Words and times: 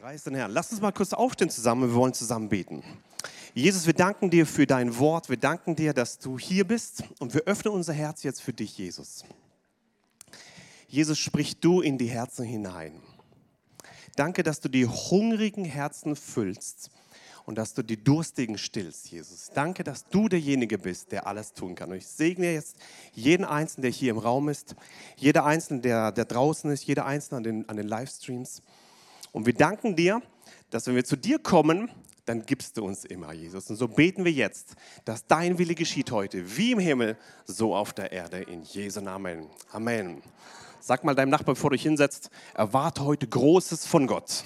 Preis 0.00 0.24
den 0.24 0.34
Herrn. 0.34 0.50
Lass 0.52 0.72
uns 0.72 0.80
mal 0.80 0.92
kurz 0.92 1.12
aufstehen 1.12 1.50
zusammen. 1.50 1.90
Wir 1.90 1.94
wollen 1.94 2.14
zusammen 2.14 2.48
beten. 2.48 2.82
Jesus, 3.52 3.84
wir 3.84 3.92
danken 3.92 4.30
dir 4.30 4.46
für 4.46 4.66
dein 4.66 4.96
Wort. 4.96 5.28
Wir 5.28 5.36
danken 5.36 5.76
dir, 5.76 5.92
dass 5.92 6.18
du 6.18 6.38
hier 6.38 6.66
bist. 6.66 7.04
Und 7.18 7.34
wir 7.34 7.42
öffnen 7.42 7.74
unser 7.74 7.92
Herz 7.92 8.22
jetzt 8.22 8.40
für 8.40 8.54
dich, 8.54 8.78
Jesus. 8.78 9.26
Jesus, 10.88 11.18
sprich 11.18 11.60
du 11.60 11.82
in 11.82 11.98
die 11.98 12.06
Herzen 12.06 12.46
hinein. 12.46 12.94
Danke, 14.16 14.42
dass 14.42 14.60
du 14.60 14.70
die 14.70 14.86
hungrigen 14.86 15.66
Herzen 15.66 16.16
füllst 16.16 16.90
und 17.44 17.56
dass 17.56 17.74
du 17.74 17.82
die 17.82 18.02
Durstigen 18.02 18.56
stillst, 18.56 19.10
Jesus. 19.10 19.50
Danke, 19.52 19.84
dass 19.84 20.08
du 20.08 20.30
derjenige 20.30 20.78
bist, 20.78 21.12
der 21.12 21.26
alles 21.26 21.52
tun 21.52 21.74
kann. 21.74 21.90
Und 21.90 21.98
ich 21.98 22.06
segne 22.06 22.54
jetzt 22.54 22.76
jeden 23.12 23.44
Einzelnen, 23.44 23.82
der 23.82 23.90
hier 23.90 24.12
im 24.12 24.18
Raum 24.18 24.48
ist, 24.48 24.76
jeder 25.16 25.44
Einzelne, 25.44 25.82
der, 25.82 26.10
der 26.10 26.24
draußen 26.24 26.70
ist, 26.70 26.84
jeder 26.84 27.04
Einzelne 27.04 27.36
an 27.36 27.42
den, 27.42 27.68
an 27.68 27.76
den 27.76 27.86
Livestreams. 27.86 28.62
Und 29.32 29.46
wir 29.46 29.54
danken 29.54 29.96
dir, 29.96 30.22
dass 30.70 30.86
wenn 30.86 30.94
wir 30.94 31.04
zu 31.04 31.16
dir 31.16 31.38
kommen, 31.38 31.90
dann 32.26 32.46
gibst 32.46 32.76
du 32.76 32.84
uns 32.84 33.04
immer, 33.04 33.32
Jesus. 33.32 33.70
Und 33.70 33.76
so 33.76 33.88
beten 33.88 34.24
wir 34.24 34.32
jetzt, 34.32 34.74
dass 35.04 35.26
dein 35.26 35.58
Wille 35.58 35.74
geschieht 35.74 36.10
heute, 36.12 36.56
wie 36.56 36.72
im 36.72 36.78
Himmel, 36.78 37.16
so 37.44 37.74
auf 37.74 37.92
der 37.92 38.12
Erde, 38.12 38.42
in 38.42 38.62
Jesu 38.62 39.00
Namen. 39.00 39.46
Amen. 39.72 40.22
Sag 40.80 41.04
mal 41.04 41.14
deinem 41.14 41.30
Nachbarn, 41.30 41.54
bevor 41.54 41.70
du 41.70 41.76
dich 41.76 41.82
hinsetzt, 41.82 42.30
erwarte 42.54 43.04
heute 43.04 43.26
Großes 43.26 43.86
von 43.86 44.06
Gott. 44.06 44.44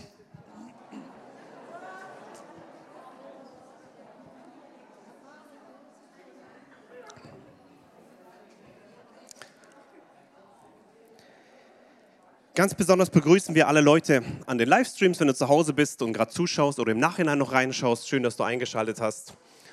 Ganz 12.57 12.73
besonders 12.73 13.11
begrüßen 13.11 13.57
wir 13.57 13.67
alle 13.67 13.81
Leute 13.81 14.23
an 14.47 14.59
den 14.59 14.69
Livestreams, 14.69 15.19
wenn 15.19 15.27
du 15.27 15.35
zu 15.35 15.49
Hause 15.49 15.73
bist 15.73 16.03
und 16.03 16.13
gerade 16.13 16.31
zuschaust 16.31 16.79
oder 16.79 16.93
im 16.93 17.01
Nachhinein 17.01 17.37
noch 17.37 17.51
reinschaust. 17.51 18.09
Schön, 18.09 18.23
dass 18.23 18.37
du 18.37 18.45
eingeschaltet 18.45 19.01
hast. 19.01 19.33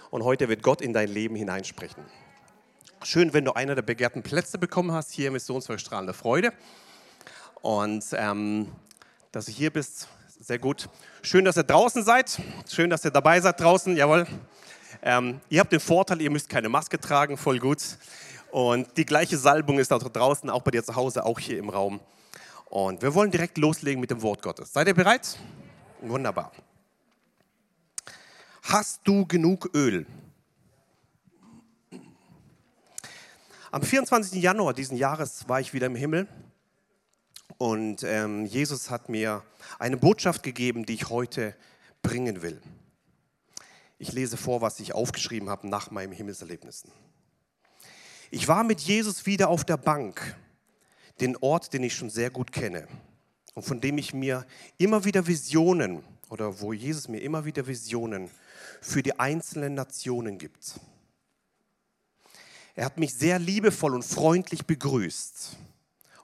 Und 0.09 0.23
heute 0.23 0.49
wird 0.49 0.63
Gott 0.63 0.81
in 0.81 0.91
dein 0.91 1.07
Leben 1.07 1.35
hineinsprechen. 1.35 2.03
Schön, 3.03 3.33
wenn 3.33 3.45
du 3.45 3.53
einer 3.53 3.75
der 3.75 3.83
begehrten 3.83 4.23
Plätze 4.23 4.57
bekommen 4.57 4.93
hast, 4.93 5.11
hier 5.11 5.27
im 5.27 5.33
Missionswerk 5.33 5.79
Strahlende 5.79 6.15
Freude. 6.15 6.53
Und 7.61 8.03
ähm, 8.13 8.71
dass 9.31 9.45
du 9.45 9.51
hier 9.51 9.69
bist, 9.69 10.07
sehr 10.39 10.57
gut. 10.57 10.89
Schön, 11.21 11.45
dass 11.45 11.57
ihr 11.57 11.63
draußen 11.63 12.03
seid. 12.03 12.41
Schön, 12.67 12.89
dass 12.89 13.05
ihr 13.05 13.11
dabei 13.11 13.39
seid 13.41 13.59
draußen. 13.59 13.95
Jawohl. 13.95 14.25
Ähm, 15.03 15.39
ihr 15.49 15.59
habt 15.59 15.71
den 15.71 15.79
Vorteil, 15.79 16.19
ihr 16.19 16.31
müsst 16.31 16.49
keine 16.49 16.67
Maske 16.67 16.99
tragen, 16.99 17.37
voll 17.37 17.59
gut. 17.59 17.77
Und 18.49 18.97
die 18.97 19.05
gleiche 19.05 19.37
Salbung 19.37 19.77
ist 19.77 19.93
auch 19.93 20.01
draußen, 20.01 20.49
auch 20.49 20.63
bei 20.63 20.71
dir 20.71 20.83
zu 20.83 20.95
Hause, 20.95 21.23
auch 21.23 21.37
hier 21.37 21.59
im 21.59 21.69
Raum. 21.69 21.99
Und 22.71 23.01
wir 23.01 23.13
wollen 23.13 23.31
direkt 23.31 23.57
loslegen 23.57 23.99
mit 23.99 24.11
dem 24.11 24.21
Wort 24.21 24.41
Gottes. 24.41 24.71
Seid 24.71 24.87
ihr 24.87 24.93
bereit? 24.93 25.37
Wunderbar. 25.99 26.53
Hast 28.63 29.01
du 29.03 29.25
genug 29.25 29.69
Öl? 29.75 30.05
Am 33.71 33.83
24. 33.83 34.41
Januar 34.41 34.73
diesen 34.73 34.95
Jahres 34.95 35.49
war 35.49 35.59
ich 35.59 35.73
wieder 35.73 35.87
im 35.87 35.95
Himmel 35.95 36.29
und 37.57 38.03
ähm, 38.03 38.45
Jesus 38.45 38.89
hat 38.89 39.09
mir 39.09 39.43
eine 39.77 39.97
Botschaft 39.97 40.41
gegeben, 40.41 40.85
die 40.85 40.93
ich 40.93 41.09
heute 41.09 41.57
bringen 42.01 42.41
will. 42.41 42.61
Ich 43.97 44.13
lese 44.13 44.37
vor, 44.37 44.61
was 44.61 44.79
ich 44.79 44.93
aufgeschrieben 44.95 45.49
habe 45.49 45.67
nach 45.67 45.91
meinen 45.91 46.13
Himmelserlebnissen. 46.13 46.89
Ich 48.29 48.47
war 48.47 48.63
mit 48.63 48.79
Jesus 48.79 49.25
wieder 49.25 49.49
auf 49.49 49.65
der 49.65 49.75
Bank 49.75 50.37
den 51.21 51.37
Ort, 51.37 51.73
den 51.73 51.83
ich 51.83 51.95
schon 51.95 52.09
sehr 52.09 52.29
gut 52.29 52.51
kenne 52.51 52.87
und 53.53 53.63
von 53.63 53.79
dem 53.79 53.97
ich 53.97 54.13
mir 54.13 54.45
immer 54.77 55.05
wieder 55.05 55.27
Visionen 55.27 56.03
oder 56.29 56.59
wo 56.61 56.73
Jesus 56.73 57.07
mir 57.07 57.19
immer 57.19 57.45
wieder 57.45 57.67
Visionen 57.67 58.29
für 58.81 59.03
die 59.03 59.19
einzelnen 59.19 59.75
Nationen 59.75 60.37
gibt. 60.37 60.79
Er 62.75 62.85
hat 62.85 62.97
mich 62.97 63.13
sehr 63.13 63.37
liebevoll 63.37 63.93
und 63.93 64.03
freundlich 64.03 64.65
begrüßt 64.65 65.57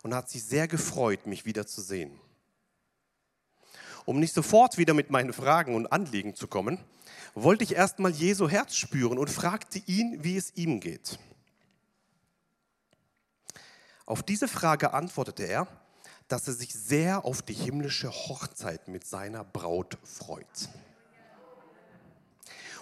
und 0.02 0.16
hat 0.16 0.30
sich 0.30 0.44
sehr 0.44 0.68
gefreut, 0.68 1.28
mich 1.28 1.46
wiederzusehen. 1.46 2.12
Um 4.06 4.20
nicht 4.20 4.34
sofort 4.34 4.78
wieder 4.78 4.94
mit 4.94 5.12
meinen 5.12 5.34
Fragen 5.34 5.76
und 5.76 5.92
Anliegen 5.92 6.34
zu 6.34 6.48
kommen, 6.48 6.80
wollte 7.36 7.66
ich 7.66 7.76
erstmal 7.76 8.12
Jesu 8.12 8.50
Herz 8.50 8.76
spüren 8.76 9.18
und 9.18 9.30
fragte 9.30 9.80
ihn, 9.86 10.24
wie 10.24 10.38
es 10.38 10.56
ihm 10.56 10.80
geht. 10.80 11.20
Auf 14.08 14.24
diese 14.24 14.48
Frage 14.48 14.94
antwortete 14.94 15.44
er, 15.44 15.68
dass 16.30 16.48
er 16.48 16.54
sich 16.54 16.74
sehr 16.74 17.26
auf 17.26 17.42
die 17.42 17.54
himmlische 17.54 18.10
Hochzeit 18.10 18.88
mit 18.88 19.06
seiner 19.06 19.44
Braut 19.44 19.98
freut. 20.04 20.70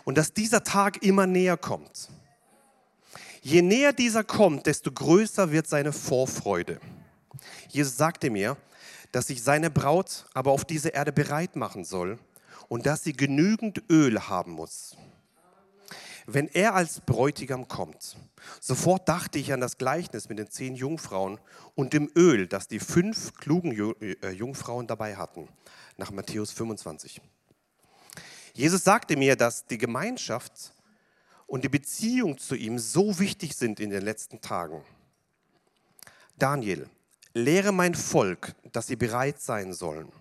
Und 0.03 0.19
dass 0.19 0.33
dieser 0.33 0.63
Tag 0.63 1.01
immer 1.01 1.25
näher 1.25 1.57
kommt. 1.57 2.09
Je 3.41 3.63
näher 3.63 3.91
dieser 3.91 4.23
kommt, 4.23 4.67
desto 4.67 4.91
größer 4.91 5.51
wird 5.51 5.67
seine 5.67 5.93
Vorfreude. 5.93 6.79
Jesus 7.69 7.97
sagte 7.97 8.29
mir, 8.29 8.55
dass 9.11 9.27
sich 9.27 9.41
seine 9.41 9.71
Braut 9.71 10.27
aber 10.35 10.51
auf 10.51 10.63
diese 10.63 10.89
Erde 10.89 11.11
bereit 11.11 11.55
machen 11.55 11.85
soll 11.85 12.19
und 12.67 12.85
dass 12.85 13.03
sie 13.03 13.13
genügend 13.13 13.81
Öl 13.89 14.19
haben 14.27 14.51
muss 14.51 14.95
wenn 16.25 16.47
er 16.47 16.75
als 16.75 17.01
Bräutigam 17.01 17.67
kommt. 17.67 18.17
Sofort 18.59 19.07
dachte 19.07 19.39
ich 19.39 19.53
an 19.53 19.61
das 19.61 19.77
Gleichnis 19.77 20.29
mit 20.29 20.39
den 20.39 20.49
zehn 20.49 20.75
Jungfrauen 20.75 21.39
und 21.75 21.93
dem 21.93 22.09
Öl, 22.15 22.47
das 22.47 22.67
die 22.67 22.79
fünf 22.79 23.33
klugen 23.35 23.71
äh, 24.01 24.31
Jungfrauen 24.31 24.87
dabei 24.87 25.15
hatten, 25.15 25.47
nach 25.97 26.11
Matthäus 26.11 26.51
25. 26.51 27.21
Jesus 28.53 28.83
sagte 28.83 29.17
mir, 29.17 29.35
dass 29.35 29.65
die 29.65 29.77
Gemeinschaft 29.77 30.73
und 31.47 31.63
die 31.63 31.69
Beziehung 31.69 32.37
zu 32.37 32.55
ihm 32.55 32.79
so 32.79 33.19
wichtig 33.19 33.55
sind 33.55 33.79
in 33.79 33.89
den 33.89 34.01
letzten 34.01 34.41
Tagen. 34.41 34.83
Daniel, 36.37 36.89
lehre 37.33 37.71
mein 37.71 37.95
Volk, 37.95 38.55
dass 38.71 38.87
sie 38.87 38.95
bereit 38.95 39.41
sein 39.41 39.73
sollen 39.73 40.11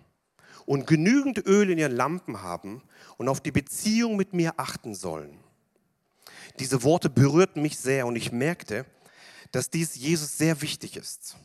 und 0.65 0.87
genügend 0.87 1.45
Öl 1.45 1.69
in 1.69 1.77
ihren 1.77 1.95
Lampen 1.95 2.41
haben 2.41 2.83
und 3.17 3.29
auf 3.29 3.39
die 3.39 3.51
Beziehung 3.51 4.17
mit 4.17 4.33
mir 4.33 4.53
achten 4.57 4.95
sollen. 4.95 5.39
Diese 6.59 6.83
Worte 6.83 7.09
berührten 7.09 7.61
mich 7.61 7.77
sehr 7.77 8.07
und 8.07 8.15
ich 8.15 8.31
merkte, 8.31 8.85
dass 9.51 9.69
dies 9.69 9.95
Jesus 9.95 10.37
sehr 10.37 10.61
wichtig 10.61 10.97
ist. 10.97 11.35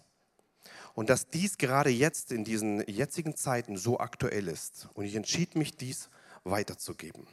Und 0.94 1.08
dass 1.10 1.28
dies 1.28 1.58
gerade 1.58 1.90
jetzt 1.90 2.32
in 2.32 2.44
diesen 2.44 2.86
jetzigen 2.88 3.36
Zeiten 3.36 3.76
so 3.76 3.98
aktuell 3.98 4.48
ist. 4.48 4.88
Und 4.94 5.04
ich 5.04 5.14
entschied 5.14 5.54
mich, 5.54 5.76
dies 5.76 6.10
weiterzugeben. 6.44 7.26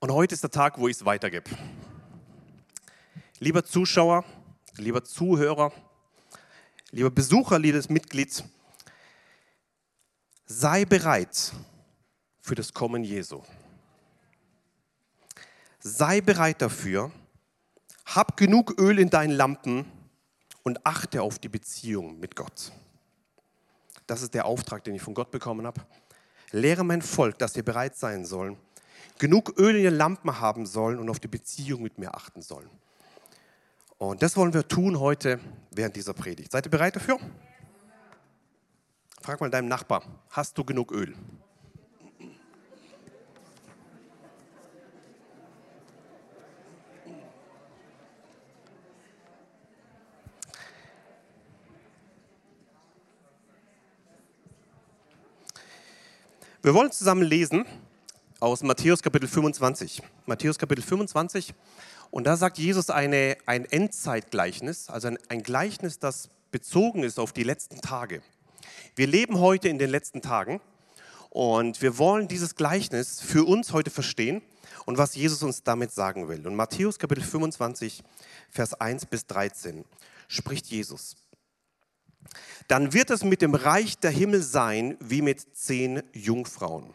Und 0.00 0.12
heute 0.12 0.34
ist 0.34 0.42
der 0.44 0.50
Tag, 0.50 0.78
wo 0.78 0.86
ich 0.86 0.96
es 0.96 1.04
weitergebe. 1.04 1.50
Lieber 3.40 3.64
Zuschauer, 3.64 4.24
lieber 4.76 5.02
Zuhörer, 5.04 5.72
lieber 6.90 7.10
Besucher, 7.10 7.58
liebes 7.58 7.88
Mitglied, 7.88 8.44
sei 10.46 10.84
bereit, 10.84 11.52
für 12.48 12.54
das 12.54 12.72
Kommen 12.72 13.04
Jesu. 13.04 13.42
Sei 15.80 16.22
bereit 16.22 16.62
dafür, 16.62 17.12
hab 18.06 18.38
genug 18.38 18.80
Öl 18.80 18.98
in 18.98 19.10
deinen 19.10 19.32
Lampen 19.32 19.84
und 20.62 20.84
achte 20.86 21.20
auf 21.20 21.38
die 21.38 21.50
Beziehung 21.50 22.18
mit 22.18 22.36
Gott. 22.36 22.72
Das 24.06 24.22
ist 24.22 24.32
der 24.32 24.46
Auftrag, 24.46 24.82
den 24.82 24.94
ich 24.94 25.02
von 25.02 25.12
Gott 25.12 25.30
bekommen 25.30 25.66
habe. 25.66 25.82
Lehre 26.50 26.84
mein 26.84 27.02
Volk, 27.02 27.38
dass 27.38 27.52
sie 27.52 27.62
bereit 27.62 27.96
sein 27.96 28.24
sollen, 28.24 28.56
genug 29.18 29.58
Öl 29.58 29.76
in 29.76 29.82
ihren 29.82 29.96
Lampen 29.98 30.40
haben 30.40 30.64
sollen 30.64 30.98
und 30.98 31.10
auf 31.10 31.20
die 31.20 31.28
Beziehung 31.28 31.82
mit 31.82 31.98
mir 31.98 32.14
achten 32.14 32.40
sollen. 32.40 32.70
Und 33.98 34.22
das 34.22 34.38
wollen 34.38 34.54
wir 34.54 34.66
tun 34.66 34.98
heute 34.98 35.38
während 35.70 35.96
dieser 35.96 36.14
Predigt. 36.14 36.52
Seid 36.52 36.66
ihr 36.66 36.70
bereit 36.70 36.96
dafür? 36.96 37.18
Frag 39.20 39.38
mal 39.38 39.50
deinem 39.50 39.68
Nachbar, 39.68 40.02
hast 40.30 40.56
du 40.56 40.64
genug 40.64 40.92
Öl? 40.92 41.14
Wir 56.68 56.74
wollen 56.74 56.92
zusammen 56.92 57.22
lesen 57.22 57.64
aus 58.40 58.62
Matthäus 58.62 59.02
Kapitel 59.02 59.26
25. 59.26 60.02
Matthäus 60.26 60.58
Kapitel 60.58 60.82
25. 60.82 61.54
Und 62.10 62.26
da 62.26 62.36
sagt 62.36 62.58
Jesus 62.58 62.90
eine, 62.90 63.38
ein 63.46 63.64
Endzeitgleichnis, 63.64 64.90
also 64.90 65.08
ein, 65.08 65.18
ein 65.30 65.42
Gleichnis, 65.42 65.98
das 65.98 66.28
bezogen 66.50 67.04
ist 67.04 67.18
auf 67.18 67.32
die 67.32 67.42
letzten 67.42 67.80
Tage. 67.80 68.20
Wir 68.96 69.06
leben 69.06 69.38
heute 69.38 69.70
in 69.70 69.78
den 69.78 69.88
letzten 69.88 70.20
Tagen 70.20 70.60
und 71.30 71.80
wir 71.80 71.96
wollen 71.96 72.28
dieses 72.28 72.54
Gleichnis 72.54 73.22
für 73.22 73.44
uns 73.44 73.72
heute 73.72 73.88
verstehen 73.88 74.42
und 74.84 74.98
was 74.98 75.14
Jesus 75.14 75.42
uns 75.42 75.62
damit 75.62 75.90
sagen 75.90 76.28
will. 76.28 76.46
Und 76.46 76.54
Matthäus 76.54 76.98
Kapitel 76.98 77.24
25, 77.24 78.04
Vers 78.50 78.74
1 78.74 79.06
bis 79.06 79.26
13 79.26 79.86
spricht 80.28 80.66
Jesus. 80.66 81.16
Dann 82.68 82.92
wird 82.92 83.10
es 83.10 83.24
mit 83.24 83.42
dem 83.42 83.54
Reich 83.54 83.98
der 83.98 84.10
Himmel 84.10 84.42
sein 84.42 84.96
wie 85.00 85.22
mit 85.22 85.56
zehn 85.56 86.02
Jungfrauen, 86.12 86.92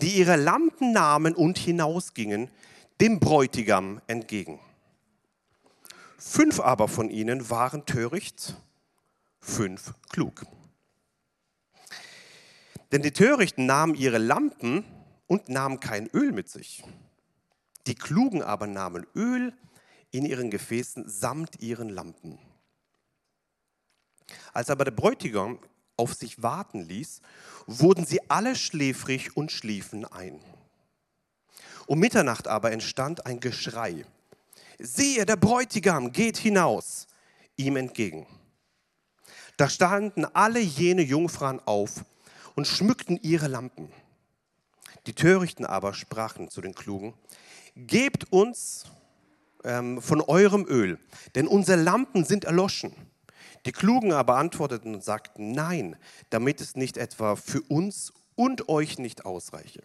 die 0.00 0.10
ihre 0.10 0.36
Lampen 0.36 0.92
nahmen 0.92 1.34
und 1.34 1.58
hinausgingen 1.58 2.50
dem 3.00 3.20
Bräutigam 3.20 4.00
entgegen. 4.06 4.58
Fünf 6.18 6.60
aber 6.60 6.88
von 6.88 7.10
ihnen 7.10 7.50
waren 7.50 7.84
töricht, 7.84 8.56
fünf 9.38 9.92
klug. 10.08 10.46
Denn 12.92 13.02
die 13.02 13.12
Törichten 13.12 13.66
nahmen 13.66 13.94
ihre 13.94 14.18
Lampen 14.18 14.84
und 15.26 15.48
nahmen 15.48 15.80
kein 15.80 16.08
Öl 16.08 16.32
mit 16.32 16.48
sich. 16.48 16.84
Die 17.86 17.94
Klugen 17.94 18.42
aber 18.42 18.66
nahmen 18.66 19.06
Öl 19.14 19.52
in 20.10 20.24
ihren 20.24 20.50
Gefäßen 20.50 21.08
samt 21.08 21.60
ihren 21.60 21.88
Lampen. 21.88 22.38
Als 24.52 24.70
aber 24.70 24.84
der 24.84 24.92
Bräutigam 24.92 25.58
auf 25.96 26.14
sich 26.14 26.42
warten 26.42 26.80
ließ, 26.80 27.20
wurden 27.66 28.04
sie 28.04 28.20
alle 28.28 28.56
schläfrig 28.56 29.36
und 29.36 29.52
schliefen 29.52 30.04
ein. 30.04 30.40
Um 31.86 31.98
Mitternacht 31.98 32.48
aber 32.48 32.72
entstand 32.72 33.26
ein 33.26 33.40
Geschrei. 33.40 34.04
Siehe, 34.78 35.24
der 35.24 35.36
Bräutigam 35.36 36.12
geht 36.12 36.36
hinaus 36.36 37.06
ihm 37.56 37.76
entgegen. 37.76 38.26
Da 39.56 39.70
standen 39.70 40.24
alle 40.26 40.60
jene 40.60 41.02
Jungfrauen 41.02 41.60
auf 41.64 42.04
und 42.54 42.66
schmückten 42.66 43.18
ihre 43.22 43.48
Lampen. 43.48 43.90
Die 45.06 45.14
Törichten 45.14 45.64
aber 45.64 45.94
sprachen 45.94 46.50
zu 46.50 46.60
den 46.60 46.74
Klugen, 46.74 47.14
gebt 47.76 48.30
uns 48.32 48.84
ähm, 49.64 50.02
von 50.02 50.20
eurem 50.20 50.66
Öl, 50.66 50.98
denn 51.34 51.46
unsere 51.46 51.80
Lampen 51.80 52.24
sind 52.24 52.44
erloschen. 52.44 52.92
Die 53.66 53.72
Klugen 53.72 54.12
aber 54.12 54.36
antworteten 54.36 54.94
und 54.94 55.02
sagten, 55.02 55.50
nein, 55.50 55.96
damit 56.30 56.60
es 56.60 56.76
nicht 56.76 56.96
etwa 56.96 57.34
für 57.34 57.60
uns 57.62 58.12
und 58.36 58.68
euch 58.68 59.00
nicht 59.00 59.26
ausreiche. 59.26 59.82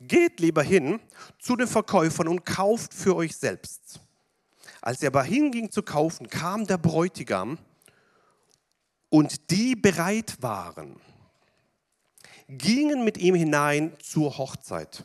Geht 0.00 0.40
lieber 0.40 0.64
hin 0.64 0.98
zu 1.38 1.54
den 1.54 1.68
Verkäufern 1.68 2.26
und 2.26 2.44
kauft 2.44 2.92
für 2.92 3.14
euch 3.14 3.36
selbst. 3.36 4.00
Als 4.80 5.02
er 5.02 5.08
aber 5.08 5.22
hinging 5.22 5.70
zu 5.70 5.84
kaufen, 5.84 6.28
kam 6.28 6.66
der 6.66 6.78
Bräutigam 6.78 7.58
und 9.08 9.50
die 9.50 9.76
bereit 9.76 10.42
waren, 10.42 11.00
gingen 12.48 13.04
mit 13.04 13.18
ihm 13.18 13.36
hinein 13.36 13.92
zur 14.02 14.36
Hochzeit 14.36 15.04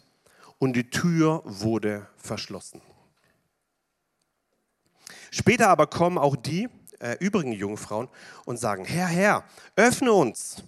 und 0.58 0.74
die 0.74 0.90
Tür 0.90 1.44
wurde 1.46 2.08
verschlossen. 2.18 2.82
Später 5.30 5.70
aber 5.70 5.86
kommen 5.86 6.18
auch 6.18 6.36
die 6.36 6.68
äh, 7.00 7.18
übrigen 7.20 7.52
Jungfrauen 7.52 8.10
und 8.46 8.58
sagen, 8.58 8.86
Herr, 8.86 9.08
Herr, 9.08 9.44
öffne 9.76 10.14
uns. 10.14 10.64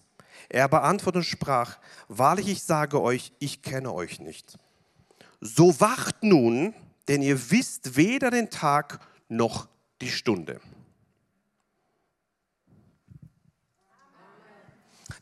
Er 0.49 0.67
beantwortete 0.67 1.19
und 1.19 1.25
sprach, 1.25 1.77
wahrlich 2.07 2.47
ich 2.47 2.63
sage 2.63 3.01
euch, 3.01 3.31
ich 3.39 3.61
kenne 3.61 3.93
euch 3.93 4.19
nicht. 4.19 4.57
So 5.39 5.79
wacht 5.79 6.23
nun, 6.23 6.73
denn 7.07 7.21
ihr 7.21 7.51
wisst 7.51 7.95
weder 7.95 8.31
den 8.31 8.49
Tag 8.49 8.99
noch 9.29 9.67
die 10.01 10.11
Stunde. 10.11 10.59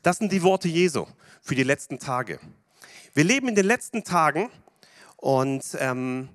Das 0.01 0.17
sind 0.17 0.31
die 0.31 0.43
Worte 0.43 0.67
Jesu 0.67 1.05
für 1.41 1.55
die 1.55 1.63
letzten 1.63 1.99
Tage. 1.99 2.39
Wir 3.13 3.23
leben 3.23 3.49
in 3.49 3.55
den 3.55 3.65
letzten 3.65 4.03
Tagen 4.03 4.49
und 5.17 5.63
ähm, 5.79 6.29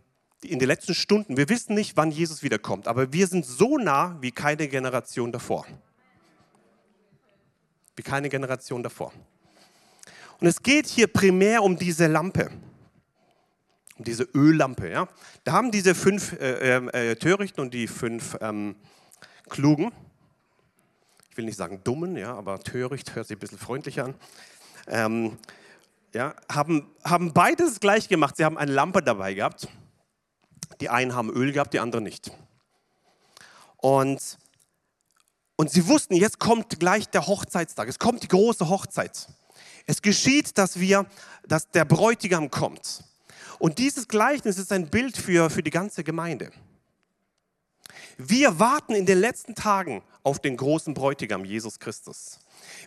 in 0.45 0.59
den 0.59 0.69
letzten 0.69 0.95
Stunden. 0.95 1.37
Wir 1.37 1.49
wissen 1.49 1.75
nicht, 1.75 1.97
wann 1.97 2.11
Jesus 2.11 2.43
wiederkommt, 2.43 2.89
aber 2.89 3.13
wir 3.13 3.27
sind 3.27 3.45
so 3.45 3.79
nah 3.79 4.17
wie 4.21 4.31
keine 4.31 4.69
Generation 4.69 5.33
davor. 5.33 5.67
Wie 7.97 8.03
keine 8.03 8.29
Generation 8.29 8.83
davor. 8.83 9.13
Und 10.41 10.47
es 10.47 10.63
geht 10.63 10.87
hier 10.87 11.07
primär 11.07 11.63
um 11.63 11.79
diese 11.79 12.07
Lampe, 12.07 12.51
um 13.97 14.05
diese 14.05 14.25
Öllampe. 14.35 14.91
Ja? 14.91 15.09
Da 15.45 15.53
haben 15.53 15.71
diese 15.71 15.95
fünf 15.95 16.33
äh, 16.33 16.77
äh, 16.77 17.11
äh, 17.11 17.17
Törichten 17.17 17.61
und 17.63 17.73
die 17.73 17.87
fünf 17.87 18.37
ähm, 18.41 18.77
Klugen, 19.49 19.93
ich 21.31 21.37
will 21.37 21.45
nicht 21.45 21.57
sagen 21.57 21.81
dummen, 21.85 22.17
ja, 22.17 22.35
aber 22.35 22.61
töricht 22.61 23.15
hört 23.15 23.27
sich 23.27 23.37
ein 23.37 23.41
bisschen 23.41 23.59
freundlicher 23.59 24.05
an, 24.05 24.15
ähm, 24.87 25.39
ja, 26.13 26.35
haben, 26.51 26.87
haben 27.05 27.33
beides 27.33 27.81
gleich 27.81 28.09
gemacht. 28.09 28.37
Sie 28.37 28.45
haben 28.45 28.57
eine 28.57 28.73
Lampe 28.73 29.03
dabei 29.03 29.35
gehabt 29.35 29.69
die 30.81 30.89
einen 30.89 31.15
haben 31.15 31.31
Öl 31.31 31.53
gehabt, 31.53 31.75
die 31.75 31.81
anderen 31.81 32.05
nicht. 32.05 32.31
Und, 33.77 34.39
und 35.57 35.71
sie 35.71 35.87
wussten, 35.89 36.15
jetzt 36.15 36.39
kommt 36.39 36.81
gleich 36.81 37.09
der 37.09 37.27
Hochzeitstag, 37.27 37.89
es 37.89 37.99
kommt 37.99 38.23
die 38.23 38.29
große 38.29 38.69
Hochzeit. 38.69 39.29
Es 39.87 40.01
geschieht, 40.01 40.57
dass, 40.57 40.81
wir, 40.81 41.07
dass 41.47 41.71
der 41.71 41.85
Bräutigam 41.85 42.51
kommt. 42.51 43.05
Und 43.59 43.79
dieses 43.79 44.09
Gleichnis 44.09 44.59
ist 44.59 44.73
ein 44.73 44.89
Bild 44.89 45.17
für, 45.17 45.51
für 45.51 45.63
die 45.63 45.71
ganze 45.71 46.03
Gemeinde. 46.03 46.51
Wir 48.17 48.59
warten 48.59 48.95
in 48.95 49.07
den 49.07 49.19
letzten 49.19 49.55
Tagen 49.55 50.03
auf 50.23 50.39
den 50.39 50.57
großen 50.57 50.95
Bräutigam, 50.95 51.45
Jesus 51.45 51.79
Christus. 51.79 52.39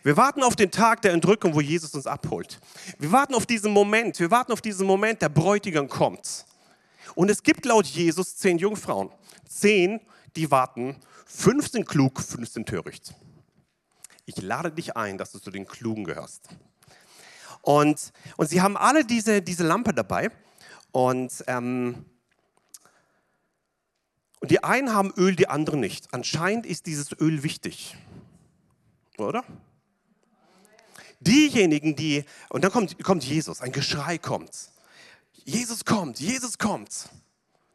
Wir 0.02 0.16
warten 0.16 0.42
auf 0.42 0.56
den 0.56 0.70
Tag 0.70 1.02
der 1.02 1.12
Entrückung, 1.12 1.54
wo 1.54 1.60
Jesus 1.60 1.94
uns 1.94 2.06
abholt. 2.06 2.58
Wir 2.98 3.12
warten 3.12 3.34
auf 3.34 3.46
diesen 3.46 3.72
Moment. 3.72 4.18
Wir 4.18 4.30
warten 4.30 4.52
auf 4.52 4.60
diesen 4.60 4.86
Moment, 4.86 5.22
der 5.22 5.28
Bräutigam 5.28 5.88
kommt. 5.88 6.46
Und 7.14 7.30
es 7.30 7.42
gibt 7.42 7.64
laut 7.64 7.86
Jesus 7.86 8.36
zehn 8.36 8.58
Jungfrauen. 8.58 9.10
Zehn, 9.48 10.00
die 10.36 10.50
warten. 10.50 10.96
Fünf 11.26 11.68
sind 11.70 11.86
klug, 11.86 12.20
fünf 12.20 12.48
sind 12.48 12.68
töricht. 12.68 13.14
Ich 14.26 14.40
lade 14.42 14.70
dich 14.70 14.96
ein, 14.96 15.18
dass 15.18 15.32
du 15.32 15.38
zu 15.38 15.50
den 15.50 15.66
Klugen 15.66 16.04
gehörst. 16.04 16.48
Und, 17.62 18.12
und 18.36 18.48
sie 18.48 18.60
haben 18.60 18.76
alle 18.76 19.04
diese, 19.04 19.42
diese 19.42 19.66
Lampe 19.66 19.92
dabei. 19.92 20.30
Und, 20.92 21.44
ähm, 21.46 22.04
und 24.40 24.50
die 24.50 24.62
einen 24.62 24.92
haben 24.94 25.12
Öl, 25.16 25.34
die 25.34 25.48
anderen 25.48 25.80
nicht. 25.80 26.12
Anscheinend 26.12 26.66
ist 26.66 26.86
dieses 26.86 27.12
Öl 27.20 27.42
wichtig. 27.42 27.96
Oder? 29.18 29.44
Diejenigen, 31.20 31.96
die, 31.96 32.24
und 32.48 32.62
dann 32.62 32.70
kommt, 32.70 33.02
kommt 33.02 33.24
Jesus, 33.24 33.60
ein 33.60 33.72
Geschrei 33.72 34.18
kommt. 34.18 34.70
Jesus 35.48 35.82
kommt, 35.82 36.20
Jesus 36.20 36.58
kommt. 36.58 37.08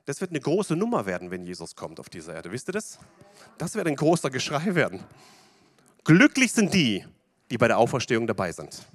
Das 0.05 0.21
wird 0.21 0.29
eine 0.29 0.39
große 0.39 0.75
Nummer 0.75 1.07
werden, 1.07 1.31
wenn 1.31 1.43
Jesus 1.43 1.75
kommt 1.75 1.99
auf 1.99 2.07
diese 2.07 2.31
Erde. 2.31 2.51
Wisst 2.51 2.69
ihr 2.69 2.71
das? 2.71 2.99
Das 3.57 3.73
wird 3.73 3.87
ein 3.87 3.95
großer 3.95 4.29
Geschrei 4.29 4.75
werden. 4.75 5.03
Glücklich 6.03 6.51
sind 6.51 6.71
die, 6.71 7.03
die 7.49 7.57
bei 7.57 7.67
der 7.67 7.79
Auferstehung 7.79 8.27
dabei 8.27 8.51
sind. 8.51 8.85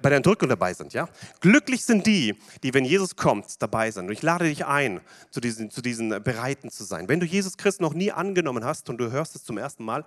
Bei 0.00 0.08
der 0.08 0.16
Entrückung 0.16 0.48
dabei 0.48 0.72
sind, 0.72 0.94
ja? 0.94 1.10
Glücklich 1.42 1.84
sind 1.84 2.06
die, 2.06 2.38
die, 2.62 2.72
wenn 2.72 2.86
Jesus 2.86 3.16
kommt, 3.16 3.60
dabei 3.60 3.90
sind. 3.90 4.06
Und 4.06 4.12
ich 4.12 4.22
lade 4.22 4.46
dich 4.46 4.64
ein, 4.64 5.02
zu 5.30 5.38
diesen, 5.38 5.70
zu 5.70 5.82
diesen 5.82 6.22
Bereiten 6.22 6.70
zu 6.70 6.84
sein. 6.84 7.06
Wenn 7.06 7.20
du 7.20 7.26
Jesus 7.26 7.58
Christ 7.58 7.82
noch 7.82 7.92
nie 7.92 8.10
angenommen 8.10 8.64
hast 8.64 8.88
und 8.88 8.96
du 8.96 9.10
hörst 9.10 9.36
es 9.36 9.44
zum 9.44 9.58
ersten 9.58 9.84
Mal 9.84 10.06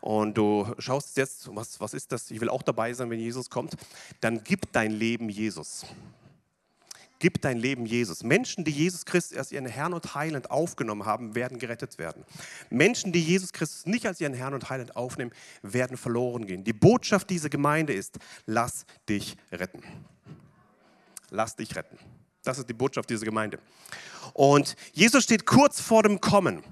und 0.00 0.36
du 0.36 0.74
schaust 0.80 1.16
jetzt, 1.18 1.54
was, 1.54 1.78
was 1.78 1.94
ist 1.94 2.10
das? 2.10 2.32
Ich 2.32 2.40
will 2.40 2.48
auch 2.48 2.62
dabei 2.62 2.92
sein, 2.94 3.10
wenn 3.10 3.20
Jesus 3.20 3.48
kommt, 3.48 3.76
dann 4.20 4.42
gib 4.42 4.72
dein 4.72 4.90
Leben 4.90 5.28
Jesus. 5.28 5.86
Gib 7.18 7.40
dein 7.40 7.56
Leben 7.56 7.86
Jesus. 7.86 8.22
Menschen, 8.22 8.64
die 8.64 8.70
Jesus 8.70 9.06
Christus 9.06 9.38
als 9.38 9.50
ihren 9.50 9.66
Herrn 9.66 9.94
und 9.94 10.14
Heiland 10.14 10.50
aufgenommen 10.50 11.06
haben, 11.06 11.34
werden 11.34 11.58
gerettet 11.58 11.98
werden. 11.98 12.24
Menschen, 12.68 13.12
die 13.12 13.22
Jesus 13.22 13.52
Christus 13.52 13.86
nicht 13.86 14.06
als 14.06 14.20
ihren 14.20 14.34
Herrn 14.34 14.52
und 14.52 14.68
Heiland 14.68 14.96
aufnehmen, 14.96 15.32
werden 15.62 15.96
verloren 15.96 16.46
gehen. 16.46 16.64
Die 16.64 16.74
Botschaft 16.74 17.30
dieser 17.30 17.48
Gemeinde 17.48 17.94
ist, 17.94 18.18
lass 18.44 18.84
dich 19.08 19.36
retten. 19.50 19.82
Lass 21.30 21.56
dich 21.56 21.74
retten. 21.74 21.98
Das 22.44 22.58
ist 22.58 22.68
die 22.68 22.74
Botschaft 22.74 23.08
dieser 23.10 23.24
Gemeinde. 23.24 23.58
Und 24.34 24.76
Jesus 24.92 25.24
steht 25.24 25.46
kurz 25.46 25.80
vor 25.80 26.02
dem 26.02 26.20
Kommen. 26.20 26.62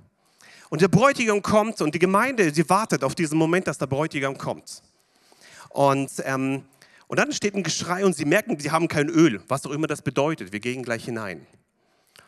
Und 0.70 0.82
der 0.82 0.88
Bräutigam 0.88 1.40
kommt 1.42 1.80
und 1.80 1.94
die 1.94 1.98
Gemeinde, 1.98 2.52
sie 2.52 2.68
wartet 2.68 3.02
auf 3.02 3.14
diesen 3.14 3.38
Moment, 3.38 3.66
dass 3.66 3.78
der 3.78 3.86
Bräutigam 3.86 4.36
kommt. 4.36 4.82
Und 5.70 6.10
ähm, 6.24 6.64
und 7.06 7.18
dann 7.18 7.32
steht 7.32 7.54
ein 7.54 7.62
Geschrei 7.62 8.04
und 8.04 8.14
sie 8.14 8.24
merken, 8.24 8.58
sie 8.58 8.70
haben 8.70 8.88
kein 8.88 9.08
Öl, 9.08 9.42
was 9.48 9.66
auch 9.66 9.70
immer 9.70 9.86
das 9.86 10.02
bedeutet. 10.02 10.52
Wir 10.52 10.60
gehen 10.60 10.82
gleich 10.82 11.04
hinein. 11.04 11.46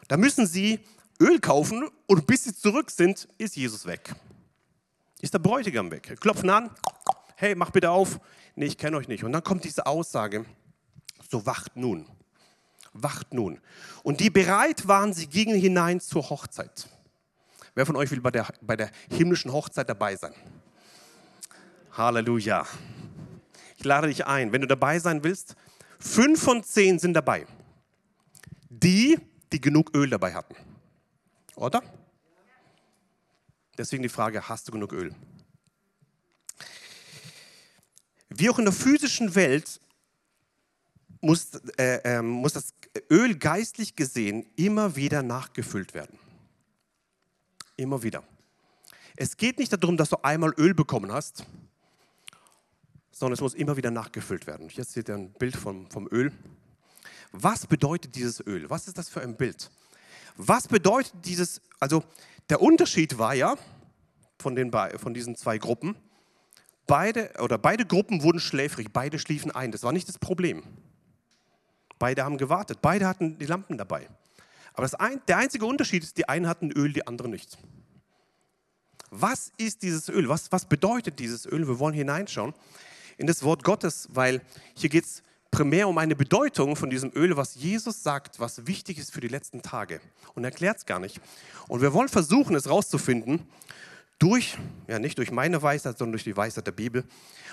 Da 0.08 0.16
müssen 0.16 0.46
sie 0.46 0.80
Öl 1.20 1.40
kaufen 1.40 1.88
und 2.06 2.26
bis 2.26 2.44
sie 2.44 2.54
zurück 2.54 2.90
sind, 2.90 3.28
ist 3.38 3.56
Jesus 3.56 3.86
weg. 3.86 4.14
Ist 5.20 5.32
der 5.32 5.38
Bräutigam 5.38 5.90
weg. 5.90 6.16
Klopfen 6.20 6.50
an, 6.50 6.70
hey, 7.36 7.54
mach 7.54 7.70
bitte 7.70 7.90
auf. 7.90 8.20
Nee, 8.54 8.66
ich 8.66 8.78
kenne 8.78 8.96
euch 8.96 9.08
nicht. 9.08 9.24
Und 9.24 9.32
dann 9.32 9.42
kommt 9.42 9.64
diese 9.64 9.86
Aussage, 9.86 10.44
so 11.30 11.46
wacht 11.46 11.76
nun. 11.76 12.06
Wacht 12.92 13.32
nun. 13.32 13.60
Und 14.02 14.20
die 14.20 14.30
bereit 14.30 14.88
waren, 14.88 15.12
sie 15.12 15.26
gingen 15.26 15.58
hinein 15.58 16.00
zur 16.00 16.28
Hochzeit. 16.30 16.88
Wer 17.74 17.84
von 17.84 17.96
euch 17.96 18.10
will 18.10 18.20
bei 18.20 18.30
der, 18.30 18.46
bei 18.62 18.76
der 18.76 18.90
himmlischen 19.10 19.52
Hochzeit 19.52 19.88
dabei 19.88 20.16
sein? 20.16 20.32
Halleluja. 21.92 22.66
Lade 23.86 24.08
dich 24.08 24.26
ein, 24.26 24.52
wenn 24.52 24.60
du 24.60 24.66
dabei 24.66 24.98
sein 24.98 25.24
willst. 25.24 25.56
Fünf 25.98 26.42
von 26.42 26.62
zehn 26.62 26.98
sind 26.98 27.14
dabei. 27.14 27.46
Die, 28.68 29.18
die 29.52 29.60
genug 29.60 29.94
Öl 29.94 30.10
dabei 30.10 30.34
hatten. 30.34 30.54
Oder? 31.54 31.82
Deswegen 33.78 34.02
die 34.02 34.08
Frage, 34.08 34.48
hast 34.48 34.68
du 34.68 34.72
genug 34.72 34.92
Öl? 34.92 35.14
Wie 38.28 38.50
auch 38.50 38.58
in 38.58 38.64
der 38.64 38.74
physischen 38.74 39.34
Welt 39.34 39.80
muss, 41.20 41.54
äh, 41.78 42.18
äh, 42.18 42.22
muss 42.22 42.52
das 42.52 42.74
Öl 43.10 43.36
geistlich 43.36 43.96
gesehen 43.96 44.46
immer 44.56 44.96
wieder 44.96 45.22
nachgefüllt 45.22 45.94
werden. 45.94 46.18
Immer 47.76 48.02
wieder. 48.02 48.22
Es 49.16 49.36
geht 49.36 49.58
nicht 49.58 49.72
darum, 49.72 49.96
dass 49.96 50.10
du 50.10 50.16
einmal 50.22 50.52
Öl 50.58 50.74
bekommen 50.74 51.12
hast, 51.12 51.46
sondern 53.18 53.32
es 53.32 53.40
muss 53.40 53.54
immer 53.54 53.78
wieder 53.78 53.90
nachgefüllt 53.90 54.46
werden. 54.46 54.68
Jetzt 54.68 54.92
seht 54.92 55.08
ihr 55.08 55.14
ein 55.14 55.32
Bild 55.32 55.56
vom, 55.56 55.90
vom 55.90 56.06
Öl. 56.12 56.30
Was 57.32 57.66
bedeutet 57.66 58.14
dieses 58.14 58.46
Öl? 58.46 58.68
Was 58.68 58.88
ist 58.88 58.98
das 58.98 59.08
für 59.08 59.22
ein 59.22 59.38
Bild? 59.38 59.70
Was 60.36 60.68
bedeutet 60.68 61.14
dieses, 61.24 61.62
also 61.80 62.04
der 62.50 62.60
Unterschied 62.60 63.16
war 63.16 63.34
ja 63.34 63.56
von, 64.38 64.54
den, 64.54 64.70
von 64.98 65.14
diesen 65.14 65.34
zwei 65.34 65.56
Gruppen, 65.56 65.96
beide, 66.86 67.32
oder 67.40 67.56
beide 67.56 67.86
Gruppen 67.86 68.22
wurden 68.22 68.38
schläfrig, 68.38 68.88
beide 68.92 69.18
schliefen 69.18 69.50
ein. 69.50 69.72
Das 69.72 69.82
war 69.82 69.92
nicht 69.92 70.10
das 70.10 70.18
Problem. 70.18 70.62
Beide 71.98 72.22
haben 72.22 72.36
gewartet, 72.36 72.80
beide 72.82 73.06
hatten 73.06 73.38
die 73.38 73.46
Lampen 73.46 73.78
dabei. 73.78 74.10
Aber 74.74 74.90
ein, 75.00 75.22
der 75.26 75.38
einzige 75.38 75.64
Unterschied 75.64 76.02
ist, 76.02 76.18
die 76.18 76.28
einen 76.28 76.46
hatten 76.46 76.70
Öl, 76.70 76.92
die 76.92 77.06
anderen 77.06 77.30
nicht. 77.30 77.56
Was 79.08 79.52
ist 79.56 79.80
dieses 79.80 80.10
Öl? 80.10 80.28
Was, 80.28 80.52
was 80.52 80.66
bedeutet 80.66 81.18
dieses 81.18 81.46
Öl? 81.46 81.66
Wir 81.66 81.78
wollen 81.78 81.94
hineinschauen 81.94 82.52
in 83.16 83.26
das 83.26 83.42
Wort 83.42 83.64
Gottes, 83.64 84.08
weil 84.12 84.42
hier 84.74 84.90
geht 84.90 85.04
es 85.04 85.22
primär 85.50 85.88
um 85.88 85.96
eine 85.98 86.14
Bedeutung 86.14 86.76
von 86.76 86.90
diesem 86.90 87.12
Öl, 87.14 87.36
was 87.36 87.54
Jesus 87.54 88.02
sagt, 88.02 88.40
was 88.40 88.66
wichtig 88.66 88.98
ist 88.98 89.12
für 89.12 89.20
die 89.20 89.28
letzten 89.28 89.62
Tage. 89.62 90.00
Und 90.34 90.44
er 90.44 90.50
erklärt 90.50 90.78
es 90.78 90.86
gar 90.86 90.98
nicht. 90.98 91.20
Und 91.68 91.80
wir 91.80 91.92
wollen 91.92 92.08
versuchen, 92.08 92.54
es 92.54 92.68
rauszufinden, 92.68 93.46
durch, 94.18 94.58
ja 94.86 94.98
nicht 94.98 95.18
durch 95.18 95.30
meine 95.30 95.62
Weisheit, 95.62 95.98
sondern 95.98 96.12
durch 96.12 96.24
die 96.24 96.36
Weisheit 96.36 96.66
der 96.66 96.72
Bibel. 96.72 97.04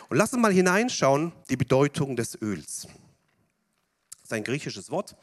Und 0.10 0.18
lass 0.18 0.34
uns 0.34 0.42
mal 0.42 0.52
hineinschauen, 0.52 1.32
die 1.50 1.58
Bedeutung 1.58 2.16
des 2.16 2.42
Öls. 2.42 2.88
Das 4.12 4.24
ist 4.24 4.34
ein 4.34 4.44
griechisches 4.44 4.90
Wort. 4.90 5.16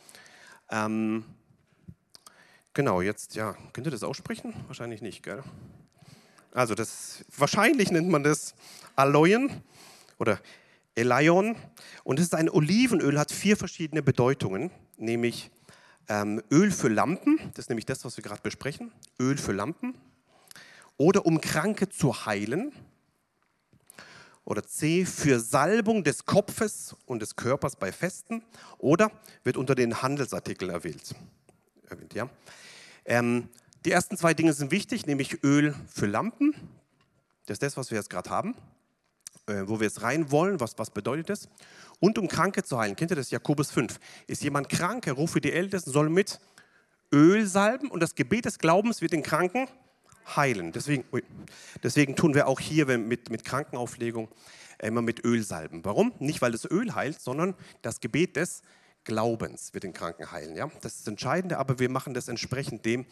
Ähm, 0.70 1.24
genau, 2.74 3.00
jetzt, 3.00 3.34
ja, 3.34 3.56
könnt 3.72 3.86
ihr 3.86 3.90
das 3.90 4.02
aussprechen? 4.02 4.54
Wahrscheinlich 4.66 5.02
nicht, 5.02 5.22
gell? 5.22 5.42
Also 6.52 6.74
das, 6.74 7.24
wahrscheinlich 7.36 7.90
nennt 7.90 8.08
man 8.08 8.22
das 8.22 8.54
Aloyen 8.96 9.62
oder 10.20 10.40
Elion. 10.94 11.56
Und 12.04 12.20
es 12.20 12.26
ist 12.26 12.34
ein 12.34 12.48
Olivenöl, 12.48 13.18
hat 13.18 13.32
vier 13.32 13.56
verschiedene 13.56 14.02
Bedeutungen, 14.02 14.70
nämlich 14.96 15.50
ähm, 16.08 16.42
Öl 16.50 16.70
für 16.70 16.88
Lampen, 16.88 17.38
das 17.54 17.64
ist 17.64 17.68
nämlich 17.70 17.86
das, 17.86 18.04
was 18.04 18.16
wir 18.16 18.22
gerade 18.22 18.42
besprechen, 18.42 18.92
Öl 19.18 19.36
für 19.36 19.52
Lampen, 19.52 19.94
oder 20.96 21.24
um 21.24 21.40
Kranke 21.40 21.88
zu 21.88 22.26
heilen, 22.26 22.72
oder 24.44 24.64
C, 24.64 25.04
für 25.06 25.38
Salbung 25.38 26.02
des 26.02 26.26
Kopfes 26.26 26.96
und 27.06 27.22
des 27.22 27.36
Körpers 27.36 27.76
bei 27.76 27.92
Festen, 27.92 28.42
oder 28.78 29.10
wird 29.44 29.56
unter 29.56 29.74
den 29.74 30.02
Handelsartikeln 30.02 30.70
erwähnt. 30.70 31.14
erwähnt 31.88 32.14
ja. 32.14 32.28
Ähm, 33.04 33.48
die 33.84 33.92
ersten 33.92 34.16
zwei 34.16 34.34
Dinge 34.34 34.52
sind 34.52 34.70
wichtig, 34.72 35.06
nämlich 35.06 35.42
Öl 35.44 35.74
für 35.86 36.06
Lampen, 36.06 36.54
das 37.46 37.56
ist 37.56 37.62
das, 37.62 37.76
was 37.76 37.90
wir 37.90 37.98
jetzt 37.98 38.10
gerade 38.10 38.28
haben 38.28 38.54
wo 39.68 39.80
wir 39.80 39.86
jetzt 39.86 40.02
rein 40.02 40.30
wollen. 40.30 40.60
Was, 40.60 40.78
was 40.78 40.90
bedeutet 40.90 41.30
das? 41.30 41.48
Und 41.98 42.18
um 42.18 42.28
Kranke 42.28 42.62
zu 42.62 42.78
heilen. 42.78 42.96
Kennt 42.96 43.10
ihr 43.10 43.16
das? 43.16 43.30
Jakobus 43.30 43.70
5. 43.70 43.98
Ist 44.26 44.42
jemand 44.42 44.68
krank, 44.68 45.06
er 45.06 45.14
rufe 45.14 45.40
die 45.40 45.52
Ältesten, 45.52 45.90
soll 45.90 46.08
mit 46.08 46.40
Öl 47.12 47.46
salben 47.46 47.90
und 47.90 48.00
das 48.00 48.14
Gebet 48.14 48.44
des 48.44 48.58
Glaubens 48.58 49.02
wird 49.02 49.12
den 49.12 49.22
Kranken 49.22 49.66
heilen. 50.36 50.72
Deswegen, 50.72 51.04
ui, 51.12 51.22
deswegen 51.82 52.14
tun 52.14 52.34
wir 52.34 52.46
auch 52.46 52.60
hier 52.60 52.86
mit, 52.98 53.30
mit 53.30 53.44
Krankenauflegung 53.44 54.28
immer 54.80 55.02
mit 55.02 55.24
Öl 55.24 55.42
salben. 55.42 55.84
Warum? 55.84 56.12
Nicht, 56.20 56.40
weil 56.40 56.52
das 56.52 56.70
Öl 56.70 56.94
heilt, 56.94 57.20
sondern 57.20 57.54
das 57.82 58.00
Gebet 58.00 58.36
des 58.36 58.60
Glaubens 58.60 58.79
wird 59.06 59.84
den 59.84 59.92
Kranken 59.92 60.30
heilen. 60.30 60.56
Ja? 60.56 60.70
Das 60.80 60.94
ist 60.94 61.00
das 61.00 61.08
Entscheidende, 61.08 61.58
aber 61.58 61.78
wir 61.78 61.88
machen 61.88 62.14
das 62.14 62.28
entsprechend 62.28 62.84
dem, 62.84 63.06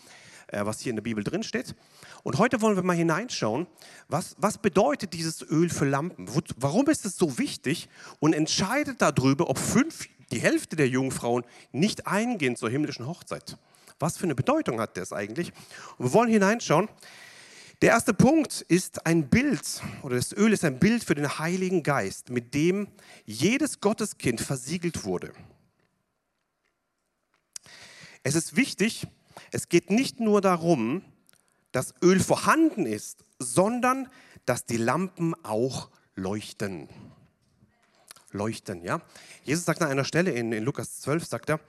äh, 0.48 0.64
was 0.64 0.80
hier 0.80 0.90
in 0.90 0.96
der 0.96 1.02
Bibel 1.02 1.24
drin 1.24 1.42
steht. 1.42 1.74
Und 2.22 2.38
heute 2.38 2.60
wollen 2.60 2.76
wir 2.76 2.82
mal 2.82 2.96
hineinschauen, 2.96 3.66
was, 4.08 4.36
was 4.38 4.58
bedeutet 4.58 5.12
dieses 5.12 5.42
Öl 5.42 5.70
für 5.70 5.84
Lampen? 5.84 6.28
Warum 6.56 6.88
ist 6.88 7.04
es 7.04 7.16
so 7.16 7.38
wichtig 7.38 7.88
und 8.18 8.32
entscheidet 8.32 9.02
darüber, 9.02 9.50
ob 9.50 9.58
fünf, 9.58 10.08
die 10.30 10.40
Hälfte 10.40 10.76
der 10.76 10.88
Jungfrauen 10.88 11.44
nicht 11.72 12.06
eingehen 12.06 12.56
zur 12.56 12.70
himmlischen 12.70 13.06
Hochzeit? 13.06 13.56
Was 13.98 14.16
für 14.16 14.24
eine 14.24 14.34
Bedeutung 14.34 14.80
hat 14.80 14.96
das 14.96 15.12
eigentlich? 15.12 15.52
Und 15.96 16.06
wir 16.06 16.12
wollen 16.12 16.30
hineinschauen. 16.30 16.88
Der 17.80 17.90
erste 17.90 18.12
Punkt 18.12 18.62
ist 18.62 19.06
ein 19.06 19.28
Bild, 19.28 19.82
oder 20.02 20.16
das 20.16 20.32
Öl 20.32 20.52
ist 20.52 20.64
ein 20.64 20.80
Bild 20.80 21.04
für 21.04 21.14
den 21.14 21.38
Heiligen 21.38 21.84
Geist, 21.84 22.28
mit 22.28 22.52
dem 22.52 22.88
jedes 23.24 23.80
Gotteskind 23.80 24.40
versiegelt 24.40 25.04
wurde. 25.04 25.32
Es 28.22 28.34
ist 28.34 28.56
wichtig, 28.56 29.06
es 29.52 29.68
geht 29.68 29.90
nicht 29.90 30.20
nur 30.20 30.40
darum, 30.40 31.02
dass 31.72 31.94
Öl 32.02 32.20
vorhanden 32.20 32.86
ist, 32.86 33.24
sondern 33.38 34.08
dass 34.46 34.64
die 34.64 34.76
Lampen 34.76 35.34
auch 35.44 35.90
leuchten. 36.14 36.88
Leuchten, 38.30 38.82
ja. 38.82 39.00
Jesus 39.44 39.64
sagt 39.64 39.82
an 39.82 39.90
einer 39.90 40.04
Stelle 40.04 40.32
in, 40.32 40.52
in 40.52 40.64
Lukas 40.64 41.00
12, 41.00 41.24
sagt 41.24 41.50
er, 41.50 41.60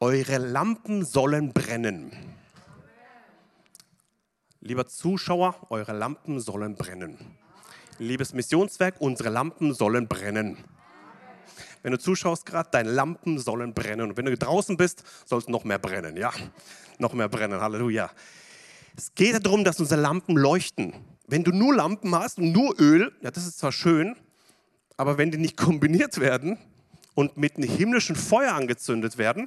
eure 0.00 0.38
Lampen 0.38 1.04
sollen 1.04 1.52
brennen. 1.52 2.12
Lieber 4.60 4.86
Zuschauer, 4.86 5.56
eure 5.70 5.92
Lampen 5.92 6.40
sollen 6.40 6.76
brennen. 6.76 7.18
Liebes 7.98 8.32
Missionswerk, 8.32 9.00
unsere 9.00 9.28
Lampen 9.28 9.74
sollen 9.74 10.08
brennen. 10.08 10.58
Wenn 11.84 11.92
du 11.92 11.98
zuschaust 11.98 12.46
gerade, 12.46 12.70
deine 12.72 12.90
Lampen 12.90 13.38
sollen 13.38 13.74
brennen. 13.74 14.08
Und 14.08 14.16
wenn 14.16 14.24
du 14.24 14.36
draußen 14.38 14.78
bist, 14.78 15.04
sollst 15.26 15.50
noch 15.50 15.64
mehr 15.64 15.78
brennen, 15.78 16.16
ja? 16.16 16.32
Noch 16.98 17.12
mehr 17.12 17.28
brennen, 17.28 17.60
Halleluja. 17.60 18.10
Es 18.96 19.14
geht 19.14 19.44
darum, 19.44 19.64
dass 19.64 19.78
unsere 19.80 20.00
Lampen 20.00 20.34
leuchten. 20.34 20.94
Wenn 21.26 21.44
du 21.44 21.52
nur 21.52 21.74
Lampen 21.76 22.14
hast 22.14 22.38
und 22.38 22.52
nur 22.52 22.80
Öl, 22.80 23.12
ja, 23.20 23.30
das 23.30 23.46
ist 23.46 23.58
zwar 23.58 23.70
schön, 23.70 24.16
aber 24.96 25.18
wenn 25.18 25.30
die 25.30 25.36
nicht 25.36 25.56
kombiniert 25.58 26.20
werden 26.20 26.56
und 27.14 27.36
mit 27.36 27.58
einem 27.58 27.68
himmlischen 27.68 28.16
Feuer 28.16 28.54
angezündet 28.54 29.18
werden, 29.18 29.46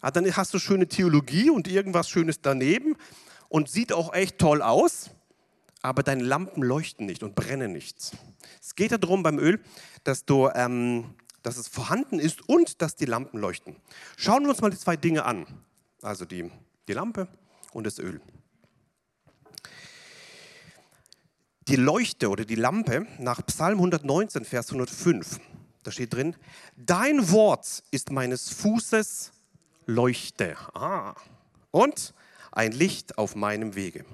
ah, 0.00 0.10
dann 0.10 0.24
hast 0.36 0.54
du 0.54 0.58
schöne 0.58 0.88
Theologie 0.88 1.50
und 1.50 1.68
irgendwas 1.68 2.08
Schönes 2.08 2.40
daneben 2.40 2.96
und 3.48 3.68
sieht 3.68 3.92
auch 3.92 4.12
echt 4.12 4.40
toll 4.40 4.60
aus, 4.60 5.10
aber 5.82 6.02
deine 6.02 6.24
Lampen 6.24 6.64
leuchten 6.64 7.06
nicht 7.06 7.22
und 7.22 7.36
brennen 7.36 7.72
nicht. 7.72 8.10
Es 8.60 8.74
geht 8.74 8.90
darum 8.90 9.22
beim 9.22 9.38
Öl, 9.38 9.60
dass 10.02 10.24
du 10.24 10.48
ähm, 10.52 11.14
dass 11.44 11.58
es 11.58 11.68
vorhanden 11.68 12.18
ist 12.18 12.48
und 12.48 12.82
dass 12.82 12.96
die 12.96 13.04
Lampen 13.04 13.38
leuchten. 13.38 13.76
Schauen 14.16 14.42
wir 14.42 14.50
uns 14.50 14.62
mal 14.62 14.70
die 14.70 14.78
zwei 14.78 14.96
Dinge 14.96 15.24
an. 15.24 15.46
Also 16.02 16.24
die, 16.24 16.50
die 16.88 16.92
Lampe 16.94 17.28
und 17.72 17.86
das 17.86 17.98
Öl. 17.98 18.20
Die 21.68 21.76
Leuchte 21.76 22.28
oder 22.30 22.44
die 22.44 22.56
Lampe 22.56 23.06
nach 23.18 23.44
Psalm 23.46 23.78
119, 23.78 24.44
Vers 24.44 24.68
105, 24.68 25.38
da 25.82 25.90
steht 25.90 26.14
drin, 26.14 26.34
dein 26.76 27.30
Wort 27.30 27.84
ist 27.90 28.10
meines 28.10 28.50
Fußes 28.50 29.32
Leuchte. 29.86 30.56
Ah. 30.74 31.14
Und 31.70 32.14
ein 32.52 32.72
Licht 32.72 33.18
auf 33.18 33.34
meinem 33.34 33.74
Wege. 33.74 34.06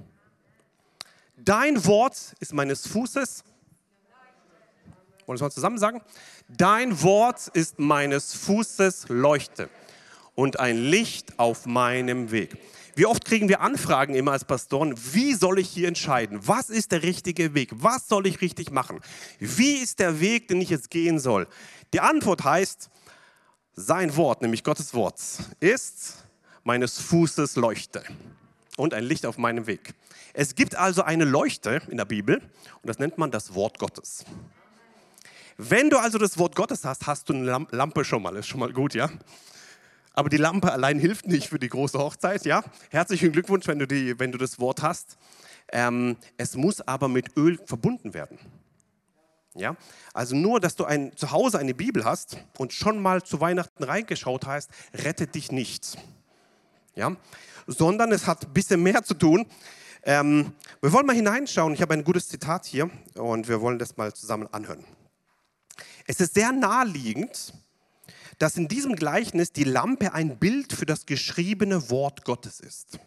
Dein 1.36 1.84
Wort 1.86 2.34
ist 2.40 2.52
meines 2.52 2.86
Fußes 2.88 3.44
wollen 5.30 5.38
wir 5.38 5.46
es 5.46 5.52
mal 5.52 5.54
zusammen 5.54 5.78
sagen? 5.78 6.02
Dein 6.48 7.02
Wort 7.04 7.46
ist 7.52 7.78
meines 7.78 8.34
Fußes 8.34 9.06
Leuchte 9.10 9.70
und 10.34 10.58
ein 10.58 10.76
Licht 10.76 11.38
auf 11.38 11.66
meinem 11.66 12.32
Weg. 12.32 12.56
Wie 12.96 13.06
oft 13.06 13.24
kriegen 13.24 13.48
wir 13.48 13.60
Anfragen 13.60 14.16
immer 14.16 14.32
als 14.32 14.44
Pastoren, 14.44 14.92
wie 15.12 15.34
soll 15.34 15.60
ich 15.60 15.68
hier 15.68 15.86
entscheiden? 15.86 16.40
Was 16.48 16.68
ist 16.68 16.90
der 16.90 17.04
richtige 17.04 17.54
Weg? 17.54 17.70
Was 17.74 18.08
soll 18.08 18.26
ich 18.26 18.40
richtig 18.40 18.72
machen? 18.72 18.98
Wie 19.38 19.74
ist 19.74 20.00
der 20.00 20.20
Weg, 20.20 20.48
den 20.48 20.60
ich 20.60 20.68
jetzt 20.68 20.90
gehen 20.90 21.20
soll? 21.20 21.46
Die 21.92 22.00
Antwort 22.00 22.42
heißt, 22.42 22.90
sein 23.74 24.16
Wort, 24.16 24.42
nämlich 24.42 24.64
Gottes 24.64 24.94
Wort, 24.94 25.20
ist 25.60 26.24
meines 26.64 26.98
Fußes 26.98 27.54
Leuchte 27.54 28.02
und 28.76 28.94
ein 28.94 29.04
Licht 29.04 29.24
auf 29.24 29.38
meinem 29.38 29.68
Weg. 29.68 29.94
Es 30.32 30.56
gibt 30.56 30.74
also 30.74 31.02
eine 31.02 31.24
Leuchte 31.24 31.82
in 31.88 31.98
der 31.98 32.04
Bibel 32.04 32.38
und 32.38 32.88
das 32.88 32.98
nennt 32.98 33.16
man 33.16 33.30
das 33.30 33.54
Wort 33.54 33.78
Gottes. 33.78 34.24
Wenn 35.62 35.90
du 35.90 35.98
also 35.98 36.16
das 36.16 36.38
Wort 36.38 36.56
Gottes 36.56 36.86
hast, 36.86 37.06
hast 37.06 37.28
du 37.28 37.34
eine 37.34 37.66
Lampe 37.70 38.02
schon 38.02 38.22
mal, 38.22 38.34
ist 38.36 38.46
schon 38.46 38.60
mal 38.60 38.72
gut, 38.72 38.94
ja? 38.94 39.10
Aber 40.14 40.30
die 40.30 40.38
Lampe 40.38 40.72
allein 40.72 40.98
hilft 40.98 41.26
nicht 41.26 41.48
für 41.48 41.58
die 41.58 41.68
große 41.68 41.98
Hochzeit, 41.98 42.46
ja? 42.46 42.64
Herzlichen 42.88 43.30
Glückwunsch, 43.30 43.66
wenn 43.66 43.78
du, 43.78 43.86
die, 43.86 44.18
wenn 44.18 44.32
du 44.32 44.38
das 44.38 44.58
Wort 44.58 44.80
hast. 44.82 45.18
Ähm, 45.70 46.16
es 46.38 46.56
muss 46.56 46.80
aber 46.80 47.08
mit 47.08 47.36
Öl 47.36 47.58
verbunden 47.66 48.14
werden. 48.14 48.38
Ja? 49.54 49.76
Also 50.14 50.34
nur, 50.34 50.60
dass 50.60 50.76
du 50.76 50.86
ein, 50.86 51.14
zu 51.14 51.30
Hause 51.30 51.58
eine 51.58 51.74
Bibel 51.74 52.06
hast 52.06 52.38
und 52.56 52.72
schon 52.72 52.98
mal 53.02 53.22
zu 53.22 53.42
Weihnachten 53.42 53.84
reingeschaut 53.84 54.46
hast, 54.46 54.70
rettet 54.94 55.34
dich 55.34 55.52
nicht. 55.52 55.98
Ja? 56.94 57.14
Sondern 57.66 58.12
es 58.12 58.26
hat 58.26 58.46
ein 58.46 58.52
bisschen 58.54 58.82
mehr 58.82 59.02
zu 59.02 59.12
tun. 59.12 59.44
Ähm, 60.04 60.54
wir 60.80 60.90
wollen 60.94 61.04
mal 61.04 61.14
hineinschauen. 61.14 61.74
Ich 61.74 61.82
habe 61.82 61.92
ein 61.92 62.04
gutes 62.04 62.28
Zitat 62.28 62.64
hier 62.64 62.88
und 63.14 63.46
wir 63.46 63.60
wollen 63.60 63.78
das 63.78 63.98
mal 63.98 64.14
zusammen 64.14 64.48
anhören. 64.52 64.86
Es 66.10 66.18
ist 66.18 66.34
sehr 66.34 66.50
naheliegend, 66.50 67.54
dass 68.38 68.56
in 68.56 68.66
diesem 68.66 68.96
Gleichnis 68.96 69.52
die 69.52 69.62
Lampe 69.62 70.12
ein 70.12 70.40
Bild 70.40 70.72
für 70.72 70.84
das 70.84 71.06
geschriebene 71.06 71.88
Wort 71.88 72.24
Gottes 72.24 72.58
ist. 72.58 72.98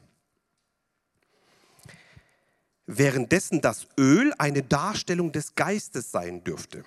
Währenddessen 2.85 3.59
das 3.59 3.87
Öl 3.99 4.33
eine 4.37 4.63
Darstellung 4.63 5.33
des 5.33 5.53
Geistes 5.53 6.11
sein 6.11 6.45
dürfte. 6.45 6.85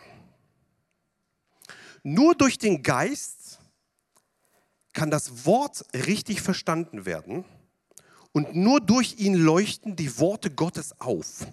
Nur 2.02 2.35
durch 2.35 2.56
den 2.56 2.82
Geist 2.82 3.58
kann 4.94 5.11
das 5.11 5.44
Wort 5.44 5.85
richtig 5.92 6.40
verstanden 6.40 7.04
werden 7.04 7.44
und 8.32 8.56
nur 8.56 8.80
durch 8.80 9.18
ihn 9.18 9.35
leuchten 9.35 9.96
die 9.96 10.18
Worte 10.18 10.50
Gottes 10.50 10.99
auf. 10.99 11.46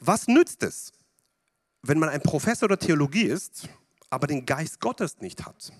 Was 0.00 0.26
nützt 0.26 0.64
es, 0.64 0.92
wenn 1.86 1.98
man 1.98 2.08
ein 2.08 2.22
Professor 2.22 2.66
der 2.66 2.78
Theologie 2.78 3.24
ist, 3.24 3.68
aber 4.08 4.26
den 4.26 4.46
Geist 4.46 4.80
Gottes 4.80 5.20
nicht 5.20 5.44
hat? 5.44 5.72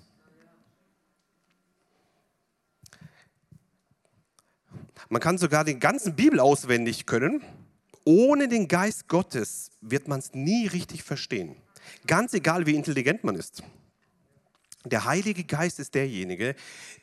Man 5.09 5.21
kann 5.21 5.39
sogar 5.39 5.65
den 5.65 5.81
ganzen 5.81 6.15
Bibel 6.15 6.41
auswendig 6.41 7.07
können. 7.07 7.43
Ohne 8.05 8.49
den 8.49 8.69
Geist 8.69 9.09
Gottes 9.09 9.71
wird 9.81 10.09
man 10.09 10.19
es 10.19 10.35
nie 10.35 10.67
richtig 10.67 11.03
verstehen. 11.03 11.57
Ganz 12.07 12.35
egal, 12.35 12.67
wie 12.67 12.75
intelligent 12.75 13.25
man 13.25 13.37
ist. 13.37 13.63
Der 14.85 15.07
Heilige 15.07 15.45
Geist 15.45 15.79
ist 15.79 15.95
derjenige, 15.95 16.55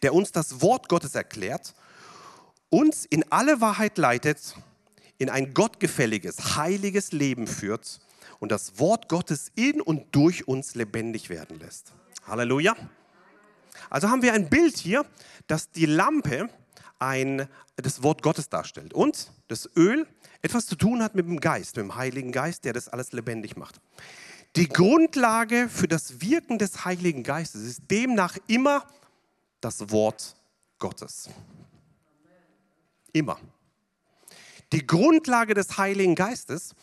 der 0.04 0.14
uns 0.14 0.32
das 0.32 0.62
Wort 0.62 0.90
Gottes 0.90 1.16
erklärt, 1.16 1.74
uns 2.70 3.06
in 3.06 3.24
alle 3.32 3.62
Wahrheit 3.62 3.98
leitet, 3.98 4.56
in 5.18 5.30
ein 5.30 5.56
gottgefälliges, 5.56 6.56
heiliges 6.56 7.12
Leben 7.12 7.48
führt 7.48 8.00
und 8.42 8.52
das 8.52 8.80
Wort 8.80 9.08
Gottes 9.08 9.52
in 9.56 9.80
und 9.80 10.14
durch 10.14 10.48
uns 10.48 10.76
lebendig 10.76 11.30
werden 11.30 11.60
lässt. 11.60 11.94
Halleluja. 12.28 12.76
Also 13.90 14.10
haben 14.10 14.24
wir 14.24 14.34
ein 14.34 14.50
Bild 14.50 14.78
hier, 14.78 15.06
dass 15.48 15.72
die 15.72 15.86
Lampe 15.86 16.50
ein, 17.00 17.48
das 17.76 18.04
Wort 18.04 18.24
Gottes 18.24 18.50
darstellt 18.50 18.94
und 18.94 19.32
das 19.48 19.70
Öl 19.78 20.08
etwas 20.42 20.66
zu 20.66 20.76
tun 20.76 21.04
hat 21.04 21.14
mit 21.14 21.28
dem 21.28 21.40
Geist, 21.40 21.78
mit 21.78 21.86
dem 21.86 21.96
Heiligen 21.96 22.32
Geist, 22.32 22.66
der 22.66 22.74
das 22.74 22.90
alles 22.90 23.12
lebendig 23.12 23.58
macht. 23.58 23.80
Die 24.56 24.68
Grundlage 24.68 25.70
für 25.70 25.88
das 25.88 26.20
Wirken 26.20 26.58
des 26.58 26.84
Heiligen 26.84 27.24
Geistes 27.24 27.62
ist 27.62 27.84
demnach 27.92 28.38
immer 28.48 28.86
das 29.62 29.92
Wort 29.92 30.36
Gottes. 30.80 31.30
Immer. 33.14 33.40
Die 34.74 34.88
Grundlage 34.88 35.54
des 35.54 35.78
Heiligen 35.78 36.16
Geistes, 36.16 36.74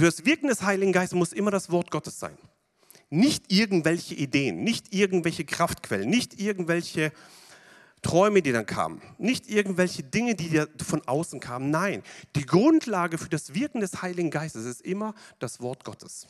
für 0.00 0.06
das 0.06 0.24
Wirken 0.24 0.48
des 0.48 0.62
Heiligen 0.62 0.92
Geistes 0.92 1.16
muss 1.16 1.32
immer 1.32 1.50
das 1.50 1.70
Wort 1.70 1.90
Gottes 1.90 2.18
sein. 2.18 2.36
Nicht 3.10 3.52
irgendwelche 3.52 4.14
Ideen, 4.14 4.64
nicht 4.64 4.94
irgendwelche 4.94 5.44
Kraftquellen, 5.44 6.08
nicht 6.08 6.40
irgendwelche 6.40 7.12
Träume, 8.00 8.42
die 8.42 8.52
dann 8.52 8.66
kamen, 8.66 9.00
nicht 9.18 9.48
irgendwelche 9.48 10.02
Dinge, 10.02 10.34
die 10.34 10.60
von 10.84 11.06
außen 11.06 11.38
kamen. 11.38 11.70
Nein, 11.70 12.02
die 12.34 12.44
Grundlage 12.44 13.16
für 13.16 13.28
das 13.28 13.54
Wirken 13.54 13.80
des 13.80 14.02
Heiligen 14.02 14.30
Geistes 14.30 14.64
ist 14.64 14.82
immer 14.82 15.14
das 15.38 15.60
Wort 15.60 15.84
Gottes. 15.84 16.26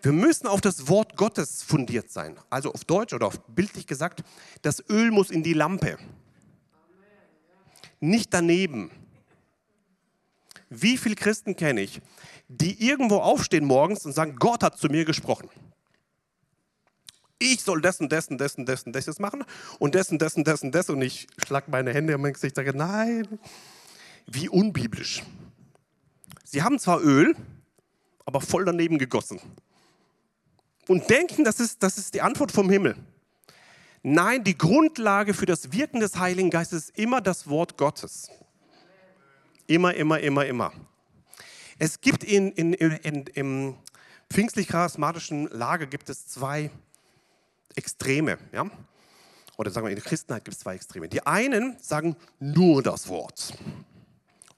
Wir 0.00 0.12
müssen 0.12 0.46
auf 0.46 0.60
das 0.60 0.88
Wort 0.88 1.16
Gottes 1.16 1.62
fundiert 1.62 2.10
sein. 2.10 2.38
Also 2.48 2.72
auf 2.72 2.84
Deutsch 2.84 3.12
oder 3.12 3.26
auf 3.26 3.40
bildlich 3.48 3.86
gesagt, 3.86 4.22
das 4.62 4.82
Öl 4.88 5.10
muss 5.10 5.30
in 5.30 5.42
die 5.42 5.52
Lampe. 5.52 5.98
Nicht 8.00 8.32
daneben. 8.32 8.90
Wie 10.70 10.96
viele 10.96 11.14
Christen 11.14 11.56
kenne 11.56 11.80
ich, 11.80 12.00
die 12.48 12.86
irgendwo 12.86 13.16
aufstehen 13.18 13.64
morgens 13.64 14.04
und 14.04 14.12
sagen, 14.12 14.36
Gott 14.36 14.62
hat 14.62 14.78
zu 14.78 14.88
mir 14.88 15.04
gesprochen. 15.04 15.48
Ich 17.38 17.62
soll 17.62 17.80
dessen, 17.80 18.08
dessen, 18.08 18.36
dessen, 18.36 18.66
dessen, 18.66 18.92
dessen 18.92 19.14
machen 19.20 19.44
und 19.78 19.94
dessen, 19.94 20.18
dessen, 20.18 20.44
dessen, 20.44 20.72
dessen. 20.72 20.96
Und 20.96 21.02
ich 21.02 21.28
schlag 21.46 21.68
meine 21.68 21.94
Hände 21.94 22.12
im 22.12 22.22
Gesicht 22.22 22.58
und 22.58 22.64
sage, 22.64 22.76
nein, 22.76 23.38
wie 24.26 24.48
unbiblisch. 24.48 25.22
Sie 26.44 26.62
haben 26.62 26.78
zwar 26.78 27.00
Öl, 27.00 27.36
aber 28.24 28.40
voll 28.40 28.64
daneben 28.64 28.98
gegossen 28.98 29.40
und 30.88 31.08
denken, 31.10 31.44
das 31.44 31.60
ist, 31.60 31.82
das 31.82 31.98
ist 31.98 32.14
die 32.14 32.22
Antwort 32.22 32.50
vom 32.50 32.68
Himmel. 32.68 32.96
Nein, 34.02 34.42
die 34.42 34.56
Grundlage 34.56 35.34
für 35.34 35.46
das 35.46 35.72
Wirken 35.72 36.00
des 36.00 36.18
Heiligen 36.18 36.50
Geistes 36.50 36.84
ist 36.84 36.98
immer 36.98 37.20
das 37.20 37.48
Wort 37.48 37.76
Gottes. 37.76 38.30
Immer, 39.68 39.92
immer, 39.94 40.18
immer, 40.18 40.46
immer. 40.46 40.72
Es 41.78 42.00
gibt 42.00 42.24
in, 42.24 42.52
in, 42.52 42.72
in, 42.72 43.26
im 43.34 43.74
pfingstlich-charismatischen 44.32 45.46
Lager 45.48 45.86
gibt 45.86 46.08
es 46.08 46.26
zwei 46.26 46.70
Extreme. 47.76 48.38
Ja? 48.50 48.70
Oder 49.58 49.70
sagen 49.70 49.84
wir, 49.84 49.90
in 49.90 49.96
der 49.96 50.04
Christenheit 50.04 50.46
gibt 50.46 50.56
es 50.56 50.60
zwei 50.62 50.74
Extreme. 50.74 51.06
Die 51.06 51.26
einen 51.26 51.76
sagen 51.82 52.16
nur 52.40 52.82
das 52.82 53.08
Wort. 53.10 53.52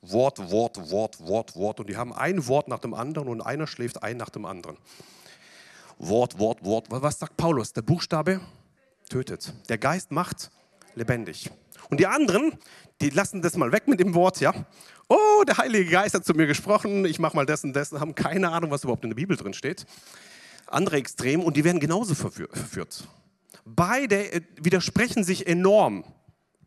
Wort, 0.01 0.39
Wort, 0.39 0.91
Wort, 0.93 1.21
Wort, 1.27 1.57
Wort. 1.57 1.81
Und 1.81 1.89
die 1.89 1.97
haben 1.97 2.13
ein 2.13 2.47
Wort 2.47 2.69
nach 2.69 2.79
dem 2.79 2.95
anderen 2.95 3.27
und 3.27 3.41
einer 3.41 3.67
schläft 3.67 4.05
ein 4.05 4.17
nach 4.17 4.31
dem 4.31 4.45
anderen. 4.45 4.79
Wort, 5.99 6.39
Wort, 6.39 6.65
Wort. 6.65 6.87
Was 6.89 7.19
sagt 7.19 7.37
Paulus? 7.37 7.73
Der 7.73 7.83
Buchstabe 7.83 8.41
tötet. 9.09 9.53
Der 9.69 9.77
Geist 9.77 10.13
macht 10.13 10.53
lebendig. 10.95 11.51
Und 11.91 12.01
die 12.01 12.07
anderen, 12.07 12.53
die 13.01 13.11
lassen 13.11 13.43
das 13.43 13.57
mal 13.57 13.73
weg 13.73 13.89
mit 13.89 14.01
dem 14.01 14.15
Wort, 14.15 14.41
ja. 14.41 14.53
Oh, 15.09 15.45
der 15.47 15.59
Heilige 15.59 15.91
Geist 15.91 16.15
hat 16.15 16.25
zu 16.25 16.35
mir 16.35 16.47
gesprochen, 16.47 17.05
ich 17.05 17.19
mache 17.19 17.35
mal 17.35 17.47
das 17.47 17.65
und 17.65 17.73
das, 17.73 17.93
haben 17.93 18.15
keine 18.15 18.51
Ahnung, 18.51 18.71
was 18.71 18.85
überhaupt 18.85 19.03
in 19.05 19.11
der 19.11 19.17
Bibel 19.17 19.37
drin 19.37 19.55
steht. 19.55 19.87
Andere 20.67 20.97
Extrem 20.97 21.41
und 21.41 21.57
die 21.57 21.65
werden 21.65 21.81
genauso 21.81 22.15
verführt. 22.15 23.09
Beide 23.65 24.33
äh, 24.33 24.41
widersprechen 24.61 25.25
sich 25.25 25.47
enorm. 25.47 26.05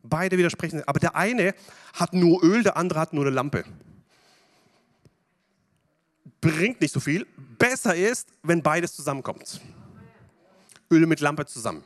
Beide 0.03 0.37
widersprechen, 0.37 0.83
aber 0.85 0.99
der 0.99 1.15
eine 1.15 1.55
hat 1.93 2.13
nur 2.13 2.43
Öl, 2.43 2.63
der 2.63 2.75
andere 2.75 2.99
hat 2.99 3.13
nur 3.13 3.25
eine 3.25 3.33
Lampe 3.33 3.63
bringt 6.43 6.81
nicht 6.81 6.93
so 6.93 6.99
viel. 6.99 7.25
Besser 7.57 7.95
ist, 7.95 8.27
wenn 8.43 8.61
beides 8.61 8.93
zusammenkommt. 8.93 9.61
Öl 10.91 11.05
mit 11.07 11.21
Lampe 11.21 11.45
zusammen. 11.45 11.83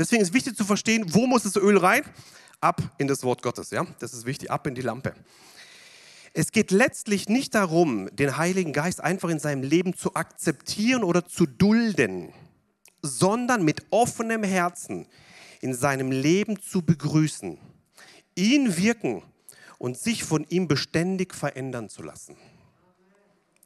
Deswegen 0.00 0.22
ist 0.22 0.32
wichtig 0.32 0.56
zu 0.56 0.64
verstehen, 0.64 1.12
wo 1.12 1.26
muss 1.26 1.42
das 1.42 1.56
Öl 1.56 1.76
rein? 1.76 2.02
Ab 2.58 2.80
in 2.96 3.06
das 3.06 3.22
Wort 3.22 3.42
Gottes, 3.42 3.70
ja? 3.70 3.86
Das 3.98 4.14
ist 4.14 4.24
wichtig, 4.24 4.50
ab 4.50 4.66
in 4.66 4.74
die 4.74 4.80
Lampe. 4.80 5.14
Es 6.32 6.52
geht 6.52 6.70
letztlich 6.70 7.28
nicht 7.28 7.54
darum, 7.54 8.08
den 8.16 8.38
Heiligen 8.38 8.72
Geist 8.72 9.02
einfach 9.02 9.28
in 9.28 9.38
seinem 9.38 9.62
Leben 9.62 9.94
zu 9.94 10.14
akzeptieren 10.14 11.04
oder 11.04 11.26
zu 11.26 11.44
dulden, 11.44 12.32
sondern 13.02 13.62
mit 13.62 13.82
offenem 13.90 14.42
Herzen 14.42 15.06
in 15.60 15.74
seinem 15.74 16.10
Leben 16.10 16.58
zu 16.62 16.80
begrüßen, 16.80 17.58
ihn 18.36 18.76
wirken 18.78 19.22
und 19.76 19.98
sich 19.98 20.24
von 20.24 20.46
ihm 20.48 20.66
beständig 20.66 21.34
verändern 21.34 21.90
zu 21.90 22.02
lassen. 22.02 22.38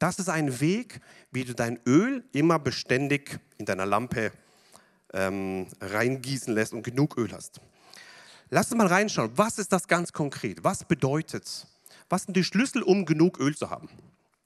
Das 0.00 0.18
ist 0.18 0.28
ein 0.28 0.58
Weg, 0.58 1.00
wie 1.30 1.44
du 1.44 1.54
dein 1.54 1.78
Öl 1.86 2.24
immer 2.32 2.58
beständig 2.58 3.38
in 3.56 3.66
deiner 3.66 3.86
Lampe 3.86 4.32
ähm, 5.14 5.66
reingießen 5.80 6.52
lässt 6.52 6.72
und 6.72 6.82
genug 6.82 7.16
Öl 7.16 7.32
hast. 7.32 7.60
Lass 8.50 8.70
uns 8.70 8.78
mal 8.78 8.86
reinschauen, 8.86 9.30
was 9.36 9.58
ist 9.58 9.72
das 9.72 9.88
ganz 9.88 10.12
konkret? 10.12 10.62
Was 10.62 10.84
bedeutet 10.84 11.66
Was 12.10 12.24
sind 12.24 12.36
die 12.36 12.44
Schlüssel, 12.44 12.82
um 12.82 13.06
genug 13.06 13.40
Öl 13.40 13.56
zu 13.56 13.70
haben? 13.70 13.88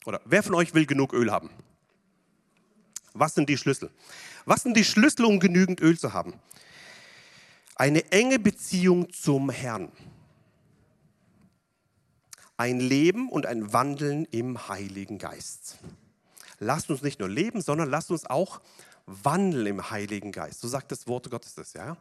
Oder 0.06 0.20
wer 0.24 0.44
von 0.44 0.54
euch 0.54 0.74
will 0.74 0.86
genug 0.86 1.12
Öl 1.12 1.32
haben? 1.32 1.50
Was 3.14 3.34
sind 3.34 3.48
die 3.48 3.58
Schlüssel? 3.58 3.90
Was 4.44 4.62
sind 4.62 4.76
die 4.76 4.84
Schlüssel, 4.84 5.24
um 5.24 5.40
genügend 5.40 5.80
Öl 5.80 5.98
zu 5.98 6.12
haben? 6.12 6.34
Eine 7.74 8.12
enge 8.12 8.38
Beziehung 8.38 9.12
zum 9.12 9.50
Herrn 9.50 9.90
ein 12.58 12.80
Leben 12.80 13.30
und 13.30 13.46
ein 13.46 13.72
Wandeln 13.72 14.26
im 14.26 14.68
Heiligen 14.68 15.18
Geist. 15.18 15.78
Lasst 16.58 16.90
uns 16.90 17.02
nicht 17.02 17.20
nur 17.20 17.28
leben, 17.28 17.60
sondern 17.60 17.88
lasst 17.88 18.10
uns 18.10 18.26
auch 18.26 18.60
wandeln 19.08 19.66
im 19.66 19.90
Heiligen 19.90 20.32
Geist. 20.32 20.60
So 20.60 20.68
sagt 20.68 20.92
das 20.92 21.06
Wort 21.06 21.30
Gottes 21.30 21.54
das, 21.54 21.72
ja. 21.72 21.96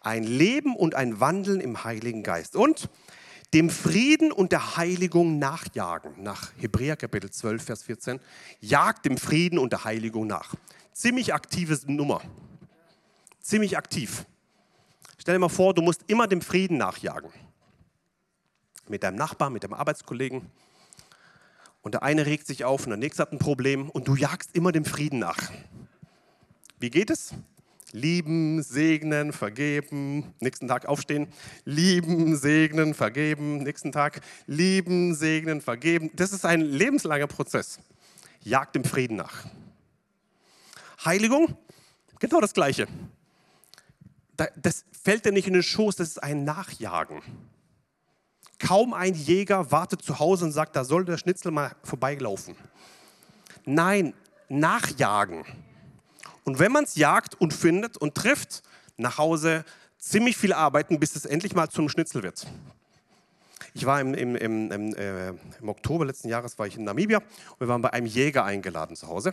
Ein 0.00 0.24
Leben 0.24 0.76
und 0.76 0.94
ein 0.94 1.20
Wandeln 1.20 1.60
im 1.60 1.84
Heiligen 1.84 2.22
Geist. 2.22 2.54
Und 2.54 2.88
dem 3.52 3.70
Frieden 3.70 4.32
und 4.32 4.52
der 4.52 4.76
Heiligung 4.76 5.38
nachjagen. 5.38 6.22
Nach 6.22 6.52
Hebräer 6.58 6.96
Kapitel 6.96 7.30
12, 7.30 7.64
Vers 7.64 7.82
14. 7.82 8.20
Jagt 8.60 9.04
dem 9.04 9.16
Frieden 9.18 9.58
und 9.58 9.72
der 9.72 9.84
Heiligung 9.84 10.26
nach. 10.26 10.54
Ziemlich 10.92 11.34
aktive 11.34 11.78
Nummer. 11.86 12.22
Ziemlich 13.40 13.76
aktiv. 13.76 14.24
Stell 15.18 15.34
dir 15.34 15.40
mal 15.40 15.48
vor, 15.48 15.74
du 15.74 15.82
musst 15.82 16.02
immer 16.06 16.26
dem 16.26 16.40
Frieden 16.40 16.76
nachjagen 16.78 17.30
mit 18.88 19.02
deinem 19.02 19.16
Nachbarn, 19.16 19.52
mit 19.52 19.64
deinem 19.64 19.74
Arbeitskollegen. 19.74 20.42
Und 21.82 21.92
der 21.92 22.02
eine 22.02 22.26
regt 22.26 22.46
sich 22.46 22.64
auf 22.64 22.84
und 22.84 22.90
der 22.90 22.96
nächste 22.96 23.22
hat 23.22 23.32
ein 23.32 23.38
Problem 23.38 23.88
und 23.90 24.08
du 24.08 24.16
jagst 24.16 24.54
immer 24.54 24.72
dem 24.72 24.84
Frieden 24.84 25.18
nach. 25.18 25.38
Wie 26.78 26.90
geht 26.90 27.10
es? 27.10 27.34
Lieben, 27.92 28.62
segnen, 28.62 29.32
vergeben, 29.32 30.34
nächsten 30.40 30.68
Tag 30.68 30.86
aufstehen, 30.86 31.28
lieben, 31.64 32.36
segnen, 32.36 32.94
vergeben, 32.94 33.62
nächsten 33.62 33.92
Tag 33.92 34.20
lieben, 34.46 35.14
segnen, 35.14 35.60
vergeben. 35.60 36.10
Das 36.14 36.32
ist 36.32 36.44
ein 36.44 36.60
lebenslanger 36.60 37.28
Prozess. 37.28 37.78
Jagd 38.42 38.74
dem 38.74 38.84
Frieden 38.84 39.16
nach. 39.16 39.46
Heiligung, 41.04 41.56
genau 42.18 42.40
das 42.40 42.52
Gleiche. 42.52 42.86
Das 44.56 44.84
fällt 45.02 45.24
dir 45.24 45.32
nicht 45.32 45.46
in 45.46 45.54
den 45.54 45.62
Schoß, 45.62 45.96
das 45.96 46.08
ist 46.08 46.22
ein 46.22 46.44
Nachjagen. 46.44 47.22
Kaum 48.58 48.94
ein 48.94 49.14
Jäger 49.14 49.70
wartet 49.70 50.02
zu 50.02 50.18
Hause 50.18 50.46
und 50.46 50.52
sagt, 50.52 50.76
da 50.76 50.84
soll 50.84 51.04
der 51.04 51.18
Schnitzel 51.18 51.52
mal 51.52 51.74
vorbeilaufen. 51.82 52.56
Nein, 53.64 54.14
nachjagen. 54.48 55.44
Und 56.46 56.60
wenn 56.60 56.70
man 56.70 56.84
es 56.84 56.94
jagt 56.94 57.34
und 57.40 57.52
findet 57.52 57.96
und 57.96 58.14
trifft, 58.14 58.62
nach 58.96 59.18
Hause 59.18 59.64
ziemlich 59.98 60.36
viel 60.36 60.52
arbeiten, 60.52 61.00
bis 61.00 61.16
es 61.16 61.24
endlich 61.24 61.56
mal 61.56 61.68
zum 61.68 61.88
Schnitzel 61.88 62.22
wird. 62.22 62.46
Ich 63.74 63.84
war 63.84 64.00
im, 64.00 64.14
im, 64.14 64.36
im, 64.36 64.94
äh, 64.94 65.30
im, 65.30 65.68
Oktober 65.68 66.06
letzten 66.06 66.28
Jahres 66.28 66.56
war 66.56 66.68
ich 66.68 66.76
in 66.76 66.84
Namibia 66.84 67.18
und 67.18 67.60
wir 67.60 67.66
waren 67.66 67.82
bei 67.82 67.92
einem 67.92 68.06
Jäger 68.06 68.44
eingeladen 68.44 68.94
zu 68.94 69.08
Hause. 69.08 69.32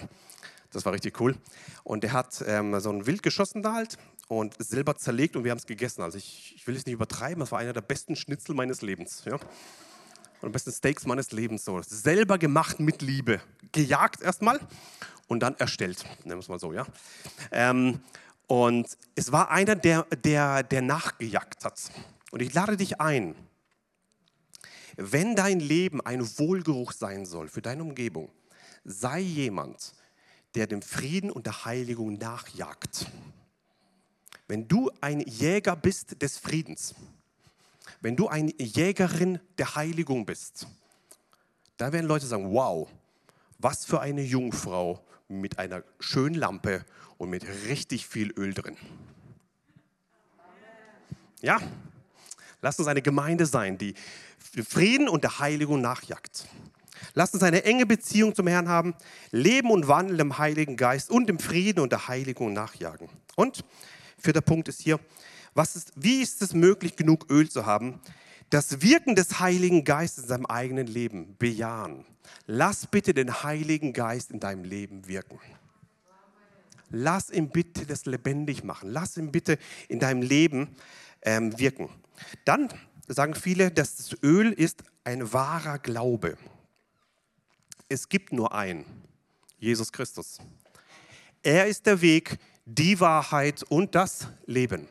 Das 0.71 0.85
war 0.85 0.93
richtig 0.93 1.21
cool. 1.21 1.35
Und 1.83 2.03
der 2.03 2.13
hat 2.13 2.43
ähm, 2.47 2.79
so 2.79 2.89
ein 2.89 3.05
Wild 3.05 3.21
geschossen 3.21 3.61
da 3.61 3.73
halt 3.73 3.97
und 4.27 4.55
selber 4.57 4.95
zerlegt 4.97 5.35
und 5.35 5.43
wir 5.43 5.51
haben 5.51 5.59
es 5.59 5.67
gegessen. 5.67 6.01
Also 6.01 6.17
ich, 6.17 6.53
ich 6.55 6.65
will 6.65 6.75
es 6.75 6.87
nicht 6.87 6.95
übertreiben, 6.95 7.41
das 7.41 7.51
war 7.51 7.59
einer 7.59 7.73
der 7.73 7.81
besten 7.81 8.15
Schnitzel 8.15 8.55
meines 8.55 8.81
Lebens. 8.81 9.23
Ja? 9.25 9.37
Und 10.43 10.51
besten 10.51 10.73
Steaks 10.73 11.05
meines 11.05 11.31
Lebens. 11.31 11.63
So. 11.63 11.81
Selber 11.81 12.37
gemacht 12.37 12.81
mit 12.81 13.01
Liebe. 13.01 13.39
Gejagt 13.71 14.21
erstmal 14.21 14.59
und 15.27 15.39
dann 15.39 15.55
erstellt, 15.55 16.03
nennen 16.25 16.35
wir 16.35 16.39
es 16.39 16.49
mal 16.49 16.59
so. 16.59 16.73
Ja? 16.73 16.85
Ähm, 17.49 18.01
und 18.47 18.97
es 19.15 19.31
war 19.31 19.51
einer, 19.51 19.77
der, 19.77 20.03
der, 20.03 20.63
der 20.63 20.81
nachgejagt 20.81 21.63
hat. 21.63 21.79
Und 22.31 22.41
ich 22.41 22.53
lade 22.53 22.75
dich 22.75 22.99
ein, 22.99 23.35
wenn 24.97 25.37
dein 25.37 25.61
Leben 25.61 26.01
ein 26.01 26.21
Wohlgeruch 26.37 26.91
sein 26.91 27.25
soll 27.25 27.47
für 27.47 27.61
deine 27.61 27.81
Umgebung, 27.81 28.29
sei 28.83 29.21
jemand, 29.21 29.93
der 30.55 30.67
dem 30.67 30.81
Frieden 30.81 31.31
und 31.31 31.45
der 31.45 31.63
Heiligung 31.63 32.17
nachjagt. 32.17 33.07
Wenn 34.49 34.67
du 34.67 34.91
ein 34.99 35.21
Jäger 35.21 35.77
bist 35.77 36.21
des 36.21 36.37
Friedens, 36.37 36.95
wenn 38.03 38.17
du 38.17 38.27
eine 38.27 38.53
Jägerin 38.59 39.39
der 39.57 39.75
Heiligung 39.75 40.25
bist, 40.25 40.67
da 41.77 41.93
werden 41.93 42.05
Leute 42.05 42.25
sagen, 42.25 42.53
wow, 42.53 42.89
was 43.59 43.85
für 43.85 44.01
eine 44.01 44.21
Jungfrau 44.21 45.01
mit 45.29 45.57
einer 45.57 45.83
schönen 46.01 46.35
Lampe 46.35 46.85
und 47.17 47.29
mit 47.29 47.45
richtig 47.67 48.05
viel 48.05 48.31
Öl 48.37 48.53
drin. 48.53 48.75
Ja, 51.41 51.59
lass 52.61 52.77
uns 52.77 52.89
eine 52.89 53.01
Gemeinde 53.01 53.45
sein, 53.45 53.77
die 53.77 53.95
Frieden 54.37 55.07
und 55.07 55.23
der 55.23 55.39
Heiligung 55.39 55.79
nachjagt. 55.79 56.45
Lass 57.13 57.33
uns 57.33 57.43
eine 57.43 57.63
enge 57.63 57.85
Beziehung 57.85 58.35
zum 58.35 58.47
Herrn 58.47 58.67
haben, 58.67 58.95
leben 59.31 59.71
und 59.71 59.87
wandeln 59.87 60.19
im 60.19 60.37
Heiligen 60.37 60.75
Geist 60.75 61.09
und 61.09 61.29
im 61.29 61.39
Frieden 61.39 61.79
und 61.79 61.93
der 61.93 62.09
Heiligung 62.09 62.51
nachjagen. 62.51 63.07
Und 63.35 63.63
vierter 64.17 64.41
Punkt 64.41 64.67
ist 64.67 64.81
hier, 64.81 64.99
was 65.53 65.75
ist, 65.75 65.91
wie 65.95 66.21
ist 66.21 66.41
es 66.41 66.53
möglich, 66.53 66.95
genug 66.95 67.29
Öl 67.29 67.49
zu 67.49 67.65
haben? 67.65 67.99
Das 68.49 68.81
Wirken 68.81 69.15
des 69.15 69.39
Heiligen 69.39 69.83
Geistes 69.83 70.23
in 70.23 70.29
seinem 70.29 70.45
eigenen 70.45 70.87
Leben 70.87 71.35
bejahen. 71.37 72.05
Lass 72.45 72.87
bitte 72.87 73.13
den 73.13 73.43
Heiligen 73.43 73.93
Geist 73.93 74.31
in 74.31 74.39
deinem 74.39 74.63
Leben 74.63 75.07
wirken. 75.07 75.39
Lass 76.89 77.31
ihn 77.31 77.49
bitte 77.49 77.85
das 77.85 78.05
lebendig 78.05 78.63
machen. 78.63 78.91
Lass 78.91 79.17
ihn 79.17 79.31
bitte 79.31 79.57
in 79.87 79.99
deinem 79.99 80.21
Leben 80.21 80.75
ähm, 81.23 81.57
wirken. 81.57 81.89
Dann 82.45 82.69
sagen 83.07 83.33
viele, 83.33 83.71
dass 83.71 83.95
das 83.95 84.15
Öl 84.21 84.51
ist 84.51 84.83
ein 85.03 85.33
wahrer 85.33 85.79
Glaube. 85.79 86.37
Es 87.89 88.07
gibt 88.09 88.31
nur 88.31 88.53
einen, 88.53 88.85
Jesus 89.57 89.91
Christus. 89.91 90.37
Er 91.41 91.67
ist 91.67 91.85
der 91.85 92.01
Weg, 92.01 92.37
die 92.65 92.99
Wahrheit 92.99 93.63
und 93.63 93.95
das 93.95 94.27
Leben. 94.45 94.87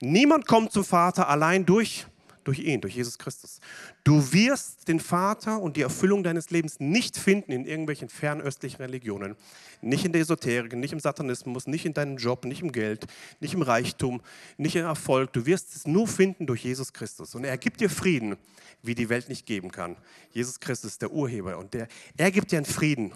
Niemand 0.00 0.46
kommt 0.46 0.72
zum 0.72 0.84
Vater 0.84 1.28
allein 1.28 1.66
durch 1.66 2.06
durch 2.44 2.60
ihn, 2.60 2.80
durch 2.80 2.96
Jesus 2.96 3.18
Christus. 3.18 3.60
Du 4.04 4.32
wirst 4.32 4.88
den 4.88 5.00
Vater 5.00 5.60
und 5.60 5.76
die 5.76 5.82
Erfüllung 5.82 6.22
deines 6.22 6.50
Lebens 6.50 6.80
nicht 6.80 7.16
finden 7.16 7.52
in 7.52 7.64
irgendwelchen 7.66 8.08
fernöstlichen 8.08 8.78
Religionen, 8.78 9.36
nicht 9.80 10.04
in 10.04 10.12
der 10.12 10.22
Esoterik, 10.22 10.74
nicht 10.74 10.92
im 10.92 11.00
Satanismus, 11.00 11.66
nicht 11.66 11.84
in 11.84 11.94
deinem 11.94 12.16
Job, 12.16 12.44
nicht 12.44 12.62
im 12.62 12.72
Geld, 12.72 13.06
nicht 13.40 13.54
im 13.54 13.62
Reichtum, 13.62 14.20
nicht 14.56 14.76
im 14.76 14.84
Erfolg. 14.84 15.32
Du 15.32 15.46
wirst 15.46 15.76
es 15.76 15.86
nur 15.86 16.08
finden 16.08 16.46
durch 16.46 16.64
Jesus 16.64 16.92
Christus. 16.92 17.34
Und 17.34 17.44
er 17.44 17.58
gibt 17.58 17.80
dir 17.80 17.90
Frieden, 17.90 18.36
wie 18.82 18.94
die 18.94 19.08
Welt 19.08 19.28
nicht 19.28 19.46
geben 19.46 19.70
kann. 19.70 19.96
Jesus 20.32 20.60
Christus 20.60 20.92
ist 20.92 21.02
der 21.02 21.12
Urheber 21.12 21.58
und 21.58 21.74
der, 21.74 21.88
er 22.16 22.30
gibt 22.30 22.52
dir 22.52 22.56
einen 22.56 22.66
Frieden, 22.66 23.12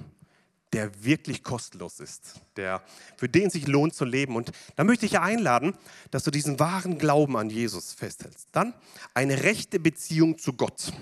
der 0.74 1.04
wirklich 1.04 1.44
kostenlos 1.44 2.00
ist, 2.00 2.40
der, 2.56 2.82
für 3.16 3.28
den 3.28 3.48
sich 3.48 3.68
lohnt 3.68 3.94
zu 3.94 4.04
leben. 4.04 4.34
Und 4.34 4.50
da 4.74 4.82
möchte 4.82 5.06
ich 5.06 5.20
einladen, 5.20 5.74
dass 6.10 6.24
du 6.24 6.32
diesen 6.32 6.58
wahren 6.58 6.98
Glauben 6.98 7.36
an 7.36 7.48
Jesus 7.48 7.92
festhältst. 7.92 8.48
Dann 8.50 8.74
eine 9.14 9.44
rechte 9.44 9.78
Beziehung 9.78 10.36
zu 10.36 10.52
Gott. 10.52 10.92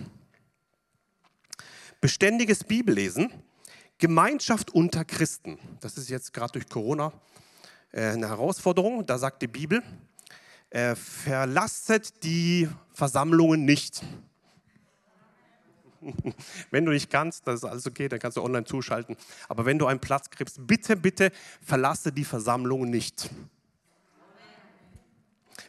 Beständiges 2.02 2.64
Bibellesen, 2.64 3.32
Gemeinschaft 3.96 4.70
unter 4.70 5.06
Christen. 5.06 5.58
Das 5.80 5.96
ist 5.96 6.10
jetzt 6.10 6.34
gerade 6.34 6.52
durch 6.52 6.68
Corona 6.68 7.10
äh, 7.92 8.08
eine 8.08 8.28
Herausforderung. 8.28 9.06
Da 9.06 9.16
sagt 9.16 9.40
die 9.40 9.46
Bibel, 9.46 9.82
äh, 10.68 10.94
verlasset 10.94 12.22
die 12.24 12.68
Versammlungen 12.92 13.64
nicht. 13.64 14.02
Wenn 16.70 16.84
du 16.84 16.92
nicht 16.92 17.10
kannst, 17.10 17.46
das 17.46 17.56
ist 17.56 17.64
alles 17.64 17.86
okay, 17.86 18.08
dann 18.08 18.18
kannst 18.18 18.36
du 18.36 18.42
online 18.42 18.64
zuschalten. 18.64 19.16
Aber 19.48 19.64
wenn 19.64 19.78
du 19.78 19.86
einen 19.86 20.00
Platz 20.00 20.30
kriegst, 20.30 20.66
bitte, 20.66 20.96
bitte 20.96 21.32
verlasse 21.64 22.12
die 22.12 22.24
Versammlung 22.24 22.90
nicht. 22.90 23.30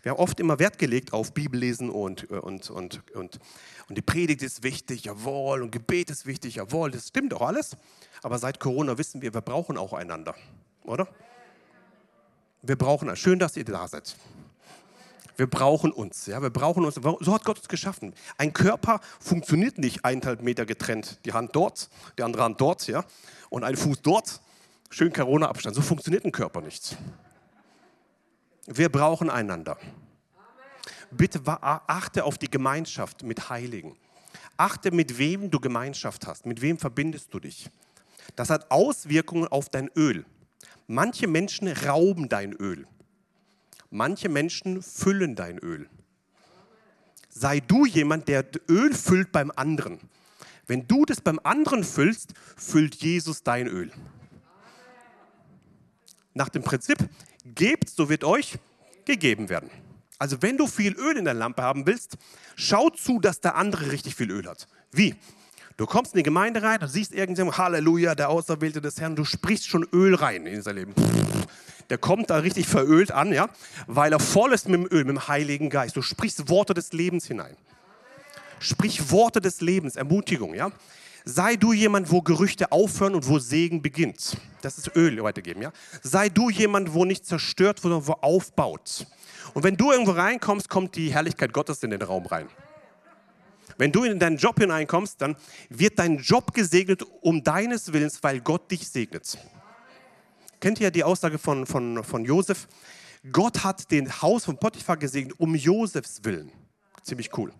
Wir 0.01 0.11
haben 0.11 0.19
oft 0.19 0.39
immer 0.39 0.59
Wert 0.59 0.79
gelegt 0.79 1.13
auf 1.13 1.33
Bibellesen 1.33 1.89
und, 1.89 2.29
und, 2.29 2.69
und, 2.69 3.01
und, 3.15 3.39
und 3.87 3.97
die 3.97 4.01
Predigt 4.01 4.41
ist 4.41 4.63
wichtig, 4.63 5.05
jawohl, 5.05 5.61
und 5.61 5.71
Gebet 5.71 6.09
ist 6.09 6.25
wichtig, 6.25 6.55
jawohl, 6.55 6.91
das 6.91 7.07
stimmt 7.07 7.33
auch 7.33 7.41
alles. 7.41 7.77
Aber 8.21 8.37
seit 8.37 8.59
Corona 8.59 8.97
wissen 8.97 9.21
wir, 9.21 9.33
wir 9.33 9.41
brauchen 9.41 9.77
auch 9.77 9.93
einander, 9.93 10.35
oder? 10.83 11.07
Wir 12.61 12.77
brauchen, 12.77 13.13
schön, 13.15 13.39
dass 13.39 13.55
ihr 13.55 13.65
da 13.65 13.87
seid. 13.87 14.15
Wir 15.35 15.47
brauchen 15.47 15.91
uns. 15.91 16.27
Ja, 16.27 16.41
wir 16.41 16.49
brauchen 16.49 16.85
uns. 16.85 16.95
So 16.95 17.33
hat 17.33 17.43
Gott 17.43 17.57
uns 17.57 17.67
geschaffen. 17.67 18.13
Ein 18.37 18.53
Körper 18.53 18.99
funktioniert 19.19 19.77
nicht 19.77 20.05
eineinhalb 20.05 20.41
Meter 20.41 20.65
getrennt. 20.65 21.19
Die 21.25 21.33
Hand 21.33 21.55
dort, 21.55 21.89
die 22.17 22.23
andere 22.23 22.43
Hand 22.43 22.61
dort, 22.61 22.87
ja, 22.87 23.03
und 23.49 23.63
ein 23.63 23.75
Fuß 23.75 24.01
dort. 24.01 24.41
Schön 24.89 25.11
Corona-Abstand. 25.11 25.75
So 25.75 25.81
funktioniert 25.81 26.23
ein 26.23 26.31
Körper 26.31 26.61
nicht. 26.61 26.95
Wir 28.67 28.89
brauchen 28.89 29.29
einander. 29.29 29.77
Bitte 31.09 31.41
achte 31.45 32.23
auf 32.23 32.37
die 32.37 32.49
Gemeinschaft 32.49 33.23
mit 33.23 33.49
Heiligen. 33.49 33.95
Achte, 34.55 34.91
mit 34.91 35.17
wem 35.17 35.49
du 35.49 35.59
Gemeinschaft 35.59 36.27
hast. 36.27 36.45
Mit 36.45 36.61
wem 36.61 36.77
verbindest 36.77 37.33
du 37.33 37.39
dich. 37.39 37.69
Das 38.35 38.49
hat 38.49 38.69
Auswirkungen 38.71 39.47
auf 39.47 39.69
dein 39.69 39.89
Öl. 39.95 40.25
Manche 40.87 41.27
Menschen 41.27 41.67
rauben 41.67 42.29
dein 42.29 42.53
Öl. 42.53 42.87
Manche 43.95 44.27
Menschen 44.27 44.81
füllen 44.81 45.35
dein 45.35 45.59
Öl. 45.59 45.87
Sei 47.29 47.59
du 47.59 47.85
jemand, 47.85 48.27
der 48.27 48.43
Öl 48.67 48.91
füllt 48.95 49.31
beim 49.31 49.51
anderen. 49.55 49.99
Wenn 50.65 50.87
du 50.87 51.05
das 51.05 51.21
beim 51.21 51.39
anderen 51.43 51.83
füllst, 51.83 52.33
füllt 52.57 52.95
Jesus 52.95 53.43
dein 53.43 53.67
Öl. 53.67 53.91
Nach 56.33 56.49
dem 56.49 56.63
Prinzip, 56.63 56.97
gebt, 57.45 57.87
so 57.87 58.09
wird 58.09 58.23
euch 58.23 58.57
gegeben 59.05 59.49
werden. 59.49 59.69
Also 60.17 60.41
wenn 60.41 60.57
du 60.57 60.65
viel 60.65 60.93
Öl 60.93 61.15
in 61.15 61.25
der 61.25 61.35
Lampe 61.35 61.61
haben 61.61 61.85
willst, 61.85 62.17
schau 62.55 62.89
zu, 62.89 63.19
dass 63.19 63.41
der 63.41 63.53
andere 63.53 63.91
richtig 63.91 64.15
viel 64.15 64.31
Öl 64.31 64.47
hat. 64.47 64.67
Wie? 64.91 65.13
Du 65.77 65.85
kommst 65.85 66.13
in 66.15 66.17
die 66.17 66.23
Gemeinde 66.23 66.63
rein 66.63 66.81
und 66.81 66.87
siehst 66.87 67.13
irgendjemand, 67.13 67.59
Halleluja, 67.59 68.15
der 68.15 68.29
Auserwählte 68.29 68.81
des 68.81 68.99
Herrn, 68.99 69.15
du 69.15 69.23
sprichst 69.23 69.67
schon 69.67 69.87
Öl 69.93 70.15
rein 70.15 70.47
in 70.47 70.63
sein 70.63 70.77
Leben. 70.77 70.93
Pff, 70.95 71.45
der 71.89 71.97
kommt 71.97 72.29
da 72.29 72.37
richtig 72.37 72.67
verölt 72.67 73.11
an, 73.11 73.33
ja, 73.33 73.49
weil 73.87 74.11
er 74.11 74.19
voll 74.19 74.53
ist 74.53 74.67
mit 74.67 74.79
dem 74.79 74.87
Öl, 74.91 75.05
mit 75.05 75.15
dem 75.15 75.27
Heiligen 75.27 75.69
Geist. 75.69 75.95
Du 75.95 76.01
sprichst 76.01 76.49
Worte 76.49 76.73
des 76.73 76.93
Lebens 76.93 77.25
hinein. 77.25 77.55
Sprich 78.59 79.11
Worte 79.11 79.41
des 79.41 79.61
Lebens, 79.61 79.95
Ermutigung, 79.95 80.53
ja. 80.53 80.71
Sei 81.25 81.55
du 81.55 81.71
jemand, 81.71 82.11
wo 82.11 82.21
Gerüchte 82.21 82.71
aufhören 82.71 83.15
und 83.15 83.27
wo 83.27 83.39
Segen 83.39 83.81
beginnt. 83.81 84.37
Das 84.61 84.77
ist 84.77 84.95
Öl 84.95 85.21
weitergeben, 85.23 85.61
ja. 85.61 85.71
Sei 86.01 86.29
du 86.29 86.49
jemand, 86.49 86.93
wo 86.93 87.05
nicht 87.05 87.25
zerstört 87.25 87.83
wird, 87.83 87.93
sondern 87.93 88.07
wo 88.07 88.13
aufbaut. 88.21 89.05
Und 89.53 89.63
wenn 89.63 89.77
du 89.77 89.91
irgendwo 89.91 90.11
reinkommst, 90.11 90.69
kommt 90.69 90.95
die 90.95 91.13
Herrlichkeit 91.13 91.53
Gottes 91.53 91.83
in 91.83 91.91
den 91.91 92.01
Raum 92.01 92.25
rein. 92.25 92.47
Wenn 93.77 93.91
du 93.91 94.03
in 94.03 94.19
deinen 94.19 94.37
Job 94.37 94.59
hineinkommst, 94.59 95.21
dann 95.21 95.35
wird 95.69 95.97
dein 95.99 96.17
Job 96.17 96.53
gesegnet 96.53 97.03
um 97.21 97.43
deines 97.43 97.91
Willens, 97.91 98.21
weil 98.21 98.39
Gott 98.41 98.69
dich 98.69 98.87
segnet. 98.87 99.37
Kennt 100.63 100.79
ihr 100.79 100.91
die 100.91 101.03
Aussage 101.03 101.37
von, 101.37 101.65
von, 101.65 102.05
von 102.05 102.23
Josef? 102.23 102.69
Gott 103.33 103.65
hat 103.65 103.91
den 103.91 104.21
Haus 104.21 104.45
von 104.45 104.57
Potiphar 104.57 104.95
gesegnet 104.95 105.37
um 105.37 105.55
Josefs 105.55 106.23
Willen. 106.23 106.53
Ziemlich 107.01 107.37
cool. 107.37 107.51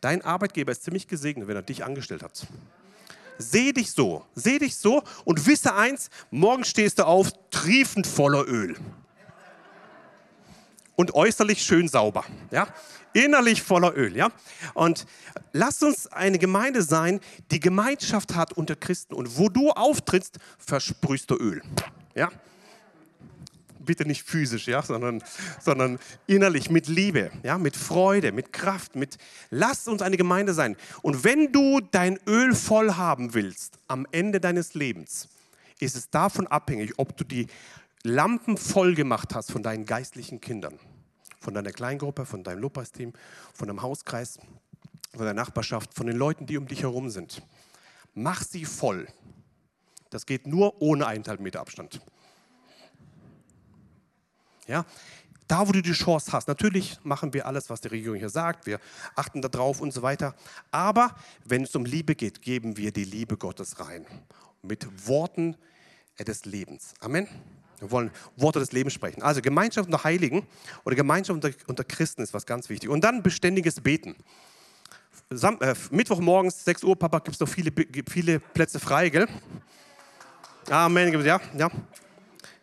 Dein 0.00 0.22
Arbeitgeber 0.22 0.72
ist 0.72 0.82
ziemlich 0.82 1.06
gesegnet, 1.06 1.46
wenn 1.46 1.56
er 1.56 1.62
dich 1.62 1.84
angestellt 1.84 2.22
hat. 2.22 2.46
Seh 3.36 3.74
dich 3.74 3.92
so, 3.92 4.24
seh 4.34 4.58
dich 4.58 4.76
so 4.76 5.02
und 5.26 5.46
wisse 5.46 5.74
eins, 5.74 6.08
morgen 6.30 6.64
stehst 6.64 7.00
du 7.00 7.06
auf, 7.06 7.28
triefend 7.50 8.06
voller 8.06 8.48
Öl. 8.48 8.76
Und 10.96 11.12
äußerlich 11.12 11.62
schön 11.62 11.86
sauber, 11.86 12.24
ja? 12.50 12.66
Innerlich 13.12 13.62
voller 13.62 13.94
Öl, 13.94 14.16
ja? 14.16 14.30
Und 14.72 15.04
lass 15.52 15.82
uns 15.82 16.06
eine 16.06 16.38
Gemeinde 16.38 16.82
sein, 16.82 17.20
die 17.50 17.60
Gemeinschaft 17.60 18.34
hat 18.34 18.54
unter 18.54 18.74
Christen 18.74 19.12
und 19.12 19.36
wo 19.36 19.50
du 19.50 19.70
auftrittst, 19.70 20.38
versprühst 20.56 21.30
du 21.30 21.36
Öl, 21.36 21.60
ja? 22.14 22.30
bitte 23.84 24.06
nicht 24.06 24.22
physisch, 24.22 24.66
ja, 24.68 24.82
sondern, 24.82 25.22
sondern 25.60 25.98
innerlich 26.26 26.70
mit 26.70 26.88
Liebe, 26.88 27.30
ja, 27.42 27.58
mit 27.58 27.76
Freude, 27.76 28.32
mit 28.32 28.52
Kraft, 28.52 28.96
mit 28.96 29.18
lass 29.50 29.88
uns 29.88 30.02
eine 30.02 30.16
Gemeinde 30.16 30.54
sein. 30.54 30.76
Und 31.02 31.24
wenn 31.24 31.52
du 31.52 31.80
dein 31.80 32.18
Öl 32.26 32.54
voll 32.54 32.94
haben 32.94 33.34
willst 33.34 33.78
am 33.88 34.06
Ende 34.12 34.40
deines 34.40 34.74
Lebens, 34.74 35.28
ist 35.80 35.96
es 35.96 36.10
davon 36.10 36.46
abhängig, 36.46 36.94
ob 36.96 37.16
du 37.16 37.24
die 37.24 37.48
Lampen 38.04 38.56
voll 38.56 38.94
gemacht 38.94 39.34
hast 39.34 39.52
von 39.52 39.62
deinen 39.62 39.84
geistlichen 39.84 40.40
Kindern, 40.40 40.78
von 41.40 41.54
deiner 41.54 41.72
Kleingruppe, 41.72 42.26
von 42.26 42.42
deinem 42.44 42.60
Lobpreisteam, 42.60 43.12
von 43.52 43.68
deinem 43.68 43.82
Hauskreis, 43.82 44.38
von 45.14 45.24
der 45.24 45.34
Nachbarschaft, 45.34 45.94
von 45.94 46.06
den 46.06 46.16
Leuten, 46.16 46.46
die 46.46 46.56
um 46.56 46.66
dich 46.66 46.82
herum 46.82 47.10
sind. 47.10 47.42
Mach 48.14 48.42
sie 48.42 48.64
voll. 48.64 49.06
Das 50.12 50.26
geht 50.26 50.46
nur 50.46 50.80
ohne 50.82 51.06
eineinhalb 51.06 51.40
Meter 51.40 51.60
Abstand. 51.60 51.98
Ja? 54.66 54.84
Da, 55.48 55.66
wo 55.66 55.72
du 55.72 55.80
die 55.80 55.92
Chance 55.92 56.30
hast. 56.32 56.48
Natürlich 56.48 56.98
machen 57.02 57.32
wir 57.32 57.46
alles, 57.46 57.70
was 57.70 57.80
die 57.80 57.88
Regierung 57.88 58.18
hier 58.18 58.28
sagt. 58.28 58.66
Wir 58.66 58.78
achten 59.16 59.40
darauf 59.40 59.80
und 59.80 59.90
so 59.92 60.02
weiter. 60.02 60.34
Aber 60.70 61.16
wenn 61.46 61.62
es 61.62 61.74
um 61.74 61.86
Liebe 61.86 62.14
geht, 62.14 62.42
geben 62.42 62.76
wir 62.76 62.92
die 62.92 63.04
Liebe 63.04 63.38
Gottes 63.38 63.80
rein. 63.80 64.06
Mit 64.60 64.86
Worten 65.08 65.56
des 66.18 66.44
Lebens. 66.44 66.92
Amen. 67.00 67.26
Wir 67.78 67.90
wollen 67.90 68.10
Worte 68.36 68.58
des 68.58 68.72
Lebens 68.72 68.92
sprechen. 68.92 69.22
Also 69.22 69.40
Gemeinschaft 69.40 69.86
unter 69.86 70.04
Heiligen 70.04 70.46
oder 70.84 70.94
Gemeinschaft 70.94 71.42
unter, 71.42 71.56
unter 71.66 71.84
Christen 71.84 72.20
ist 72.20 72.34
was 72.34 72.44
ganz 72.44 72.68
wichtig. 72.68 72.90
Und 72.90 73.02
dann 73.02 73.22
beständiges 73.22 73.80
Beten. 73.80 74.14
Sam 75.30 75.56
äh, 75.62 75.74
Mittwochmorgens, 75.90 76.66
6 76.66 76.84
Uhr, 76.84 76.98
Papa, 76.98 77.18
gibt 77.20 77.34
es 77.34 77.40
noch 77.40 77.48
viele, 77.48 77.72
viele 78.10 78.40
Plätze 78.40 78.78
frei, 78.78 79.08
gell? 79.08 79.26
Amen. 80.72 81.22
Ja, 81.22 81.38
ja. 81.58 81.70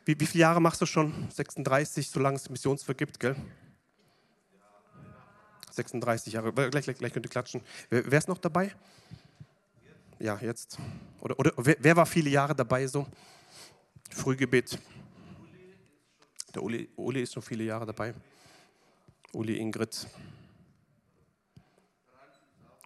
Wie, 0.03 0.19
wie 0.19 0.25
viele 0.25 0.41
Jahre 0.41 0.59
machst 0.59 0.81
du 0.81 0.87
schon? 0.87 1.29
36, 1.29 2.09
solange 2.09 2.37
es 2.37 2.49
Missionswerk 2.49 2.97
gibt, 2.97 3.19
gell? 3.19 3.35
36 5.69 6.33
Jahre. 6.33 6.51
Gleich, 6.51 6.85
gleich, 6.85 6.97
gleich 6.97 7.13
könnt 7.13 7.27
ihr 7.27 7.29
klatschen. 7.29 7.61
Wer, 7.91 8.09
wer, 8.09 8.17
ist 8.17 8.27
noch 8.27 8.39
dabei? 8.39 8.73
Ja, 10.17 10.39
jetzt. 10.41 10.79
Oder, 11.21 11.37
oder 11.37 11.51
wer, 11.57 11.75
wer, 11.77 11.95
war 11.97 12.07
viele 12.07 12.31
Jahre 12.31 12.55
dabei 12.55 12.87
so? 12.87 13.05
Frühgebet. 14.09 14.79
Der 16.55 16.63
Uli, 16.63 16.89
Uli 16.95 17.21
ist 17.21 17.33
schon 17.33 17.43
viele 17.43 17.63
Jahre 17.63 17.85
dabei. 17.85 18.15
Uli, 19.33 19.55
Ingrid. 19.55 20.07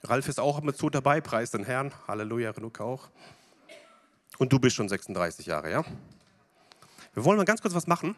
Ralf 0.03 0.27
ist 0.27 0.41
auch 0.41 0.61
mit 0.61 0.75
so 0.75 0.89
dabei, 0.89 1.21
preis 1.21 1.51
den 1.51 1.63
Herrn. 1.63 1.93
Halleluja, 2.09 2.51
Renuka 2.51 2.83
auch. 2.83 3.09
Und 4.37 4.51
du 4.51 4.59
bist 4.59 4.75
schon 4.75 4.89
36 4.89 5.45
Jahre, 5.45 5.71
ja? 5.71 5.83
Wir 7.13 7.23
wollen 7.23 7.37
mal 7.37 7.45
ganz 7.45 7.61
kurz 7.61 7.73
was 7.73 7.87
machen. 7.87 8.15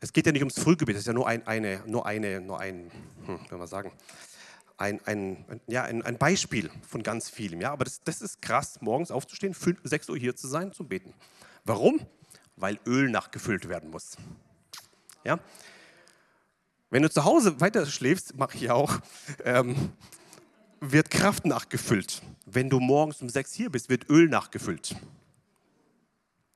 Es 0.00 0.12
geht 0.12 0.26
ja 0.26 0.32
nicht 0.32 0.42
ums 0.42 0.58
Frühgebet, 0.58 0.96
es 0.96 1.02
ist 1.02 1.06
ja 1.06 1.12
nur 1.12 1.28
ein, 1.28 1.46
eine, 1.46 1.82
nur 1.86 2.06
eine, 2.06 2.40
nur 2.40 2.58
ein, 2.58 2.90
hm, 3.26 3.38
wie 3.48 3.54
man 3.54 3.66
sagen, 3.68 3.92
ein, 4.78 5.00
ein, 5.04 5.60
ja, 5.68 5.84
ein, 5.84 6.02
ein, 6.02 6.18
Beispiel 6.18 6.70
von 6.88 7.02
ganz 7.02 7.30
vielem. 7.30 7.60
Ja? 7.60 7.72
Aber 7.72 7.84
das, 7.84 8.00
das 8.02 8.20
ist 8.20 8.42
krass, 8.42 8.80
morgens 8.80 9.10
aufzustehen, 9.10 9.54
5, 9.54 9.80
6 9.84 10.08
Uhr 10.08 10.16
hier 10.16 10.34
zu 10.34 10.48
sein, 10.48 10.72
zum 10.72 10.88
Beten. 10.88 11.14
Warum? 11.64 12.00
Weil 12.56 12.80
Öl 12.86 13.10
nachgefüllt 13.10 13.68
werden 13.68 13.90
muss. 13.90 14.16
Ja? 15.24 15.38
Wenn 16.90 17.02
du 17.02 17.10
zu 17.10 17.24
Hause 17.24 17.60
weiter 17.60 17.86
schläfst, 17.86 18.36
mache 18.36 18.56
ich 18.56 18.70
auch, 18.70 18.98
ähm, 19.44 19.92
wird 20.82 21.10
Kraft 21.10 21.46
nachgefüllt. 21.46 22.22
Wenn 22.44 22.68
du 22.68 22.80
morgens 22.80 23.22
um 23.22 23.28
6 23.28 23.52
hier 23.52 23.70
bist, 23.70 23.88
wird 23.88 24.10
Öl 24.10 24.28
nachgefüllt. 24.28 24.96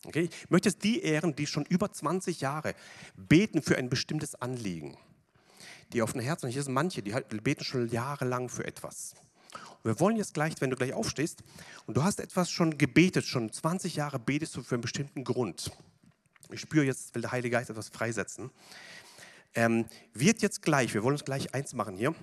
Okay? 0.04 0.28
Ich 0.42 0.50
möchte 0.50 0.68
jetzt 0.68 0.82
die 0.82 1.00
ehren, 1.00 1.36
die 1.36 1.46
schon 1.46 1.64
über 1.64 1.92
20 1.92 2.40
Jahre 2.40 2.74
beten 3.16 3.62
für 3.62 3.78
ein 3.78 3.88
bestimmtes 3.88 4.34
Anliegen. 4.34 4.96
Die 5.92 6.02
auf 6.02 6.12
dem 6.12 6.20
Herzen, 6.20 6.50
hier 6.50 6.62
sind 6.64 6.74
manche, 6.74 7.02
die 7.02 7.14
halt 7.14 7.28
beten 7.44 7.62
schon 7.62 7.88
jahrelang 7.88 8.48
für 8.48 8.66
etwas. 8.66 9.14
Und 9.54 9.84
wir 9.84 10.00
wollen 10.00 10.16
jetzt 10.16 10.34
gleich, 10.34 10.54
wenn 10.58 10.70
du 10.70 10.76
gleich 10.76 10.92
aufstehst 10.92 11.44
und 11.86 11.96
du 11.96 12.02
hast 12.02 12.18
etwas 12.18 12.50
schon 12.50 12.76
gebetet, 12.76 13.24
schon 13.24 13.52
20 13.52 13.94
Jahre 13.94 14.18
betest 14.18 14.56
du 14.56 14.62
für 14.64 14.74
einen 14.74 14.82
bestimmten 14.82 15.22
Grund. 15.22 15.70
Ich 16.50 16.60
spüre 16.60 16.84
jetzt, 16.84 17.14
will 17.14 17.22
der 17.22 17.30
Heilige 17.30 17.56
Geist 17.56 17.70
etwas 17.70 17.88
freisetzen. 17.90 18.50
Ähm, 19.54 19.86
wird 20.14 20.42
jetzt 20.42 20.62
gleich, 20.62 20.92
wir 20.94 21.04
wollen 21.04 21.14
uns 21.14 21.24
gleich 21.24 21.54
eins 21.54 21.72
machen 21.72 21.96
hier, 21.96 22.14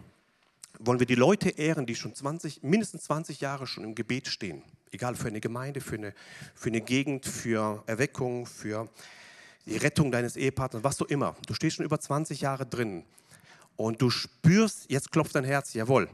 wollen 0.80 1.00
wir 1.00 1.08
die 1.08 1.16
Leute 1.16 1.50
ehren, 1.50 1.86
die 1.86 1.96
schon 1.96 2.14
20, 2.14 2.64
mindestens 2.64 3.04
20 3.04 3.42
Jahre 3.42 3.68
schon 3.68 3.84
im 3.84 3.96
Gebet 3.96 4.28
stehen 4.28 4.64
egal 4.94 5.16
für 5.16 5.28
eine 5.28 5.42
Gemeinde, 5.42 5.82
für 5.82 5.96
eine, 5.96 6.14
für 6.54 6.70
eine 6.70 6.82
Gegend, 6.82 7.26
für 7.26 7.84
Erweckung, 7.88 8.46
für 8.46 8.90
die 9.66 9.78
Rettung 9.78 10.12
deines 10.12 10.36
Ehepartners, 10.36 10.84
was 10.84 10.98
so 10.98 11.06
immer. 11.06 11.36
Du 11.48 11.54
stehst 11.54 11.78
schon 11.78 11.86
über 11.86 12.00
20 12.00 12.42
Jahre 12.42 12.66
drin 12.66 13.04
und 13.76 14.02
du 14.02 14.10
spürst, 14.10 14.90
jetzt 14.90 15.12
klopft 15.12 15.36
dein 15.36 15.44
Herz, 15.44 15.74
jawohl. 15.74 16.10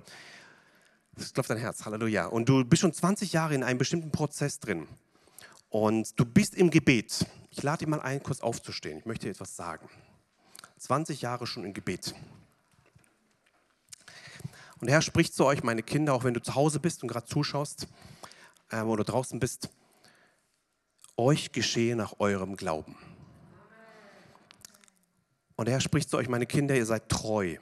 Es 1.18 1.34
klopft 1.34 1.50
dein 1.50 1.58
Herz, 1.58 1.86
Halleluja. 1.86 2.28
Und 2.28 2.48
du 2.48 2.64
bist 2.64 2.82
schon 2.82 2.94
20 2.94 3.34
Jahre 3.34 3.54
in 3.54 3.64
einem 3.64 3.78
bestimmten 3.78 4.12
Prozess 4.12 4.60
drin. 4.60 4.88
Und 5.70 6.18
du 6.18 6.26
bist 6.26 6.56
im 6.56 6.70
Gebet. 6.70 7.26
Ich 7.50 7.62
lade 7.62 7.80
dich 7.80 7.88
mal 7.88 8.00
ein, 8.00 8.24
kurz 8.24 8.40
aufzustehen. 8.40 9.00
Ich 9.00 9.06
möchte 9.06 9.26
dir 9.26 9.32
etwas 9.32 9.56
sagen. 9.56 9.90
20 10.78 11.22
Jahre 11.22 11.46
schon 11.46 11.66
im 11.66 11.74
Gebet. 11.74 12.16
Und 14.80 14.88
der 14.88 14.96
Herr 14.96 15.02
spricht 15.02 15.34
zu 15.34 15.46
euch, 15.46 15.64
meine 15.64 15.84
Kinder, 15.84 16.14
auch 16.14 16.24
wenn 16.24 16.34
du 16.34 16.42
zu 16.42 16.56
Hause 16.56 16.80
bist 16.80 17.04
und 17.04 17.10
gerade 17.10 17.26
zuschaust 17.26 17.88
äh, 18.70 18.86
wo 18.86 18.96
du 18.96 19.04
draußen 19.04 19.40
bist, 19.40 19.70
euch 21.18 21.52
geschehe 21.52 21.96
nach 21.96 22.20
eurem 22.20 22.56
Glauben. 22.56 22.96
Und 25.56 25.66
der 25.66 25.74
Herr 25.74 25.82
spricht 25.82 26.10
zu 26.10 26.18
euch, 26.18 26.30
meine 26.30 26.46
Kinder, 26.46 26.76
ihr 26.76 26.86
seid 26.86 27.10
treu. 27.10 27.58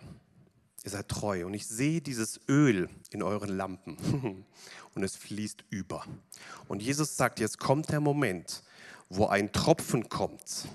Ihr 0.84 0.92
seid 0.92 1.10
treu. 1.10 1.46
Und 1.46 1.56
ich 1.56 1.66
sehe 1.66 2.00
dieses 2.00 2.40
Öl 2.48 2.90
in 3.10 3.24
euren 3.24 3.50
Lampen. 3.50 4.46
Und 4.94 5.04
es 5.04 5.16
fließt 5.16 5.66
über. 5.70 6.06
Und 6.68 6.82
Jesus 6.82 7.18
sagt, 7.18 7.40
jetzt 7.40 7.58
kommt 7.58 7.90
der 7.90 8.00
Moment, 8.00 8.64
wo 9.10 9.26
ein 9.28 9.52
Tropfen 9.52 10.10
kommt. 10.10 10.68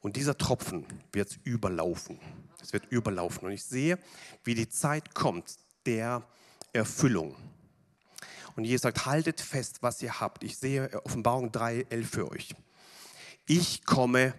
Und 0.00 0.16
dieser 0.16 0.36
Tropfen 0.36 0.86
wird 1.12 1.38
überlaufen. 1.44 2.18
Es 2.64 2.72
wird 2.72 2.86
überlaufen. 2.90 3.46
Und 3.46 3.52
ich 3.52 3.64
sehe, 3.64 3.98
wie 4.42 4.54
die 4.54 4.68
Zeit 4.68 5.14
kommt 5.14 5.56
der 5.86 6.22
Erfüllung. 6.72 7.36
Und 8.56 8.64
Jesus 8.64 8.82
sagt, 8.82 9.06
haltet 9.06 9.40
fest, 9.40 9.78
was 9.82 10.00
ihr 10.00 10.20
habt. 10.20 10.44
Ich 10.44 10.56
sehe 10.56 10.90
Offenbarung 11.04 11.52
3, 11.52 11.86
11 11.90 12.10
für 12.10 12.30
euch. 12.30 12.54
Ich 13.46 13.84
komme 13.84 14.34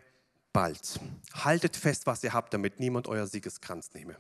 bald. 0.54 1.00
Haltet 1.34 1.76
fest, 1.76 2.08
was 2.08 2.24
ihr 2.24 2.34
habt, 2.34 2.54
damit 2.54 2.80
niemand 2.80 3.08
euer 3.08 3.28
Siegeskranz 3.28 3.94
nehme. 3.94 4.16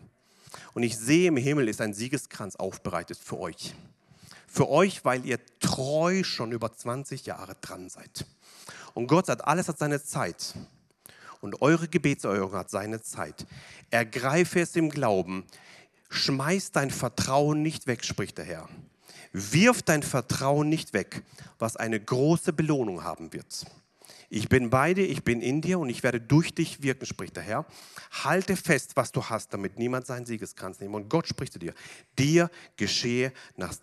Und 0.73 0.83
ich 0.83 0.97
sehe 0.97 1.29
im 1.29 1.37
Himmel 1.37 1.67
ist 1.67 1.81
ein 1.81 1.93
Siegeskranz 1.93 2.55
aufbereitet 2.55 3.17
für 3.17 3.39
euch. 3.39 3.73
Für 4.47 4.69
euch, 4.69 5.03
weil 5.03 5.25
ihr 5.25 5.39
treu 5.59 6.23
schon 6.23 6.51
über 6.51 6.71
20 6.71 7.25
Jahre 7.25 7.55
dran 7.61 7.89
seid. 7.89 8.25
Und 8.93 9.07
Gott 9.07 9.25
sagt, 9.25 9.45
alles 9.45 9.67
hat 9.67 9.77
seine 9.77 10.01
Zeit. 10.03 10.53
Und 11.45 11.61
eure 11.61 11.87
Gebetserhörung 11.87 12.53
hat 12.53 12.71
seine 12.71 13.03
Zeit. 13.03 13.45
Ergreife 13.91 14.61
es 14.61 14.75
im 14.75 14.89
Glauben. 14.89 15.45
Schmeiß 16.09 16.71
dein 16.71 16.89
Vertrauen 16.89 17.61
nicht 17.61 17.85
weg, 17.85 18.03
spricht 18.03 18.39
der 18.39 18.45
Herr. 18.45 18.67
Wirf 19.31 19.83
dein 19.83 20.01
Vertrauen 20.01 20.69
nicht 20.69 20.93
weg, 20.93 21.21
was 21.59 21.75
eine 21.75 21.99
große 21.99 22.51
Belohnung 22.51 23.03
haben 23.03 23.31
wird. 23.31 23.63
Ich 24.29 24.49
bin 24.49 24.69
bei 24.69 24.93
dir, 24.93 25.07
ich 25.07 25.23
bin 25.23 25.41
in 25.41 25.61
dir 25.61 25.79
und 25.79 25.89
ich 25.89 26.03
werde 26.03 26.19
durch 26.19 26.53
dich 26.53 26.81
wirken, 26.81 27.05
spricht 27.05 27.35
der 27.35 27.43
Herr. 27.43 27.65
Halte 28.23 28.55
fest, 28.55 28.91
was 28.95 29.11
du 29.11 29.23
hast, 29.23 29.53
damit 29.53 29.77
niemand 29.77 30.07
seinen 30.07 30.25
Siegeskranz 30.25 30.79
nimmt. 30.79 30.95
Und 30.95 31.09
Gott 31.09 31.27
spricht 31.27 31.53
zu 31.53 31.59
dir. 31.59 31.73
Dir 32.17 32.49
geschehe 32.77 33.31
nach 33.55 33.75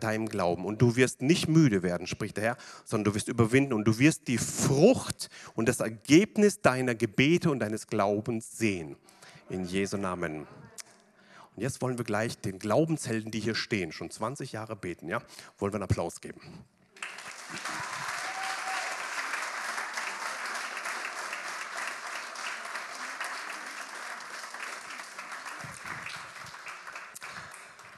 deinem 0.00 0.28
Glauben. 0.28 0.64
Und 0.64 0.82
du 0.82 0.96
wirst 0.96 1.22
nicht 1.22 1.48
müde 1.48 1.82
werden, 1.82 2.06
spricht 2.06 2.36
der 2.36 2.44
Herr, 2.44 2.56
sondern 2.84 3.12
du 3.12 3.14
wirst 3.14 3.28
überwinden 3.28 3.72
und 3.72 3.84
du 3.84 3.98
wirst 3.98 4.28
die 4.28 4.38
Frucht 4.38 5.30
und 5.54 5.68
das 5.68 5.80
Ergebnis 5.80 6.60
deiner 6.60 6.94
Gebete 6.94 7.50
und 7.50 7.60
deines 7.60 7.86
Glaubens 7.86 8.58
sehen. 8.58 8.96
In 9.48 9.64
Jesu 9.64 9.96
Namen. 9.96 10.46
Und 11.56 11.62
jetzt 11.62 11.80
wollen 11.80 11.96
wir 11.96 12.04
gleich 12.04 12.38
den 12.38 12.58
Glaubenshelden, 12.58 13.30
die 13.30 13.40
hier 13.40 13.54
stehen, 13.54 13.92
schon 13.92 14.10
20 14.10 14.52
Jahre 14.52 14.76
beten, 14.76 15.08
ja, 15.08 15.22
wollen 15.58 15.72
wir 15.72 15.76
einen 15.76 15.84
Applaus 15.84 16.20
geben. 16.20 16.40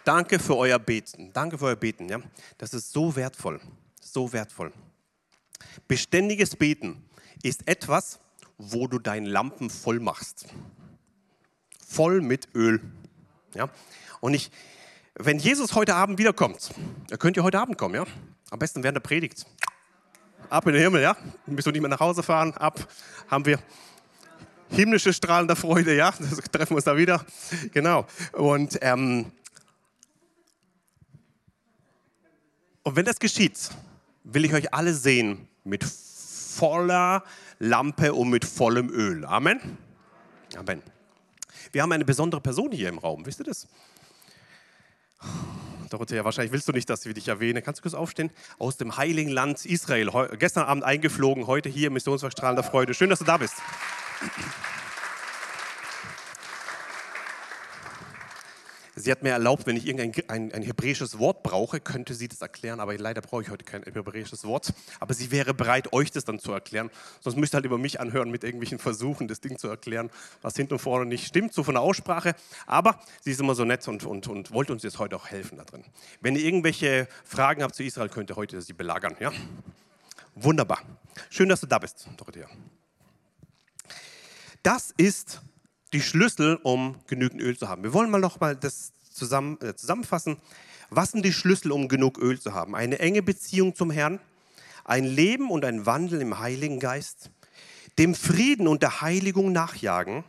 Danke 0.08 0.38
für 0.38 0.56
euer 0.56 0.78
Beten. 0.78 1.34
Danke 1.34 1.58
für 1.58 1.66
euer 1.66 1.76
Beten. 1.76 2.08
Ja? 2.08 2.18
Das 2.56 2.72
ist 2.72 2.92
so 2.92 3.14
wertvoll. 3.14 3.60
So 4.00 4.32
wertvoll. 4.32 4.72
Beständiges 5.86 6.56
Beten 6.56 7.04
ist 7.42 7.68
etwas, 7.68 8.18
wo 8.56 8.86
du 8.86 8.98
deinen 8.98 9.26
Lampen 9.26 9.68
voll 9.68 10.00
machst. 10.00 10.46
Voll 11.86 12.22
mit 12.22 12.48
Öl. 12.54 12.80
Ja? 13.52 13.68
Und 14.20 14.32
ich, 14.32 14.50
wenn 15.14 15.38
Jesus 15.38 15.74
heute 15.74 15.94
Abend 15.94 16.18
wiederkommt, 16.18 16.70
er 17.10 17.18
könnte 17.18 17.40
ja 17.40 17.44
heute 17.44 17.60
Abend 17.60 17.76
kommen, 17.76 17.94
ja? 17.96 18.06
Am 18.48 18.58
besten 18.58 18.82
während 18.82 18.96
der 18.96 19.00
Predigt. 19.00 19.44
Ab 20.48 20.66
in 20.68 20.72
den 20.72 20.80
Himmel, 20.80 21.02
ja? 21.02 21.18
Müssen 21.44 21.66
wir 21.66 21.72
nicht 21.72 21.82
mehr 21.82 21.90
nach 21.90 22.00
Hause 22.00 22.22
fahren. 22.22 22.54
Ab 22.54 22.88
haben 23.30 23.44
wir 23.44 23.58
himmlische 24.70 25.12
strahlende 25.12 25.54
Freude, 25.54 25.94
ja? 25.94 26.14
Das 26.18 26.38
treffen 26.50 26.70
wir 26.70 26.76
uns 26.76 26.84
da 26.86 26.96
wieder. 26.96 27.26
Genau. 27.74 28.06
Und, 28.32 28.78
ähm, 28.80 29.32
und 32.88 32.96
wenn 32.96 33.04
das 33.04 33.18
geschieht, 33.18 33.68
will 34.24 34.46
ich 34.46 34.54
euch 34.54 34.72
alle 34.72 34.94
sehen 34.94 35.46
mit 35.62 35.84
voller 35.84 37.22
Lampe 37.58 38.14
und 38.14 38.30
mit 38.30 38.46
vollem 38.46 38.88
Öl. 38.88 39.26
Amen. 39.26 39.60
Amen. 40.56 40.82
Wir 41.70 41.82
haben 41.82 41.92
eine 41.92 42.06
besondere 42.06 42.40
Person 42.40 42.72
hier 42.72 42.88
im 42.88 42.96
Raum, 42.96 43.26
wisst 43.26 43.40
ihr 43.40 43.44
das? 43.44 43.68
Dorothea, 45.90 46.24
wahrscheinlich 46.24 46.50
willst 46.50 46.66
du 46.66 46.72
nicht, 46.72 46.88
dass 46.88 47.04
ich 47.04 47.12
dich 47.12 47.28
erwähne. 47.28 47.60
Kannst 47.60 47.80
du 47.80 47.82
kurz 47.82 47.94
aufstehen? 47.94 48.30
Aus 48.58 48.78
dem 48.78 48.96
heiligen 48.96 49.30
Land 49.30 49.66
Israel. 49.66 50.10
Gestern 50.38 50.64
Abend 50.64 50.82
eingeflogen, 50.82 51.46
heute 51.46 51.68
hier 51.68 51.90
Missionsverstrahlender 51.90 52.62
Freude. 52.62 52.94
Schön, 52.94 53.10
dass 53.10 53.18
du 53.18 53.26
da 53.26 53.36
bist. 53.36 53.56
Sie 58.98 59.12
hat 59.12 59.22
mir 59.22 59.30
erlaubt, 59.30 59.66
wenn 59.66 59.76
ich 59.76 59.86
irgendein 59.86 60.28
ein, 60.28 60.52
ein 60.52 60.62
hebräisches 60.62 61.18
Wort 61.18 61.44
brauche, 61.44 61.78
könnte 61.78 62.14
sie 62.14 62.26
das 62.26 62.42
erklären, 62.42 62.80
aber 62.80 62.96
leider 62.98 63.20
brauche 63.20 63.42
ich 63.42 63.50
heute 63.50 63.64
kein 63.64 63.82
hebräisches 63.84 64.44
Wort. 64.44 64.72
Aber 64.98 65.14
sie 65.14 65.30
wäre 65.30 65.54
bereit, 65.54 65.92
euch 65.92 66.10
das 66.10 66.24
dann 66.24 66.40
zu 66.40 66.52
erklären. 66.52 66.90
Sonst 67.20 67.36
müsst 67.36 67.54
ihr 67.54 67.56
halt 67.56 67.64
über 67.64 67.78
mich 67.78 68.00
anhören 68.00 68.30
mit 68.30 68.42
irgendwelchen 68.42 68.78
Versuchen, 68.78 69.28
das 69.28 69.40
Ding 69.40 69.56
zu 69.56 69.68
erklären, 69.68 70.10
was 70.42 70.56
hinten 70.56 70.74
und 70.74 70.78
vorne 70.80 71.06
nicht 71.06 71.26
stimmt, 71.26 71.54
so 71.54 71.62
von 71.62 71.74
der 71.74 71.82
Aussprache. 71.82 72.34
Aber 72.66 72.98
sie 73.20 73.30
ist 73.30 73.40
immer 73.40 73.54
so 73.54 73.64
nett 73.64 73.86
und, 73.86 74.04
und, 74.04 74.26
und 74.26 74.50
wollte 74.52 74.72
uns 74.72 74.82
jetzt 74.82 74.98
heute 74.98 75.14
auch 75.16 75.28
helfen 75.28 75.58
da 75.58 75.64
drin. 75.64 75.84
Wenn 76.20 76.34
ihr 76.34 76.42
irgendwelche 76.42 77.06
Fragen 77.24 77.62
habt 77.62 77.76
zu 77.76 77.84
Israel, 77.84 78.08
könnt 78.08 78.30
ihr 78.30 78.36
heute 78.36 78.60
sie 78.60 78.72
belagern. 78.72 79.16
Ja? 79.20 79.32
Wunderbar. 80.34 80.82
Schön, 81.30 81.48
dass 81.48 81.60
du 81.60 81.66
da 81.66 81.78
bist, 81.78 82.08
Dorothea. 82.16 82.48
Das 84.62 84.92
ist 84.96 85.40
die 85.92 86.00
Schlüssel, 86.00 86.58
um 86.62 86.96
genügend 87.06 87.40
Öl 87.40 87.56
zu 87.56 87.68
haben. 87.68 87.82
Wir 87.82 87.92
wollen 87.92 88.10
mal 88.10 88.20
noch 88.20 88.40
mal 88.40 88.56
das 88.56 88.92
zusammen, 89.10 89.58
äh, 89.62 89.74
zusammenfassen. 89.74 90.36
Was 90.90 91.12
sind 91.12 91.24
die 91.24 91.32
Schlüssel, 91.32 91.72
um 91.72 91.88
genug 91.88 92.18
Öl 92.18 92.40
zu 92.40 92.54
haben? 92.54 92.74
Eine 92.74 92.98
enge 92.98 93.22
Beziehung 93.22 93.74
zum 93.74 93.90
Herrn, 93.90 94.20
ein 94.84 95.04
Leben 95.04 95.50
und 95.50 95.64
ein 95.64 95.86
Wandel 95.86 96.20
im 96.20 96.38
Heiligen 96.38 96.80
Geist, 96.80 97.30
dem 97.98 98.14
Frieden 98.14 98.68
und 98.68 98.82
der 98.82 99.00
Heiligung 99.00 99.52
nachjagen, 99.52 100.24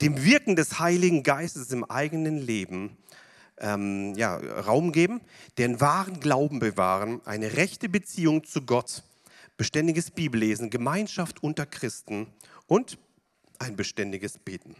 dem 0.00 0.24
Wirken 0.24 0.56
des 0.56 0.78
Heiligen 0.78 1.22
Geistes 1.22 1.70
im 1.70 1.84
eigenen 1.84 2.38
Leben 2.38 2.96
ähm, 3.58 4.14
ja, 4.16 4.36
Raum 4.36 4.92
geben, 4.92 5.20
den 5.58 5.80
wahren 5.80 6.20
Glauben 6.20 6.58
bewahren, 6.58 7.20
eine 7.24 7.56
rechte 7.56 7.88
Beziehung 7.88 8.44
zu 8.44 8.62
Gott, 8.62 9.02
beständiges 9.56 10.10
Bibellesen, 10.10 10.70
Gemeinschaft 10.70 11.42
unter 11.42 11.66
Christen 11.66 12.26
und 12.66 12.98
ein 13.62 13.76
beständiges 13.76 14.38
Beten. 14.38 14.76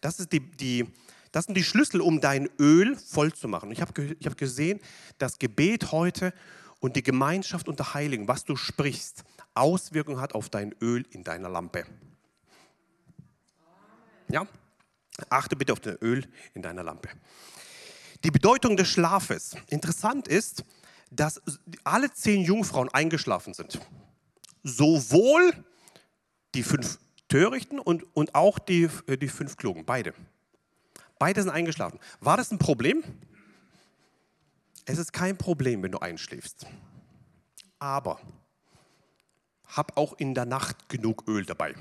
Das, 0.00 0.18
ist 0.18 0.32
die, 0.32 0.40
die, 0.40 0.86
das 1.32 1.46
sind 1.46 1.56
die 1.56 1.64
Schlüssel, 1.64 2.00
um 2.00 2.20
dein 2.20 2.48
Öl 2.58 2.96
voll 2.96 3.32
zu 3.32 3.48
machen. 3.48 3.70
Ich 3.70 3.80
habe 3.80 4.16
ich 4.18 4.26
hab 4.26 4.36
gesehen, 4.36 4.80
das 5.18 5.38
Gebet 5.38 5.92
heute 5.92 6.32
und 6.80 6.96
die 6.96 7.02
Gemeinschaft 7.02 7.68
unter 7.68 7.94
Heiligen, 7.94 8.28
was 8.28 8.44
du 8.44 8.56
sprichst, 8.56 9.24
Auswirkungen 9.54 10.20
hat 10.20 10.34
auf 10.34 10.48
dein 10.48 10.74
Öl 10.80 11.06
in 11.10 11.24
deiner 11.24 11.48
Lampe. 11.48 11.86
Ja? 14.28 14.46
Achte 15.28 15.56
bitte 15.56 15.72
auf 15.72 15.80
das 15.80 16.00
Öl 16.02 16.26
in 16.54 16.62
deiner 16.62 16.82
Lampe. 16.82 17.08
Die 18.24 18.30
Bedeutung 18.30 18.76
des 18.76 18.88
Schlafes. 18.88 19.56
Interessant 19.68 20.28
ist, 20.28 20.64
dass 21.10 21.40
alle 21.84 22.12
zehn 22.12 22.42
Jungfrauen 22.42 22.88
eingeschlafen 22.88 23.54
sind. 23.54 23.78
Sowohl 24.62 25.52
die 26.54 26.62
fünf 26.62 26.98
Törichten 27.28 27.78
und, 27.78 28.04
und 28.14 28.34
auch 28.34 28.58
die, 28.58 28.88
äh, 29.06 29.16
die 29.16 29.28
fünf 29.28 29.56
Klugen, 29.56 29.84
beide. 29.84 30.14
Beide 31.18 31.42
sind 31.42 31.50
eingeschlafen. 31.50 31.98
War 32.20 32.36
das 32.36 32.50
ein 32.50 32.58
Problem? 32.58 33.02
Es 34.84 34.98
ist 34.98 35.12
kein 35.12 35.38
Problem, 35.38 35.82
wenn 35.82 35.92
du 35.92 35.98
einschläfst. 35.98 36.66
Aber 37.78 38.20
hab 39.66 39.96
auch 39.96 40.14
in 40.14 40.34
der 40.34 40.44
Nacht 40.44 40.88
genug 40.88 41.24
Öl 41.26 41.44
dabei. 41.44 41.74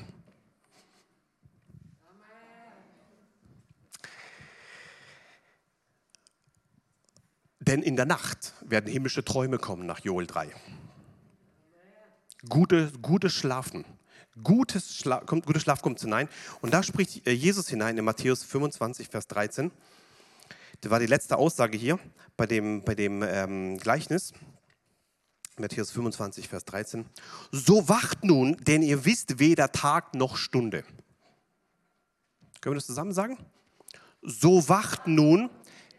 Denn 7.59 7.81
in 7.81 7.95
der 7.95 8.05
Nacht 8.05 8.53
werden 8.61 8.91
himmlische 8.91 9.23
Träume 9.23 9.57
kommen 9.57 9.85
nach 9.85 9.99
Joel 9.99 10.27
3. 10.27 10.53
Gute, 12.49 12.91
gutes 13.01 13.33
Schlafen 13.33 13.85
Gutes 14.41 14.95
Schlaf, 14.95 15.25
kommt, 15.25 15.45
guter 15.45 15.59
Schlaf 15.59 15.81
kommt 15.81 15.99
hinein. 15.99 16.27
Und 16.61 16.73
da 16.73 16.81
spricht 16.81 17.27
äh, 17.27 17.31
Jesus 17.31 17.69
hinein 17.69 17.97
in 17.97 18.05
Matthäus 18.05 18.43
25, 18.43 19.09
Vers 19.09 19.27
13. 19.27 19.71
Das 20.81 20.91
war 20.91 20.99
die 20.99 21.05
letzte 21.05 21.37
Aussage 21.37 21.77
hier 21.77 21.99
bei 22.35 22.47
dem, 22.47 22.83
bei 22.83 22.95
dem 22.95 23.21
ähm, 23.21 23.77
Gleichnis. 23.77 24.33
Matthäus 25.57 25.91
25, 25.91 26.49
Vers 26.49 26.65
13. 26.65 27.05
So 27.51 27.87
wacht 27.87 28.23
nun, 28.23 28.57
denn 28.57 28.81
ihr 28.81 29.05
wisst 29.05 29.37
weder 29.37 29.71
Tag 29.71 30.15
noch 30.15 30.35
Stunde. 30.35 30.83
Können 32.59 32.73
wir 32.73 32.79
das 32.79 32.87
zusammen 32.87 33.13
sagen? 33.13 33.37
So 34.23 34.67
wacht 34.67 35.05
nun, 35.05 35.51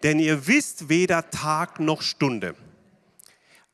denn 0.02 0.18
ihr 0.18 0.46
wisst 0.48 0.88
weder 0.88 1.30
Tag 1.30 1.78
noch 1.78 2.02
Stunde. 2.02 2.56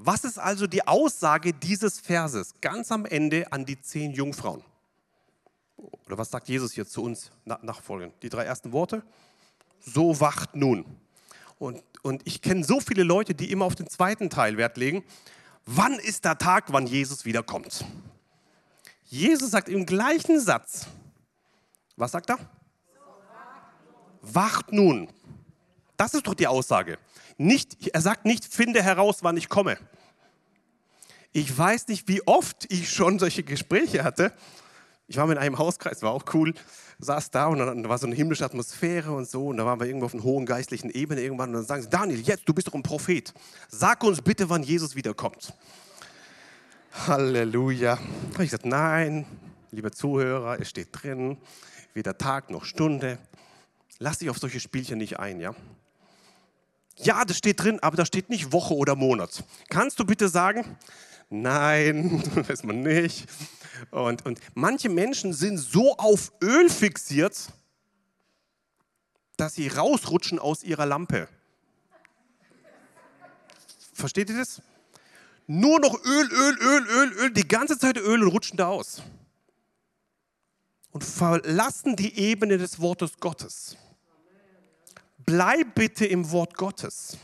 Was 0.02 0.24
ist 0.24 0.38
also 0.38 0.66
die 0.66 0.88
Aussage 0.88 1.52
dieses 1.52 2.00
Verses 2.00 2.54
ganz 2.62 2.90
am 2.90 3.04
Ende 3.04 3.52
an 3.52 3.66
die 3.66 3.78
zehn 3.78 4.12
Jungfrauen? 4.12 4.64
Oder 6.06 6.16
was 6.16 6.30
sagt 6.30 6.48
Jesus 6.48 6.72
hier 6.72 6.86
zu 6.86 7.02
uns 7.02 7.30
nachfolgend? 7.44 8.14
Die 8.22 8.30
drei 8.30 8.44
ersten 8.44 8.72
Worte? 8.72 9.02
So 9.78 10.18
wacht 10.18 10.56
nun. 10.56 10.86
Und, 11.58 11.82
und 12.00 12.22
ich 12.24 12.40
kenne 12.40 12.64
so 12.64 12.80
viele 12.80 13.02
Leute, 13.02 13.34
die 13.34 13.52
immer 13.52 13.66
auf 13.66 13.74
den 13.74 13.88
zweiten 13.90 14.30
Teil 14.30 14.56
Wert 14.56 14.78
legen. 14.78 15.04
Wann 15.66 15.98
ist 15.98 16.24
der 16.24 16.38
Tag, 16.38 16.72
wann 16.72 16.86
Jesus 16.86 17.26
wiederkommt? 17.26 17.84
Jesus 19.04 19.50
sagt 19.50 19.68
im 19.68 19.84
gleichen 19.84 20.40
Satz, 20.40 20.86
was 21.96 22.12
sagt 22.12 22.30
er? 22.30 22.38
Wacht 24.22 24.72
nun. 24.72 25.10
Das 25.98 26.14
ist 26.14 26.26
doch 26.26 26.34
die 26.34 26.46
Aussage. 26.46 26.98
Nicht, 27.42 27.88
er 27.94 28.02
sagt 28.02 28.26
nicht, 28.26 28.44
finde 28.44 28.82
heraus, 28.82 29.20
wann 29.22 29.38
ich 29.38 29.48
komme. 29.48 29.78
Ich 31.32 31.56
weiß 31.56 31.88
nicht, 31.88 32.06
wie 32.06 32.20
oft 32.26 32.70
ich 32.70 32.90
schon 32.90 33.18
solche 33.18 33.42
Gespräche 33.42 34.04
hatte. 34.04 34.34
Ich 35.08 35.16
war 35.16 35.26
mit 35.26 35.38
einem 35.38 35.56
Hauskreis, 35.56 36.02
war 36.02 36.10
auch 36.10 36.26
cool, 36.34 36.52
saß 36.98 37.30
da 37.30 37.46
und 37.46 37.60
dann 37.60 37.88
war 37.88 37.96
so 37.96 38.06
eine 38.06 38.14
himmlische 38.14 38.44
Atmosphäre 38.44 39.12
und 39.12 39.26
so. 39.26 39.46
Und 39.46 39.56
da 39.56 39.64
waren 39.64 39.80
wir 39.80 39.86
irgendwo 39.86 40.04
auf 40.04 40.12
einer 40.12 40.22
hohen 40.22 40.44
geistlichen 40.44 40.90
Ebene 40.90 41.22
irgendwann. 41.22 41.48
Und 41.48 41.54
dann 41.54 41.64
sagen 41.64 41.80
sie: 41.80 41.88
Daniel, 41.88 42.20
jetzt, 42.20 42.46
du 42.46 42.52
bist 42.52 42.68
doch 42.68 42.74
ein 42.74 42.82
Prophet. 42.82 43.32
Sag 43.70 44.04
uns 44.04 44.20
bitte, 44.20 44.50
wann 44.50 44.62
Jesus 44.62 44.94
wiederkommt. 44.94 45.54
Halleluja. 47.06 47.96
Habe 48.34 48.44
ich 48.44 48.50
gesagt: 48.50 48.66
Nein, 48.66 49.24
liebe 49.70 49.90
Zuhörer, 49.92 50.60
es 50.60 50.68
steht 50.68 50.88
drin, 50.92 51.38
weder 51.94 52.18
Tag 52.18 52.50
noch 52.50 52.66
Stunde. 52.66 53.16
Lass 53.98 54.18
dich 54.18 54.28
auf 54.28 54.36
solche 54.36 54.60
Spielchen 54.60 54.98
nicht 54.98 55.18
ein, 55.18 55.40
ja? 55.40 55.54
Ja, 57.02 57.24
das 57.24 57.38
steht 57.38 57.62
drin, 57.62 57.80
aber 57.80 57.96
da 57.96 58.04
steht 58.04 58.28
nicht 58.28 58.52
Woche 58.52 58.74
oder 58.74 58.94
Monat. 58.94 59.42
Kannst 59.70 59.98
du 59.98 60.04
bitte 60.04 60.28
sagen? 60.28 60.76
Nein, 61.30 62.22
weiß 62.48 62.64
man 62.64 62.82
nicht. 62.82 63.26
Und, 63.90 64.26
und 64.26 64.38
manche 64.54 64.90
Menschen 64.90 65.32
sind 65.32 65.56
so 65.56 65.96
auf 65.96 66.32
Öl 66.42 66.68
fixiert, 66.68 67.50
dass 69.38 69.54
sie 69.54 69.68
rausrutschen 69.68 70.38
aus 70.38 70.62
ihrer 70.62 70.84
Lampe. 70.84 71.28
Versteht 73.94 74.28
ihr 74.28 74.38
das? 74.38 74.60
Nur 75.46 75.80
noch 75.80 75.94
Öl, 76.04 76.28
Öl, 76.30 76.58
Öl, 76.60 76.86
Öl, 76.86 77.12
Öl, 77.12 77.30
die 77.32 77.48
ganze 77.48 77.78
Zeit 77.78 77.96
Öl 77.96 78.22
und 78.22 78.28
rutschen 78.28 78.58
da 78.58 78.68
aus. 78.68 79.02
Und 80.90 81.02
verlassen 81.02 81.96
die 81.96 82.18
Ebene 82.18 82.58
des 82.58 82.80
Wortes 82.80 83.18
Gottes 83.18 83.76
bleib 85.30 85.74
bitte 85.74 86.06
im 86.06 86.30
Wort 86.32 86.56
Gottes. 86.56 87.16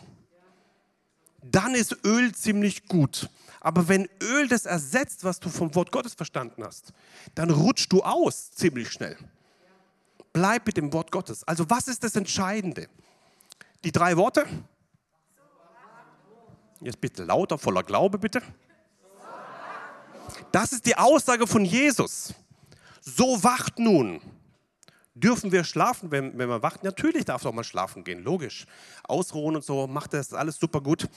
Dann 1.43 1.75
ist 1.75 1.97
Öl 2.05 2.33
ziemlich 2.33 2.87
gut. 2.87 3.29
Aber 3.61 3.89
wenn 3.89 4.09
Öl 4.23 4.47
das 4.47 4.65
ersetzt, 4.65 5.25
was 5.25 5.41
du 5.41 5.49
vom 5.49 5.75
Wort 5.75 5.91
Gottes 5.91 6.15
verstanden 6.15 6.63
hast, 6.65 6.93
dann 7.35 7.51
rutschst 7.51 7.93
du 7.93 8.03
aus 8.03 8.53
ziemlich 8.53 8.91
schnell. 8.91 9.17
Bleib 10.33 10.67
mit 10.67 10.77
dem 10.77 10.93
Wort 10.93 11.11
Gottes. 11.11 11.43
Also 11.45 11.69
was 11.69 11.89
ist 11.89 12.05
das 12.05 12.15
Entscheidende? 12.15 12.89
die 13.85 13.93
drei 13.93 14.17
Worte? 14.17 14.45
Jetzt 16.81 17.01
bitte 17.01 17.25
lauter, 17.25 17.57
voller 17.57 17.85
Glaube 17.85 18.19
bitte. 18.19 18.43
Das 20.51 20.73
ist 20.73 20.87
die 20.87 20.97
Aussage 20.97 21.47
von 21.47 21.65
Jesus. 21.65 22.35
So 23.01 23.43
wacht 23.45 23.79
nun. 23.79 24.21
Dürfen 25.17 25.51
wir 25.51 25.65
schlafen, 25.65 26.11
wenn, 26.11 26.37
wenn 26.37 26.47
man 26.51 26.63
wacht? 26.63 26.85
Natürlich 26.85 27.25
darf 27.25 27.43
doch 27.43 27.53
mal 27.55 27.65
schlafen 27.65 28.05
gehen, 28.05 28.23
logisch. 28.23 28.67
Ausruhen 29.05 29.57
und 29.57 29.65
so, 29.65 29.87
macht 29.87 30.13
das 30.13 30.35
alles 30.35 30.59
super 30.59 30.83
gut. 30.83 31.09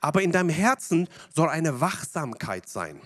Aber 0.00 0.22
in 0.22 0.30
deinem 0.30 0.50
Herzen 0.50 1.08
soll 1.34 1.48
eine 1.48 1.80
Wachsamkeit 1.80 2.68
sein. 2.68 3.00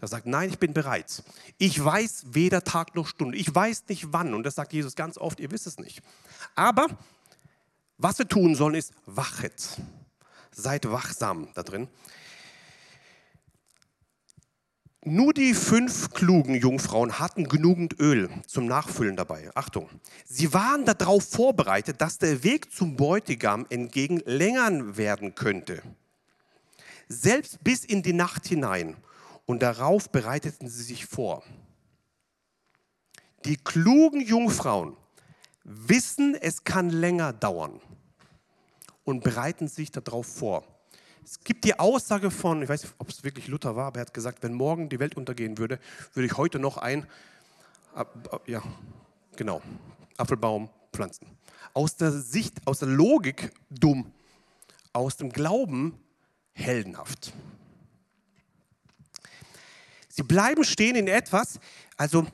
Da 0.00 0.08
sagt, 0.08 0.26
nein, 0.26 0.50
ich 0.50 0.58
bin 0.58 0.74
bereit. 0.74 1.22
Ich 1.58 1.82
weiß 1.82 2.24
weder 2.30 2.64
Tag 2.64 2.96
noch 2.96 3.06
Stunde. 3.06 3.38
Ich 3.38 3.54
weiß 3.54 3.84
nicht 3.88 4.12
wann. 4.12 4.34
Und 4.34 4.42
das 4.42 4.56
sagt 4.56 4.72
Jesus 4.72 4.96
ganz 4.96 5.16
oft, 5.16 5.38
ihr 5.38 5.52
wisst 5.52 5.68
es 5.68 5.78
nicht. 5.78 6.02
Aber 6.56 6.88
was 7.96 8.18
wir 8.18 8.26
tun 8.26 8.56
sollen, 8.56 8.74
ist 8.74 8.92
wachet. 9.06 9.80
Seid 10.50 10.90
wachsam 10.90 11.50
da 11.54 11.62
drin. 11.62 11.86
Nur 15.06 15.34
die 15.34 15.52
fünf 15.52 16.10
klugen 16.14 16.54
Jungfrauen 16.54 17.18
hatten 17.18 17.44
genügend 17.44 18.00
Öl 18.00 18.30
zum 18.46 18.64
Nachfüllen 18.64 19.16
dabei. 19.16 19.50
Achtung, 19.54 19.90
sie 20.24 20.54
waren 20.54 20.86
darauf 20.86 21.28
vorbereitet, 21.28 22.00
dass 22.00 22.16
der 22.16 22.42
Weg 22.42 22.72
zum 22.72 22.96
Bräutigam 22.96 23.66
entgegen 23.68 24.22
längern 24.24 24.96
werden 24.96 25.34
könnte. 25.34 25.82
Selbst 27.08 27.62
bis 27.62 27.84
in 27.84 28.02
die 28.02 28.14
Nacht 28.14 28.46
hinein. 28.46 28.96
Und 29.46 29.60
darauf 29.62 30.08
bereiteten 30.08 30.68
sie 30.68 30.82
sich 30.82 31.04
vor. 31.04 31.42
Die 33.44 33.58
klugen 33.58 34.22
Jungfrauen 34.22 34.96
wissen, 35.64 36.34
es 36.34 36.64
kann 36.64 36.88
länger 36.88 37.34
dauern 37.34 37.78
und 39.04 39.22
bereiten 39.22 39.68
sich 39.68 39.90
darauf 39.90 40.26
vor. 40.26 40.73
Es 41.24 41.40
gibt 41.42 41.64
die 41.64 41.78
Aussage 41.78 42.30
von, 42.30 42.62
ich 42.62 42.68
weiß 42.68 42.82
nicht, 42.82 42.94
ob 42.98 43.08
es 43.08 43.24
wirklich 43.24 43.48
Luther 43.48 43.74
war, 43.76 43.86
aber 43.86 44.00
er 44.00 44.06
hat 44.06 44.14
gesagt, 44.14 44.42
wenn 44.42 44.52
morgen 44.52 44.88
die 44.88 44.98
Welt 44.98 45.16
untergehen 45.16 45.56
würde, 45.58 45.78
würde 46.12 46.26
ich 46.26 46.36
heute 46.36 46.58
noch 46.58 46.76
ein, 46.76 47.06
ja, 48.46 48.62
genau, 49.36 49.62
Apfelbaum 50.18 50.68
pflanzen. 50.92 51.26
Aus 51.72 51.96
der 51.96 52.12
Sicht, 52.12 52.66
aus 52.66 52.80
der 52.80 52.88
Logik 52.88 53.52
dumm, 53.70 54.12
aus 54.92 55.16
dem 55.16 55.30
Glauben 55.30 55.98
heldenhaft. 56.52 57.32
Sie 60.08 60.22
bleiben 60.22 60.62
stehen 60.62 60.94
in 60.94 61.08
etwas, 61.08 61.58
also 61.96 62.26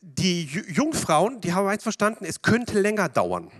die 0.00 0.44
Jungfrauen, 0.44 1.40
die 1.40 1.52
haben 1.52 1.66
eins 1.66 1.82
verstanden, 1.82 2.24
es 2.24 2.42
könnte 2.42 2.80
länger 2.80 3.08
dauern. 3.08 3.50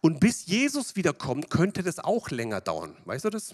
Und 0.00 0.20
bis 0.20 0.46
Jesus 0.46 0.96
wiederkommt, 0.96 1.50
könnte 1.50 1.82
das 1.82 1.98
auch 1.98 2.30
länger 2.30 2.60
dauern. 2.60 2.96
Weißt 3.06 3.24
du 3.24 3.30
das? 3.30 3.52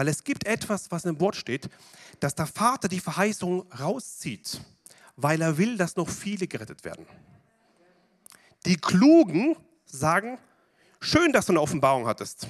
Weil 0.00 0.08
es 0.08 0.24
gibt 0.24 0.46
etwas, 0.46 0.90
was 0.90 1.04
im 1.04 1.20
Wort 1.20 1.36
steht, 1.36 1.68
dass 2.20 2.34
der 2.34 2.46
Vater 2.46 2.88
die 2.88 3.00
Verheißung 3.00 3.70
rauszieht, 3.70 4.58
weil 5.16 5.42
er 5.42 5.58
will, 5.58 5.76
dass 5.76 5.96
noch 5.96 6.08
viele 6.08 6.46
gerettet 6.46 6.86
werden. 6.86 7.04
Die 8.64 8.78
Klugen 8.78 9.56
sagen, 9.84 10.38
schön, 11.02 11.34
dass 11.34 11.44
du 11.44 11.52
eine 11.52 11.60
Offenbarung 11.60 12.06
hattest. 12.06 12.46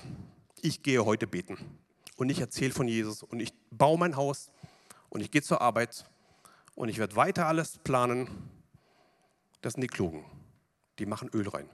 Ich 0.62 0.84
gehe 0.84 1.05
heute 1.05 1.26
beten 1.26 1.59
und 2.14 2.28
ich 2.30 2.38
erzähle 2.38 2.72
von 2.72 2.86
Jesus 2.86 3.24
und 3.24 3.40
ich 3.40 3.53
baue 3.72 3.98
mein 3.98 4.14
Haus 4.14 4.53
und 5.09 5.20
ich 5.20 5.32
gehe 5.32 5.42
zur 5.42 5.61
Arbeit 5.61 6.09
und 6.76 6.88
ich 6.88 6.98
werde 6.98 7.16
weiter 7.16 7.48
alles 7.48 7.78
planen. 7.78 8.28
Das 9.61 9.72
sind 9.72 9.80
die 9.80 9.88
Klugen. 9.88 10.24
Die 11.01 11.07
machen 11.07 11.28
Öl 11.34 11.48
rein. 11.48 11.68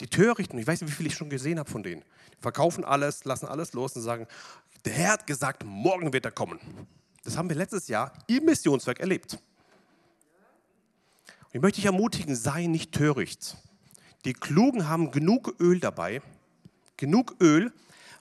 Die 0.00 0.08
Törichten, 0.08 0.58
ich 0.58 0.66
weiß 0.66 0.80
nicht, 0.80 0.90
wie 0.90 0.96
viel 0.96 1.06
ich 1.06 1.14
schon 1.14 1.30
gesehen 1.30 1.60
habe 1.60 1.70
von 1.70 1.84
denen, 1.84 2.04
verkaufen 2.40 2.84
alles, 2.84 3.24
lassen 3.24 3.46
alles 3.46 3.72
los 3.72 3.94
und 3.94 4.02
sagen, 4.02 4.26
der 4.84 4.92
Herr 4.92 5.12
hat 5.12 5.26
gesagt, 5.26 5.64
morgen 5.64 6.12
wird 6.12 6.24
er 6.24 6.30
kommen. 6.30 6.58
Das 7.24 7.36
haben 7.36 7.48
wir 7.48 7.56
letztes 7.56 7.88
Jahr 7.88 8.12
im 8.26 8.44
Missionswerk 8.44 9.00
erlebt. 9.00 9.34
Und 9.34 11.54
ich 11.54 11.60
möchte 11.60 11.76
dich 11.76 11.86
ermutigen, 11.86 12.34
sei 12.34 12.66
nicht 12.66 12.92
töricht. 12.92 13.56
Die 14.24 14.32
Klugen 14.32 14.88
haben 14.88 15.10
genug 15.10 15.56
Öl 15.60 15.80
dabei, 15.80 16.22
genug 16.96 17.36
Öl 17.40 17.72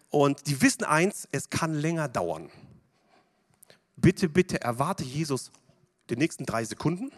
und 0.09 0.47
die 0.47 0.61
wissen 0.61 0.83
eins, 0.83 1.27
es 1.31 1.49
kann 1.49 1.73
länger 1.73 2.07
dauern. 2.07 2.49
Bitte, 3.95 4.29
bitte 4.29 4.61
erwarte 4.61 5.03
Jesus 5.03 5.51
die 6.09 6.15
nächsten 6.15 6.45
drei 6.45 6.65
Sekunden 6.65 7.11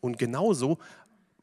und 0.00 0.18
genauso 0.18 0.78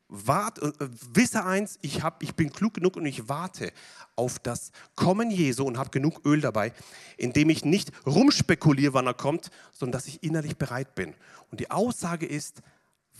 Wart, 0.09 0.59
äh, 0.61 0.71
wisse 1.13 1.45
eins, 1.45 1.77
ich, 1.81 2.01
hab, 2.01 2.23
ich 2.23 2.35
bin 2.35 2.51
klug 2.51 2.73
genug 2.73 2.97
und 2.97 3.05
ich 3.05 3.29
warte 3.29 3.71
auf 4.15 4.39
das 4.39 4.71
Kommen 4.95 5.29
Jesu 5.29 5.63
und 5.63 5.77
habe 5.77 5.91
genug 5.91 6.25
Öl 6.25 6.41
dabei, 6.41 6.73
indem 7.15 7.49
ich 7.51 7.63
nicht 7.63 7.91
rumspekuliere, 8.05 8.93
wann 8.93 9.05
er 9.05 9.13
kommt, 9.13 9.51
sondern 9.71 9.93
dass 9.93 10.07
ich 10.07 10.23
innerlich 10.23 10.57
bereit 10.57 10.95
bin. 10.95 11.13
Und 11.51 11.59
die 11.59 11.69
Aussage 11.69 12.25
ist, 12.25 12.61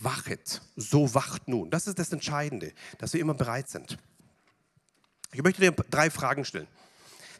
wachet, 0.00 0.62
so 0.76 1.14
wacht 1.14 1.46
nun. 1.46 1.70
Das 1.70 1.86
ist 1.86 1.98
das 1.98 2.12
Entscheidende, 2.12 2.72
dass 2.98 3.12
wir 3.12 3.20
immer 3.20 3.34
bereit 3.34 3.68
sind. 3.68 3.96
Ich 5.32 5.42
möchte 5.42 5.60
dir 5.60 5.70
drei 5.70 6.10
Fragen 6.10 6.44
stellen. 6.44 6.66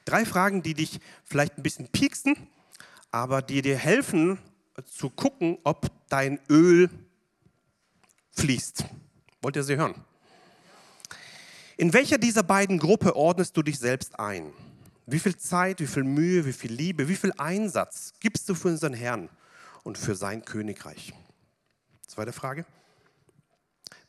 Drei 0.05 0.25
Fragen, 0.25 0.63
die 0.63 0.75
dich 0.75 1.01
vielleicht 1.25 1.59
ein 1.59 1.63
bisschen 1.63 1.89
pieksen, 1.89 2.37
aber 3.11 3.43
die 3.43 3.63
dir 3.63 3.77
helfen 3.77 4.39
zu 4.87 5.11
gucken, 5.11 5.59
ob 5.65 5.91
dein 6.09 6.39
Öl 6.49 6.89
fließt. 8.31 8.85
Wollt 9.43 9.57
ihr 9.57 9.65
sie 9.65 9.77
hören? 9.77 9.95
In 11.77 11.93
welcher 11.93 12.19
dieser 12.19 12.43
beiden 12.43 12.79
Gruppen 12.79 13.11
ordnest 13.11 13.57
du 13.57 13.63
dich 13.63 13.79
selbst 13.79 14.19
ein? 14.19 14.53
Wie 15.07 15.19
viel 15.19 15.37
Zeit, 15.37 15.81
wie 15.81 15.87
viel 15.87 16.05
Mühe, 16.05 16.45
wie 16.45 16.53
viel 16.53 16.73
Liebe, 16.73 17.09
wie 17.09 17.17
viel 17.17 17.33
Einsatz 17.39 18.13
gibst 18.21 18.49
du 18.49 18.55
für 18.55 18.69
unseren 18.69 18.93
Herrn 18.93 19.29
und 19.83 19.97
für 19.97 20.15
sein 20.15 20.45
Königreich? 20.45 21.15
Zweite 22.07 22.33
Frage. 22.33 22.67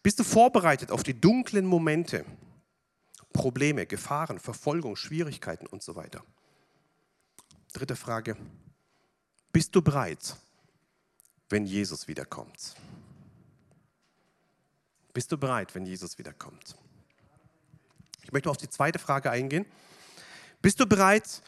Bist 0.04 0.20
du 0.20 0.24
vorbereitet 0.24 0.92
auf 0.92 1.04
die 1.04 1.20
dunklen 1.20 1.66
Momente, 1.66 2.26
Probleme, 3.32 3.86
Gefahren, 3.86 4.40
Verfolgung, 4.40 4.96
Schwierigkeiten 4.96 5.66
und 5.66 5.82
so 5.82 5.96
weiter? 5.96 6.24
Dritte 7.72 7.96
Frage. 7.96 8.36
Bist 9.54 9.76
du 9.76 9.82
bereit, 9.82 10.36
wenn 11.50 11.66
Jesus 11.66 12.08
wiederkommt? 12.08 12.76
Bist 15.14 15.32
du 15.32 15.38
bereit, 15.38 15.74
wenn 15.76 15.86
Jesus 15.86 16.18
wiederkommt? 16.18 16.76
Ich 18.24 18.32
möchte 18.32 18.50
auf 18.50 18.58
die 18.58 18.70
zweite 18.70 19.00
Frage 19.00 19.30
eingehen. 19.30 19.66
Bist 20.62 20.80
du 20.80 20.86
bereit 20.86 21.42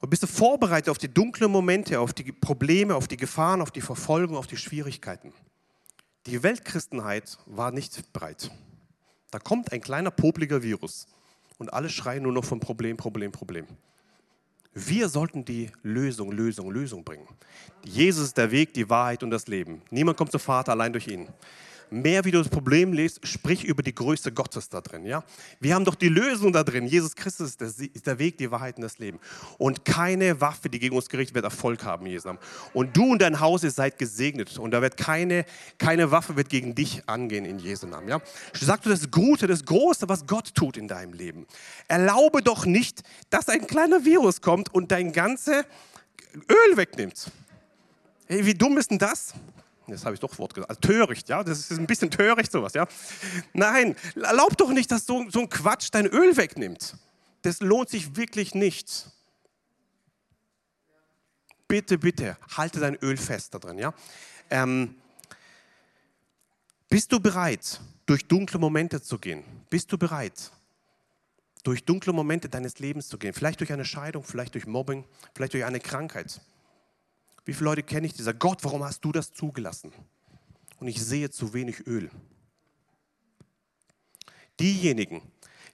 und 0.00 0.10
bist 0.10 0.22
du 0.22 0.26
vorbereitet 0.26 0.88
auf 0.88 0.98
die 0.98 1.12
dunklen 1.12 1.50
Momente, 1.50 1.98
auf 1.98 2.12
die 2.12 2.30
Probleme, 2.30 2.94
auf 2.94 3.08
die 3.08 3.16
Gefahren, 3.16 3.60
auf 3.60 3.70
die 3.70 3.80
Verfolgung, 3.80 4.36
auf 4.36 4.46
die 4.46 4.56
Schwierigkeiten? 4.56 5.32
Die 6.26 6.42
Weltchristenheit 6.42 7.38
war 7.46 7.72
nicht 7.72 8.12
bereit. 8.12 8.50
Da 9.32 9.38
kommt 9.40 9.72
ein 9.72 9.80
kleiner 9.80 10.10
popliger 10.10 10.62
Virus 10.62 11.08
und 11.58 11.72
alle 11.72 11.88
schreien 11.88 12.22
nur 12.22 12.32
noch 12.32 12.44
vom 12.44 12.60
Problem, 12.60 12.96
Problem, 12.96 13.32
Problem. 13.32 13.66
Wir 14.74 15.08
sollten 15.08 15.44
die 15.44 15.70
Lösung, 15.82 16.30
Lösung, 16.30 16.70
Lösung 16.70 17.02
bringen. 17.02 17.26
Jesus 17.84 18.26
ist 18.28 18.38
der 18.38 18.50
Weg, 18.50 18.72
die 18.74 18.88
Wahrheit 18.88 19.22
und 19.22 19.30
das 19.30 19.48
Leben. 19.48 19.82
Niemand 19.90 20.16
kommt 20.16 20.30
zum 20.30 20.40
Vater 20.40 20.72
allein 20.72 20.92
durch 20.92 21.08
ihn 21.08 21.28
mehr 21.92 22.24
wie 22.24 22.30
du 22.30 22.38
das 22.38 22.48
Problem 22.48 22.92
liest, 22.92 23.26
sprich 23.26 23.64
über 23.64 23.82
die 23.82 23.94
Größe 23.94 24.32
Gottes 24.32 24.68
da 24.68 24.80
drin. 24.80 25.04
Ja? 25.04 25.22
Wir 25.60 25.74
haben 25.74 25.84
doch 25.84 25.94
die 25.94 26.08
Lösung 26.08 26.52
da 26.52 26.64
drin. 26.64 26.86
Jesus 26.86 27.14
Christus 27.14 27.56
ist 27.56 28.06
der, 28.06 28.18
Weg, 28.18 28.38
die 28.38 28.50
Wahrheit 28.50 28.76
und 28.76 28.82
das 28.82 28.98
Leben. 28.98 29.20
Und 29.58 29.84
keine 29.84 30.40
Waffe, 30.40 30.68
die 30.68 30.78
gegen 30.78 30.96
uns 30.96 31.08
gerichtet 31.08 31.34
wird, 31.34 31.44
Erfolg 31.44 31.84
haben, 31.84 32.06
Jesus. 32.06 32.34
Und 32.72 32.96
du 32.96 33.12
und 33.12 33.22
dein 33.22 33.40
Haus, 33.40 33.62
ihr 33.62 33.70
seid 33.70 33.98
gesegnet. 33.98 34.58
Und 34.58 34.70
da 34.70 34.80
wird 34.80 34.96
keine, 34.96 35.44
keine 35.78 36.10
Waffe 36.10 36.36
wird 36.36 36.48
gegen 36.48 36.74
dich 36.74 37.08
angehen 37.08 37.44
in 37.44 37.58
Jesu 37.58 37.86
Namen. 37.86 38.08
Ja? 38.08 38.20
Sag 38.52 38.82
du 38.82 38.88
das 38.88 39.10
Gute, 39.10 39.46
das 39.46 39.64
Große, 39.64 40.08
was 40.08 40.26
Gott 40.26 40.54
tut 40.54 40.76
in 40.76 40.88
deinem 40.88 41.12
Leben. 41.12 41.46
Erlaube 41.88 42.42
doch 42.42 42.64
nicht, 42.64 43.02
dass 43.30 43.48
ein 43.48 43.66
kleiner 43.66 44.04
Virus 44.04 44.40
kommt 44.40 44.72
und 44.74 44.90
dein 44.90 45.12
ganze 45.12 45.64
Öl 46.48 46.76
wegnimmt. 46.76 47.30
Hey, 48.26 48.46
wie 48.46 48.54
dumm 48.54 48.78
ist 48.78 48.90
denn 48.90 48.98
das? 48.98 49.34
Jetzt 49.92 50.04
habe 50.04 50.14
ich 50.14 50.20
doch 50.20 50.38
Wort 50.38 50.54
gesagt. 50.54 50.70
Also, 50.70 50.80
töricht, 50.80 51.28
ja. 51.28 51.44
Das 51.44 51.70
ist 51.70 51.78
ein 51.78 51.86
bisschen 51.86 52.10
töricht, 52.10 52.50
sowas, 52.50 52.74
ja. 52.74 52.86
Nein, 53.52 53.96
erlaub 54.16 54.56
doch 54.56 54.70
nicht, 54.70 54.90
dass 54.90 55.06
so, 55.06 55.28
so 55.30 55.40
ein 55.40 55.48
Quatsch 55.48 55.88
dein 55.92 56.06
Öl 56.06 56.36
wegnimmt. 56.36 56.96
Das 57.42 57.60
lohnt 57.60 57.88
sich 57.90 58.16
wirklich 58.16 58.54
nicht. 58.54 59.06
Bitte, 61.68 61.98
bitte, 61.98 62.36
halte 62.56 62.80
dein 62.80 62.96
Öl 62.96 63.16
fest 63.16 63.54
da 63.54 63.58
drin, 63.58 63.78
ja. 63.78 63.94
Ähm, 64.50 64.94
bist 66.88 67.10
du 67.10 67.20
bereit, 67.20 67.80
durch 68.04 68.26
dunkle 68.26 68.58
Momente 68.58 69.00
zu 69.00 69.18
gehen? 69.18 69.42
Bist 69.70 69.90
du 69.90 69.96
bereit, 69.96 70.50
durch 71.64 71.84
dunkle 71.84 72.12
Momente 72.12 72.50
deines 72.50 72.78
Lebens 72.78 73.08
zu 73.08 73.16
gehen? 73.16 73.32
Vielleicht 73.32 73.60
durch 73.60 73.72
eine 73.72 73.86
Scheidung, 73.86 74.24
vielleicht 74.24 74.54
durch 74.54 74.66
Mobbing, 74.66 75.04
vielleicht 75.34 75.54
durch 75.54 75.64
eine 75.64 75.80
Krankheit. 75.80 76.42
Wie 77.44 77.52
viele 77.52 77.70
Leute 77.70 77.82
kenne 77.82 78.06
ich, 78.06 78.14
die 78.14 78.22
sagen, 78.22 78.38
Gott, 78.38 78.62
warum 78.62 78.84
hast 78.84 79.04
du 79.04 79.12
das 79.12 79.32
zugelassen? 79.32 79.92
Und 80.78 80.88
ich 80.88 81.02
sehe 81.04 81.30
zu 81.30 81.54
wenig 81.54 81.86
Öl. 81.86 82.10
Diejenigen, 84.60 85.22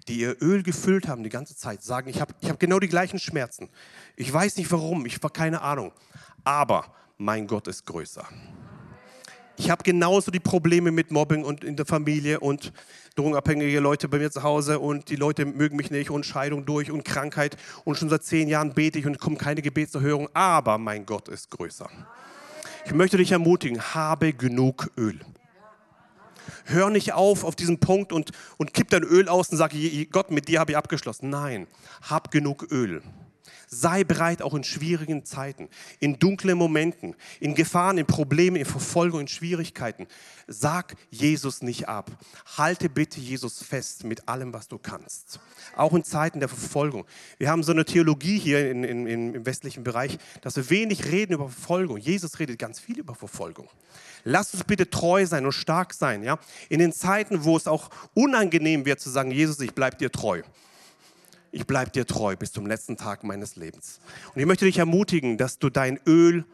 die 0.07 0.21
ihr 0.21 0.37
Öl 0.43 0.63
gefüllt 0.63 1.09
haben 1.09 1.23
die 1.23 1.29
ganze 1.29 1.57
Zeit, 1.57 1.83
sagen, 1.83 2.09
ich 2.09 2.21
habe 2.21 2.35
ich 2.41 2.49
hab 2.49 2.59
genau 2.59 2.79
die 2.79 2.89
gleichen 2.89 3.19
Schmerzen. 3.19 3.69
Ich 4.17 4.33
weiß 4.33 4.57
nicht 4.57 4.71
warum, 4.73 5.05
ich 5.05 5.17
habe 5.17 5.31
keine 5.31 5.61
Ahnung. 5.61 5.93
Aber 6.45 6.95
mein 7.19 7.47
Gott 7.47 7.69
ist 7.69 7.85
größer. 7.85 8.27
Ich 9.61 9.71
habe 9.71 9.83
genauso 9.83 10.31
die 10.31 10.39
Probleme 10.39 10.93
mit 10.93 11.11
Mobbing 11.11 11.43
und 11.43 11.65
in 11.65 11.75
der 11.75 11.85
Familie 11.85 12.39
und 12.39 12.73
drogenabhängige 13.17 13.81
Leute 13.81 14.07
bei 14.07 14.19
mir 14.19 14.31
zu 14.31 14.45
Hause 14.45 14.79
und 14.79 15.11
die 15.11 15.17
Leute 15.17 15.45
mögen 15.47 15.77
mich 15.77 15.91
nicht 15.91 16.11
und 16.11 16.25
Scheidung 16.25 16.65
durch 16.65 16.93
und 16.93 17.05
Krankheit 17.05 17.57
und 17.85 17.97
schon 17.99 18.09
seit 18.09 18.23
zehn 18.23 18.47
Jahren 18.47 18.73
bete 18.73 19.01
ich 19.01 19.07
und 19.07 19.19
kommt 19.19 19.41
keine 19.41 19.61
Gebetserhörung, 19.61 20.29
aber 20.33 20.79
mein 20.79 21.05
Gott 21.07 21.27
ist 21.27 21.51
größer. 21.51 21.91
Ich 22.87 22.95
möchte 22.95 23.17
dich 23.17 23.33
ermutigen, 23.33 23.83
habe 23.95 24.33
genug 24.33 24.93
Öl. 24.97 25.19
Hör 26.65 26.91
nicht 26.91 27.15
auf 27.15 27.43
auf 27.43 27.57
diesen 27.57 27.81
Punkt 27.81 28.13
und, 28.13 28.31
und 28.59 28.73
kipp 28.73 28.91
dein 28.91 29.03
Öl 29.03 29.29
aus 29.29 29.49
und 29.49 29.57
sag, 29.57 29.73
Gott, 30.13 30.31
mit 30.31 30.47
dir 30.47 30.61
habe 30.61 30.71
ich 30.71 30.77
abgeschlossen. 30.77 31.31
Nein, 31.31 31.67
hab 32.03 32.31
genug 32.31 32.71
Öl. 32.71 33.03
Sei 33.71 34.03
bereit, 34.03 34.41
auch 34.41 34.55
in 34.55 34.65
schwierigen 34.65 35.25
Zeiten, 35.25 35.69
in 36.01 36.19
dunklen 36.19 36.57
Momenten, 36.57 37.15
in 37.39 37.55
Gefahren, 37.55 37.99
in 37.99 38.07
Problemen, 38.07 38.57
in 38.57 38.65
Verfolgung, 38.65 39.21
in 39.21 39.29
Schwierigkeiten. 39.29 40.07
Sag 40.47 40.97
Jesus 41.11 41.61
nicht 41.61 41.89
ab. 41.89 42.11
Halte 42.57 42.89
bitte 42.89 43.21
Jesus 43.21 43.63
fest 43.63 44.05
mit 44.05 44.27
allem, 44.29 44.55
was 44.55 44.69
du 44.69 44.79
kannst. 44.79 45.41
Auch 45.77 45.93
in 45.93 46.03
Zeiten 46.03 46.41
der 46.41 46.49
Verfolgung. 46.49 47.05
Wir 47.37 47.51
haben 47.51 47.63
so 47.63 47.73
eine 47.73 47.85
Theologie 47.85 48.39
hier 48.39 48.71
in, 48.71 48.85
in, 48.85 49.07
im 49.07 49.47
westlichen 49.47 49.85
Bereich, 49.85 50.19
dass 50.41 50.57
wir 50.57 50.71
wenig 50.71 51.05
reden 51.05 51.35
über 51.35 51.51
Verfolgung. 51.51 51.99
Jesus 51.99 52.39
redet 52.39 52.59
ganz 52.59 52.81
viel 52.81 52.99
über 52.99 53.15
Verfolgung. 53.15 53.69
Lass 54.25 54.55
uns 54.55 54.65
bitte 54.65 54.89
treu 54.89 55.27
sein 55.27 55.45
und 55.45 55.53
stark 55.53 55.93
sein. 55.93 56.23
Ja? 56.23 56.39
In 56.71 56.79
den 56.79 56.93
Zeiten, 56.93 57.45
wo 57.45 57.57
es 57.57 57.67
auch 57.67 57.91
unangenehm 58.15 58.87
wird 58.87 59.01
zu 59.01 59.11
sagen, 59.11 59.31
Jesus, 59.31 59.61
ich 59.61 59.75
bleibe 59.75 59.97
dir 59.97 60.11
treu 60.11 60.43
ich 61.51 61.67
bleibe 61.67 61.91
dir 61.91 62.07
treu 62.07 62.37
bis 62.37 62.53
zum 62.53 62.67
letzten 62.67 62.97
Tag 62.97 63.25
meines 63.25 63.57
Lebens. 63.57 64.01
Und 64.35 64.41
ich 64.41 64.47
möchte 64.47 64.65
dich 64.65 64.79
ermutigen, 64.79 65.39
dass 65.39 65.59
du 65.59 65.71
dein 65.71 65.99
Öl 66.07 66.45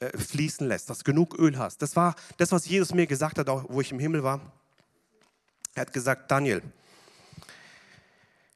äh, 0.00 0.16
fließen 0.16 0.66
lässt, 0.66 0.90
dass 0.90 0.98
du 0.98 1.04
genug 1.04 1.38
Öl 1.38 1.58
hast. 1.58 1.82
Das 1.82 1.96
war 1.96 2.14
das, 2.38 2.52
was 2.52 2.66
Jesus 2.66 2.94
mir 2.94 3.06
gesagt 3.06 3.38
hat, 3.38 3.48
auch 3.48 3.64
wo 3.68 3.80
ich 3.80 3.92
im 3.92 3.98
Himmel 3.98 4.22
war. 4.22 4.40
Er 5.74 5.82
hat 5.82 5.92
gesagt, 5.92 6.30
Daniel, 6.30 6.62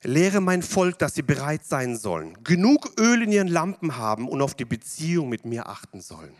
lehre 0.03 0.41
mein 0.41 0.63
Volk, 0.63 0.99
dass 0.99 1.15
sie 1.15 1.23
bereit 1.23 1.65
sein 1.65 1.97
sollen, 1.97 2.43
genug 2.45 2.93
Öl 2.99 3.23
in 3.23 3.33
ihren 3.33 3.49
Lampen 3.49 3.97
haben 3.97 4.29
und 4.29 4.43
auf 4.43 4.55
die 4.55 4.65
Beziehung 4.65 5.29
mit 5.29 5.45
mir 5.45 5.69
achten 5.69 6.01
sollen. 6.01 6.35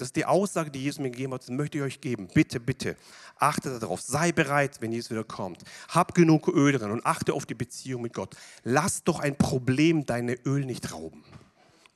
Das 0.00 0.08
ist 0.08 0.16
die 0.16 0.24
Aussage, 0.24 0.70
die 0.70 0.82
Jesus 0.82 0.98
mir 0.98 1.10
gegeben 1.10 1.34
hat. 1.34 1.42
Das 1.42 1.50
möchte 1.50 1.76
ich 1.76 1.84
euch 1.84 2.00
geben. 2.00 2.26
Bitte, 2.32 2.58
bitte, 2.58 2.96
achte 3.36 3.78
darauf. 3.78 4.00
Sei 4.00 4.32
bereit, 4.32 4.80
wenn 4.80 4.92
Jesus 4.92 5.10
wieder 5.10 5.24
kommt. 5.24 5.62
Hab 5.88 6.14
genug 6.14 6.48
Öl 6.48 6.72
drin 6.72 6.90
und 6.90 7.04
achte 7.04 7.34
auf 7.34 7.44
die 7.44 7.54
Beziehung 7.54 8.00
mit 8.00 8.14
Gott. 8.14 8.34
Lass 8.64 9.04
doch 9.04 9.20
ein 9.20 9.36
Problem 9.36 10.06
deine 10.06 10.38
Öl 10.46 10.64
nicht 10.64 10.92
rauben. 10.92 11.22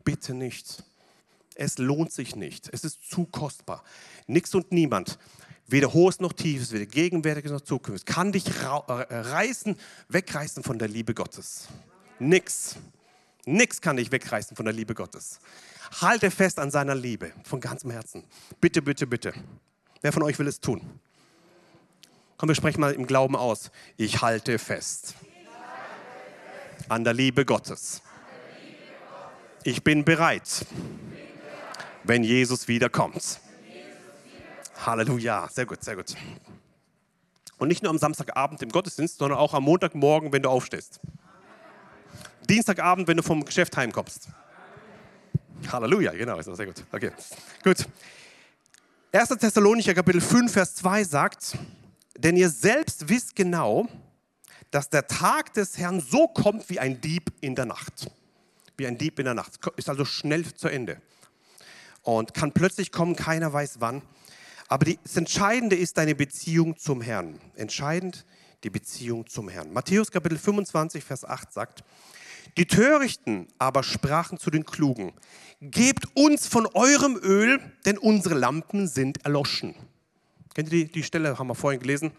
Bitte 0.04 0.34
nicht. 0.34 0.84
Es 1.54 1.78
lohnt 1.78 2.12
sich 2.12 2.36
nicht. 2.36 2.68
Es 2.72 2.84
ist 2.84 3.08
zu 3.08 3.24
kostbar. 3.24 3.82
Nix 4.26 4.54
und 4.54 4.70
niemand, 4.70 5.18
weder 5.66 5.94
hohes 5.94 6.20
noch 6.20 6.34
tiefes, 6.34 6.72
weder 6.72 6.84
gegenwärtiges 6.84 7.52
noch 7.52 7.62
zukünftiges, 7.62 8.04
kann 8.04 8.32
dich 8.32 8.44
äh, 8.46 9.14
reißen, 9.14 9.76
wegreißen 10.10 10.62
von 10.62 10.78
der 10.78 10.88
Liebe 10.88 11.14
Gottes. 11.14 11.68
Nix. 12.18 12.76
Nix 13.46 13.80
kann 13.80 13.96
dich 13.96 14.10
wegreißen 14.10 14.56
von 14.56 14.64
der 14.64 14.74
Liebe 14.74 14.94
Gottes. 14.94 15.38
Halte 16.00 16.30
fest 16.30 16.58
an 16.58 16.70
seiner 16.70 16.94
Liebe 16.94 17.32
von 17.44 17.60
ganzem 17.60 17.90
Herzen. 17.90 18.24
Bitte, 18.60 18.82
bitte, 18.82 19.06
bitte. 19.06 19.34
Wer 20.00 20.12
von 20.12 20.22
euch 20.22 20.38
will 20.38 20.46
es 20.46 20.60
tun? 20.60 21.00
Komm, 22.36 22.48
wir 22.48 22.56
sprechen 22.56 22.80
mal 22.80 22.92
im 22.92 23.06
Glauben 23.06 23.36
aus. 23.36 23.70
Ich 23.96 24.22
halte 24.22 24.58
fest 24.58 25.14
an 26.88 27.04
der 27.04 27.14
Liebe 27.14 27.44
Gottes. 27.44 28.02
Ich 29.62 29.82
bin 29.82 30.04
bereit, 30.04 30.66
wenn 32.02 32.22
Jesus 32.22 32.68
wiederkommt. 32.68 33.40
Halleluja. 34.84 35.48
Sehr 35.48 35.64
gut, 35.66 35.82
sehr 35.82 35.96
gut. 35.96 36.14
Und 37.58 37.68
nicht 37.68 37.82
nur 37.82 37.90
am 37.90 37.98
Samstagabend 37.98 38.60
im 38.62 38.70
Gottesdienst, 38.70 39.18
sondern 39.18 39.38
auch 39.38 39.54
am 39.54 39.62
Montagmorgen, 39.62 40.32
wenn 40.32 40.42
du 40.42 40.50
aufstehst. 40.50 41.00
Dienstagabend, 42.48 43.08
wenn 43.08 43.16
du 43.16 43.22
vom 43.22 43.44
Geschäft 43.44 43.76
heimkommst. 43.76 44.28
Halleluja, 45.70 46.12
genau, 46.12 46.38
ist 46.38 46.54
sehr 46.54 46.66
gut. 46.66 46.84
Okay, 46.92 47.10
gut. 47.62 47.86
1. 49.12 49.28
Thessalonicher 49.28 49.94
Kapitel 49.94 50.20
5, 50.20 50.52
Vers 50.52 50.74
2 50.76 51.04
sagt, 51.04 51.56
denn 52.18 52.36
ihr 52.36 52.50
selbst 52.50 53.08
wisst 53.08 53.34
genau, 53.36 53.88
dass 54.70 54.90
der 54.90 55.06
Tag 55.06 55.54
des 55.54 55.78
Herrn 55.78 56.00
so 56.00 56.26
kommt 56.26 56.68
wie 56.68 56.80
ein 56.80 57.00
Dieb 57.00 57.32
in 57.40 57.54
der 57.54 57.64
Nacht. 57.64 58.10
Wie 58.76 58.86
ein 58.86 58.98
Dieb 58.98 59.18
in 59.20 59.24
der 59.24 59.34
Nacht. 59.34 59.60
Ist 59.76 59.88
also 59.88 60.04
schnell 60.04 60.44
zu 60.52 60.68
Ende. 60.68 61.00
Und 62.02 62.34
kann 62.34 62.52
plötzlich 62.52 62.90
kommen, 62.90 63.14
keiner 63.14 63.52
weiß 63.52 63.76
wann. 63.78 64.02
Aber 64.68 64.84
das 64.84 65.16
Entscheidende 65.16 65.76
ist 65.76 65.96
deine 65.96 66.14
Beziehung 66.14 66.76
zum 66.76 67.00
Herrn. 67.00 67.38
Entscheidend 67.54 68.24
die 68.64 68.70
Beziehung 68.70 69.26
zum 69.26 69.48
Herrn. 69.48 69.72
Matthäus 69.72 70.10
Kapitel 70.10 70.38
25, 70.38 71.04
Vers 71.04 71.24
8 71.24 71.52
sagt, 71.52 71.84
die 72.56 72.66
Törichten 72.66 73.48
aber 73.58 73.82
sprachen 73.82 74.38
zu 74.38 74.50
den 74.50 74.64
Klugen, 74.64 75.12
gebt 75.60 76.06
uns 76.14 76.46
von 76.46 76.66
eurem 76.66 77.16
Öl, 77.16 77.60
denn 77.84 77.98
unsere 77.98 78.34
Lampen 78.34 78.86
sind 78.86 79.24
erloschen. 79.24 79.74
Kennt 80.54 80.72
ihr 80.72 80.84
die, 80.84 80.92
die 80.92 81.02
Stelle, 81.02 81.38
haben 81.38 81.48
wir 81.48 81.54
vorhin 81.54 81.80
gelesen? 81.80 82.12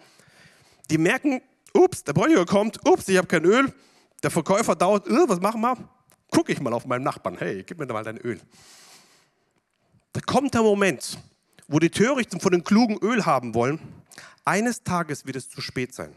Die 0.90 0.98
merken, 0.98 1.42
ups, 1.74 2.04
der 2.04 2.14
Bräucher 2.14 2.46
kommt, 2.46 2.80
ups, 2.86 3.08
ich 3.08 3.18
habe 3.18 3.28
kein 3.28 3.46
Öl. 3.46 3.74
Der 4.24 4.32
Verkäufer 4.32 4.76
dauert, 4.76 5.08
äh, 5.08 5.28
was 5.28 5.40
machen 5.40 5.62
wir? 5.62 5.78
Gucke 6.32 6.52
ich 6.52 6.60
mal 6.60 6.74
auf 6.74 6.86
meinen 6.86 7.04
Nachbarn, 7.04 7.38
hey, 7.38 7.64
gib 7.64 7.80
mir 7.80 7.88
da 7.88 7.94
mal 7.94 8.04
dein 8.04 8.18
Öl. 8.18 8.40
Da 10.12 10.22
kommt 10.22 10.54
der 10.54 10.64
Moment, 10.64 11.18
wo 11.68 11.80
die 11.80 11.90
Törichten 11.90 12.40
von 12.40 12.52
den 12.52 12.64
Klugen 12.64 12.98
Öl 13.02 13.26
haben 13.26 13.54
wollen. 13.54 13.80
Eines 14.44 14.84
Tages 14.84 15.26
wird 15.26 15.38
es 15.38 15.50
zu 15.50 15.62
spät 15.62 15.94
sein. 15.94 16.14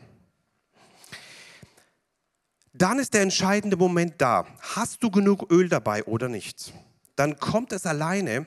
Dann 2.73 2.99
ist 2.99 3.14
der 3.14 3.23
entscheidende 3.23 3.77
Moment 3.77 4.14
da. 4.19 4.47
Hast 4.61 5.03
du 5.03 5.11
genug 5.11 5.51
Öl 5.51 5.69
dabei 5.69 6.05
oder 6.05 6.29
nicht? 6.29 6.73
Dann 7.16 7.39
kommt 7.39 7.73
es 7.73 7.87
alleine 7.87 8.47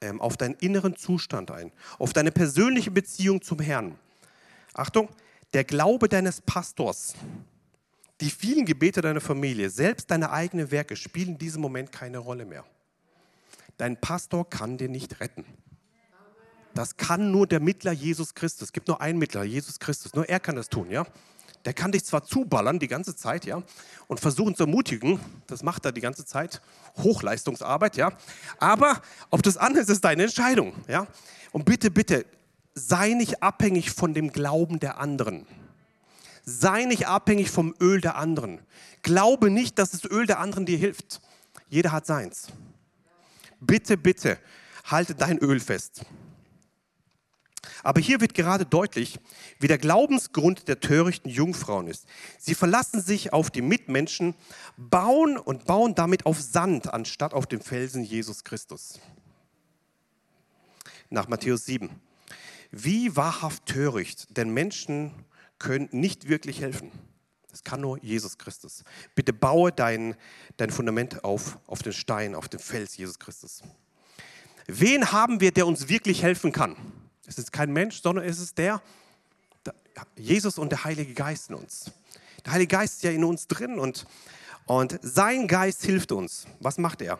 ähm, 0.00 0.20
auf 0.20 0.36
deinen 0.36 0.54
inneren 0.54 0.96
Zustand 0.96 1.50
ein, 1.50 1.72
auf 1.98 2.12
deine 2.12 2.30
persönliche 2.30 2.90
Beziehung 2.90 3.42
zum 3.42 3.60
Herrn. 3.60 3.98
Achtung, 4.72 5.08
der 5.52 5.64
Glaube 5.64 6.08
deines 6.08 6.40
Pastors, 6.40 7.14
die 8.20 8.30
vielen 8.30 8.64
Gebete 8.64 9.00
deiner 9.00 9.20
Familie, 9.20 9.70
selbst 9.70 10.10
deine 10.10 10.30
eigenen 10.30 10.70
Werke 10.70 10.96
spielen 10.96 11.30
in 11.30 11.38
diesem 11.38 11.62
Moment 11.62 11.92
keine 11.92 12.18
Rolle 12.18 12.44
mehr. 12.44 12.64
Dein 13.76 14.00
Pastor 14.00 14.48
kann 14.48 14.76
dir 14.76 14.88
nicht 14.88 15.20
retten. 15.20 15.44
Das 16.74 16.96
kann 16.96 17.30
nur 17.30 17.46
der 17.46 17.60
Mittler 17.60 17.92
Jesus 17.92 18.34
Christus. 18.34 18.68
Es 18.68 18.72
gibt 18.72 18.88
nur 18.88 19.00
einen 19.00 19.18
Mittler, 19.18 19.42
Jesus 19.42 19.78
Christus. 19.78 20.14
Nur 20.14 20.28
er 20.28 20.38
kann 20.38 20.56
das 20.56 20.68
tun, 20.68 20.90
ja? 20.90 21.04
Der 21.68 21.74
kann 21.74 21.92
dich 21.92 22.02
zwar 22.02 22.24
zuballern 22.24 22.78
die 22.78 22.88
ganze 22.88 23.14
Zeit, 23.14 23.44
ja, 23.44 23.62
und 24.06 24.20
versuchen 24.20 24.56
zu 24.56 24.62
ermutigen, 24.62 25.20
das 25.48 25.62
macht 25.62 25.84
er 25.84 25.92
die 25.92 26.00
ganze 26.00 26.24
Zeit, 26.24 26.62
Hochleistungsarbeit, 26.96 27.98
ja, 27.98 28.10
aber 28.58 29.02
ob 29.28 29.42
das 29.42 29.58
andere 29.58 29.82
ist, 29.82 29.90
ist 29.90 30.02
deine 30.02 30.22
Entscheidung, 30.22 30.72
ja. 30.88 31.06
Und 31.52 31.66
bitte, 31.66 31.90
bitte, 31.90 32.24
sei 32.72 33.12
nicht 33.12 33.42
abhängig 33.42 33.90
von 33.90 34.14
dem 34.14 34.32
Glauben 34.32 34.80
der 34.80 34.98
anderen. 34.98 35.46
Sei 36.42 36.86
nicht 36.86 37.06
abhängig 37.06 37.50
vom 37.50 37.74
Öl 37.82 38.00
der 38.00 38.16
anderen. 38.16 38.60
Glaube 39.02 39.50
nicht, 39.50 39.78
dass 39.78 39.90
das 39.90 40.10
Öl 40.10 40.24
der 40.24 40.38
anderen 40.38 40.64
dir 40.64 40.78
hilft. 40.78 41.20
Jeder 41.68 41.92
hat 41.92 42.06
seins. 42.06 42.46
Bitte, 43.60 43.98
bitte, 43.98 44.38
halte 44.84 45.14
dein 45.14 45.36
Öl 45.36 45.60
fest. 45.60 46.00
Aber 47.82 48.00
hier 48.00 48.20
wird 48.20 48.34
gerade 48.34 48.66
deutlich, 48.66 49.18
wie 49.58 49.68
der 49.68 49.78
Glaubensgrund 49.78 50.68
der 50.68 50.80
törichten 50.80 51.30
Jungfrauen 51.30 51.88
ist. 51.88 52.06
Sie 52.38 52.54
verlassen 52.54 53.00
sich 53.00 53.32
auf 53.32 53.50
die 53.50 53.62
Mitmenschen, 53.62 54.34
bauen 54.76 55.36
und 55.38 55.66
bauen 55.66 55.94
damit 55.94 56.26
auf 56.26 56.40
Sand 56.40 56.92
anstatt 56.92 57.34
auf 57.34 57.46
dem 57.46 57.60
Felsen 57.60 58.04
Jesus 58.04 58.44
Christus. 58.44 59.00
Nach 61.10 61.28
Matthäus 61.28 61.64
7. 61.66 61.90
Wie 62.70 63.16
wahrhaft 63.16 63.66
töricht, 63.66 64.36
denn 64.36 64.50
Menschen 64.50 65.12
können 65.58 65.88
nicht 65.90 66.28
wirklich 66.28 66.60
helfen. 66.60 66.92
Das 67.50 67.64
kann 67.64 67.80
nur 67.80 67.98
Jesus 68.04 68.38
Christus. 68.38 68.84
Bitte 69.14 69.32
baue 69.32 69.72
dein, 69.72 70.16
dein 70.58 70.70
Fundament 70.70 71.24
auf, 71.24 71.58
auf 71.66 71.82
den 71.82 71.92
Stein, 71.92 72.34
auf 72.34 72.48
den 72.48 72.60
Fels 72.60 72.96
Jesus 72.96 73.18
Christus. 73.18 73.62
Wen 74.66 75.12
haben 75.12 75.40
wir, 75.40 75.50
der 75.50 75.66
uns 75.66 75.88
wirklich 75.88 76.22
helfen 76.22 76.52
kann? 76.52 76.76
Es 77.28 77.38
ist 77.38 77.52
kein 77.52 77.72
Mensch, 77.72 78.00
sondern 78.02 78.24
es 78.24 78.40
ist 78.40 78.56
der, 78.56 78.80
Jesus 80.16 80.58
und 80.58 80.70
der 80.70 80.84
Heilige 80.84 81.12
Geist 81.12 81.50
in 81.50 81.56
uns. 81.56 81.90
Der 82.44 82.54
Heilige 82.54 82.74
Geist 82.74 82.94
ist 82.94 83.02
ja 83.02 83.10
in 83.10 83.22
uns 83.22 83.46
drin 83.46 83.78
und, 83.78 84.06
und 84.64 84.98
sein 85.02 85.46
Geist 85.46 85.84
hilft 85.84 86.10
uns. 86.10 86.46
Was 86.58 86.78
macht 86.78 87.02
er? 87.02 87.18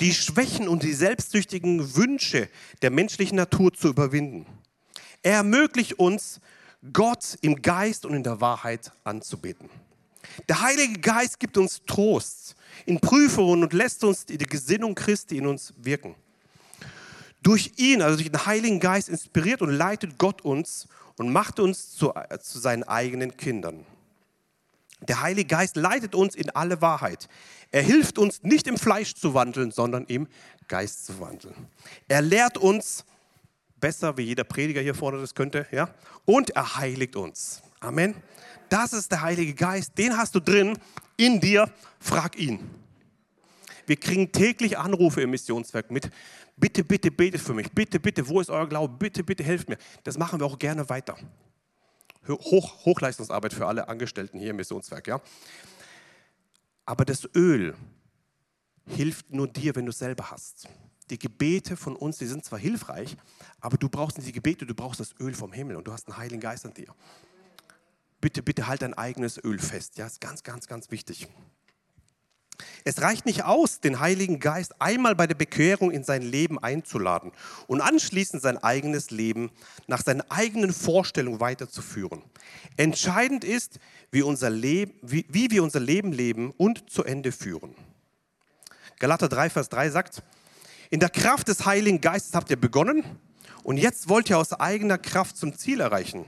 Die 0.00 0.12
Schwächen 0.12 0.68
und 0.68 0.82
die 0.82 0.92
selbstsüchtigen 0.92 1.96
Wünsche 1.96 2.50
der 2.82 2.90
menschlichen 2.90 3.36
Natur 3.36 3.72
zu 3.72 3.88
überwinden. 3.88 4.44
Er 5.22 5.36
ermöglicht 5.36 5.94
uns, 5.94 6.40
Gott 6.92 7.38
im 7.40 7.62
Geist 7.62 8.04
und 8.04 8.12
in 8.14 8.22
der 8.22 8.42
Wahrheit 8.42 8.92
anzubeten. 9.04 9.70
Der 10.48 10.60
Heilige 10.60 11.00
Geist 11.00 11.40
gibt 11.40 11.56
uns 11.56 11.80
Trost 11.86 12.54
in 12.84 13.00
Prüfungen 13.00 13.62
und 13.62 13.72
lässt 13.72 14.04
uns 14.04 14.26
die 14.26 14.36
Gesinnung 14.36 14.94
Christi 14.94 15.38
in 15.38 15.46
uns 15.46 15.72
wirken. 15.78 16.14
Durch 17.46 17.74
ihn, 17.76 18.02
also 18.02 18.16
durch 18.16 18.28
den 18.28 18.44
Heiligen 18.44 18.80
Geist, 18.80 19.08
inspiriert 19.08 19.62
und 19.62 19.70
leitet 19.70 20.18
Gott 20.18 20.42
uns 20.42 20.88
und 21.16 21.30
macht 21.30 21.60
uns 21.60 21.92
zu, 21.92 22.12
zu 22.40 22.58
seinen 22.58 22.82
eigenen 22.82 23.36
Kindern. 23.36 23.86
Der 25.02 25.20
Heilige 25.20 25.46
Geist 25.46 25.76
leitet 25.76 26.16
uns 26.16 26.34
in 26.34 26.50
alle 26.50 26.80
Wahrheit. 26.80 27.28
Er 27.70 27.82
hilft 27.82 28.18
uns 28.18 28.42
nicht 28.42 28.66
im 28.66 28.76
Fleisch 28.76 29.14
zu 29.14 29.32
wandeln, 29.32 29.70
sondern 29.70 30.06
im 30.06 30.26
Geist 30.66 31.06
zu 31.06 31.20
wandeln. 31.20 31.54
Er 32.08 32.20
lehrt 32.20 32.58
uns 32.58 33.04
besser, 33.78 34.16
wie 34.16 34.22
jeder 34.22 34.42
Prediger 34.42 34.80
hier 34.80 34.96
vorne 34.96 35.20
das 35.20 35.32
könnte, 35.32 35.68
ja, 35.70 35.88
und 36.24 36.50
er 36.50 36.78
heiligt 36.78 37.14
uns. 37.14 37.62
Amen. 37.78 38.16
Das 38.70 38.92
ist 38.92 39.12
der 39.12 39.20
Heilige 39.20 39.54
Geist, 39.54 39.96
den 39.96 40.16
hast 40.16 40.34
du 40.34 40.40
drin 40.40 40.76
in 41.16 41.40
dir, 41.40 41.70
frag 42.00 42.36
ihn. 42.36 42.58
Wir 43.86 43.94
kriegen 43.94 44.32
täglich 44.32 44.76
Anrufe 44.76 45.22
im 45.22 45.30
Missionswerk 45.30 45.92
mit, 45.92 46.10
bitte, 46.56 46.84
bitte 46.84 47.10
betet 47.10 47.40
für 47.40 47.54
mich, 47.54 47.70
bitte, 47.70 48.00
bitte, 48.00 48.26
wo 48.28 48.40
ist 48.40 48.50
euer 48.50 48.68
Glaube, 48.68 48.94
bitte, 48.98 49.22
bitte 49.22 49.44
helft 49.44 49.68
mir. 49.68 49.78
Das 50.04 50.18
machen 50.18 50.40
wir 50.40 50.46
auch 50.46 50.58
gerne 50.58 50.88
weiter. 50.88 51.16
Hoch, 52.28 52.84
Hochleistungsarbeit 52.84 53.52
für 53.52 53.66
alle 53.66 53.88
Angestellten 53.88 54.38
hier 54.38 54.50
im 54.50 54.56
Missionswerk. 54.56 55.06
Ja? 55.06 55.20
Aber 56.84 57.04
das 57.04 57.28
Öl 57.34 57.74
hilft 58.86 59.32
nur 59.32 59.48
dir, 59.48 59.74
wenn 59.76 59.86
du 59.86 59.90
es 59.90 59.98
selber 59.98 60.30
hast. 60.30 60.68
Die 61.10 61.18
Gebete 61.18 61.76
von 61.76 61.94
uns, 61.94 62.18
die 62.18 62.26
sind 62.26 62.44
zwar 62.44 62.58
hilfreich, 62.58 63.16
aber 63.60 63.76
du 63.76 63.88
brauchst 63.88 64.16
nicht 64.16 64.28
die 64.28 64.32
Gebete, 64.32 64.66
du 64.66 64.74
brauchst 64.74 64.98
das 64.98 65.14
Öl 65.20 65.34
vom 65.34 65.52
Himmel 65.52 65.76
und 65.76 65.86
du 65.86 65.92
hast 65.92 66.08
einen 66.08 66.16
Heiligen 66.16 66.40
Geist 66.40 66.66
an 66.66 66.74
dir. 66.74 66.92
Bitte, 68.20 68.42
bitte 68.42 68.66
halt 68.66 68.82
dein 68.82 68.94
eigenes 68.94 69.42
Öl 69.42 69.58
fest. 69.58 69.98
Ja, 69.98 70.06
ist 70.06 70.20
ganz, 70.20 70.42
ganz, 70.42 70.66
ganz 70.66 70.90
wichtig. 70.90 71.28
Es 72.84 73.00
reicht 73.02 73.26
nicht 73.26 73.44
aus, 73.44 73.80
den 73.80 74.00
Heiligen 74.00 74.38
Geist 74.38 74.80
einmal 74.80 75.14
bei 75.14 75.26
der 75.26 75.34
Bekehrung 75.34 75.90
in 75.90 76.04
sein 76.04 76.22
Leben 76.22 76.58
einzuladen 76.58 77.32
und 77.66 77.80
anschließend 77.80 78.42
sein 78.42 78.58
eigenes 78.58 79.10
Leben 79.10 79.50
nach 79.86 80.02
seinen 80.02 80.22
eigenen 80.30 80.72
Vorstellungen 80.72 81.40
weiterzuführen. 81.40 82.22
Entscheidend 82.76 83.44
ist, 83.44 83.78
wie, 84.10 84.22
unser 84.22 84.50
Leben, 84.50 84.94
wie, 85.02 85.26
wie 85.28 85.50
wir 85.50 85.62
unser 85.62 85.80
Leben 85.80 86.12
leben 86.12 86.52
und 86.56 86.90
zu 86.90 87.04
Ende 87.04 87.32
führen. 87.32 87.74
Galater 88.98 89.28
3, 89.28 89.50
Vers 89.50 89.68
3 89.68 89.90
sagt, 89.90 90.22
in 90.90 91.00
der 91.00 91.10
Kraft 91.10 91.48
des 91.48 91.66
Heiligen 91.66 92.00
Geistes 92.00 92.34
habt 92.34 92.50
ihr 92.50 92.60
begonnen 92.60 93.04
und 93.62 93.76
jetzt 93.76 94.08
wollt 94.08 94.30
ihr 94.30 94.38
aus 94.38 94.52
eigener 94.52 94.98
Kraft 94.98 95.36
zum 95.36 95.56
Ziel 95.58 95.80
erreichen. 95.80 96.24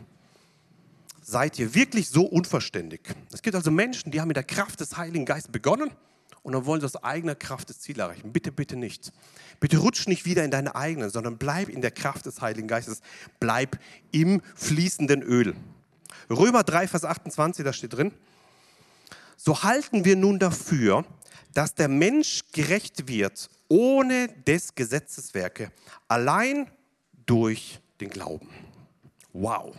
Seid 1.23 1.59
ihr 1.59 1.75
wirklich 1.75 2.09
so 2.09 2.25
unverständig? 2.25 3.01
Es 3.33 3.43
gibt 3.43 3.55
also 3.55 3.71
Menschen, 3.71 4.11
die 4.11 4.21
haben 4.21 4.29
mit 4.29 4.37
der 4.37 4.45
Kraft 4.45 4.81
des 4.81 4.97
Heiligen 4.97 5.25
Geistes 5.25 5.53
begonnen 5.53 5.91
und 6.49 6.55
dann 6.55 6.65
wollen 6.65 6.81
sie 6.81 6.87
aus 6.87 6.97
eigener 6.97 7.35
Kraft 7.35 7.69
das 7.69 7.81
Ziel 7.81 8.01
erreichen. 8.01 8.33
Bitte, 8.33 8.51
bitte 8.51 8.75
nicht. 8.75 9.13
Bitte 9.61 9.77
rutsch 9.77 10.09
nicht 10.09 10.25
wieder 10.25 10.47
in 10.47 10.51
deine 10.51 10.75
eigene, 10.75 11.11
sondern 11.11 11.37
bleib 11.37 11.69
in 11.69 11.83
der 11.83 11.91
Kraft 11.91 12.25
des 12.25 12.41
Heiligen 12.41 12.67
Geistes. 12.67 13.03
Bleib 13.39 13.79
im 14.13 14.41
fließenden 14.55 15.21
Öl. 15.21 15.55
Römer 16.31 16.63
3, 16.63 16.89
Vers 16.89 17.05
28, 17.05 17.67
da 17.67 17.75
steht 17.75 17.93
drin, 17.93 18.13
so 19.37 19.63
halten 19.63 20.07
wir 20.07 20.17
nun 20.17 20.39
dafür, 20.39 21.05
dass 21.53 21.75
der 21.75 21.89
Mensch 21.89 22.45
gerecht 22.53 23.09
wird 23.09 23.51
ohne 23.69 24.29
des 24.29 24.75
Gesetzeswerke, 24.75 25.71
allein 26.09 26.71
durch 27.27 27.79
den 28.01 28.09
Glauben. 28.09 28.49
Wow. 29.35 29.77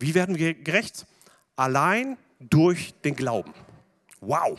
Wie 0.00 0.12
werden 0.12 0.36
wir 0.38 0.54
gerecht? 0.54 1.06
Allein 1.54 2.18
durch 2.40 2.94
den 3.04 3.14
Glauben. 3.14 3.54
Wow. 4.20 4.58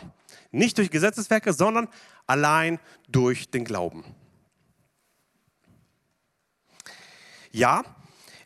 Nicht 0.52 0.78
durch 0.78 0.90
Gesetzeswerke, 0.90 1.54
sondern 1.54 1.88
allein 2.26 2.80
durch 3.10 3.50
den 3.50 3.66
Glauben. 3.66 4.04
Ja, 7.52 7.84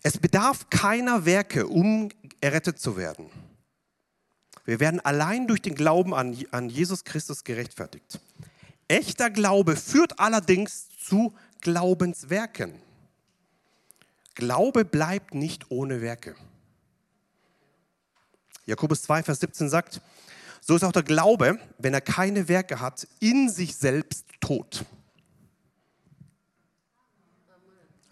es 0.03 0.17
bedarf 0.17 0.69
keiner 0.69 1.25
Werke, 1.25 1.67
um 1.67 2.09
errettet 2.39 2.79
zu 2.79 2.97
werden. 2.97 3.29
Wir 4.65 4.79
werden 4.79 4.99
allein 4.99 5.47
durch 5.47 5.61
den 5.61 5.75
Glauben 5.75 6.13
an, 6.13 6.37
an 6.51 6.69
Jesus 6.69 7.03
Christus 7.03 7.43
gerechtfertigt. 7.43 8.19
Echter 8.87 9.29
Glaube 9.29 9.75
führt 9.75 10.19
allerdings 10.19 10.89
zu 10.97 11.33
Glaubenswerken. 11.61 12.73
Glaube 14.35 14.85
bleibt 14.85 15.33
nicht 15.33 15.69
ohne 15.71 16.01
Werke. 16.01 16.35
Jakobus 18.65 19.01
2, 19.03 19.23
Vers 19.23 19.39
17 19.39 19.69
sagt, 19.69 20.01
so 20.71 20.77
ist 20.77 20.85
auch 20.85 20.93
der 20.93 21.03
Glaube, 21.03 21.59
wenn 21.79 21.93
er 21.93 21.99
keine 21.99 22.47
Werke 22.47 22.79
hat, 22.79 23.05
in 23.19 23.49
sich 23.49 23.75
selbst 23.75 24.25
tot. 24.39 24.85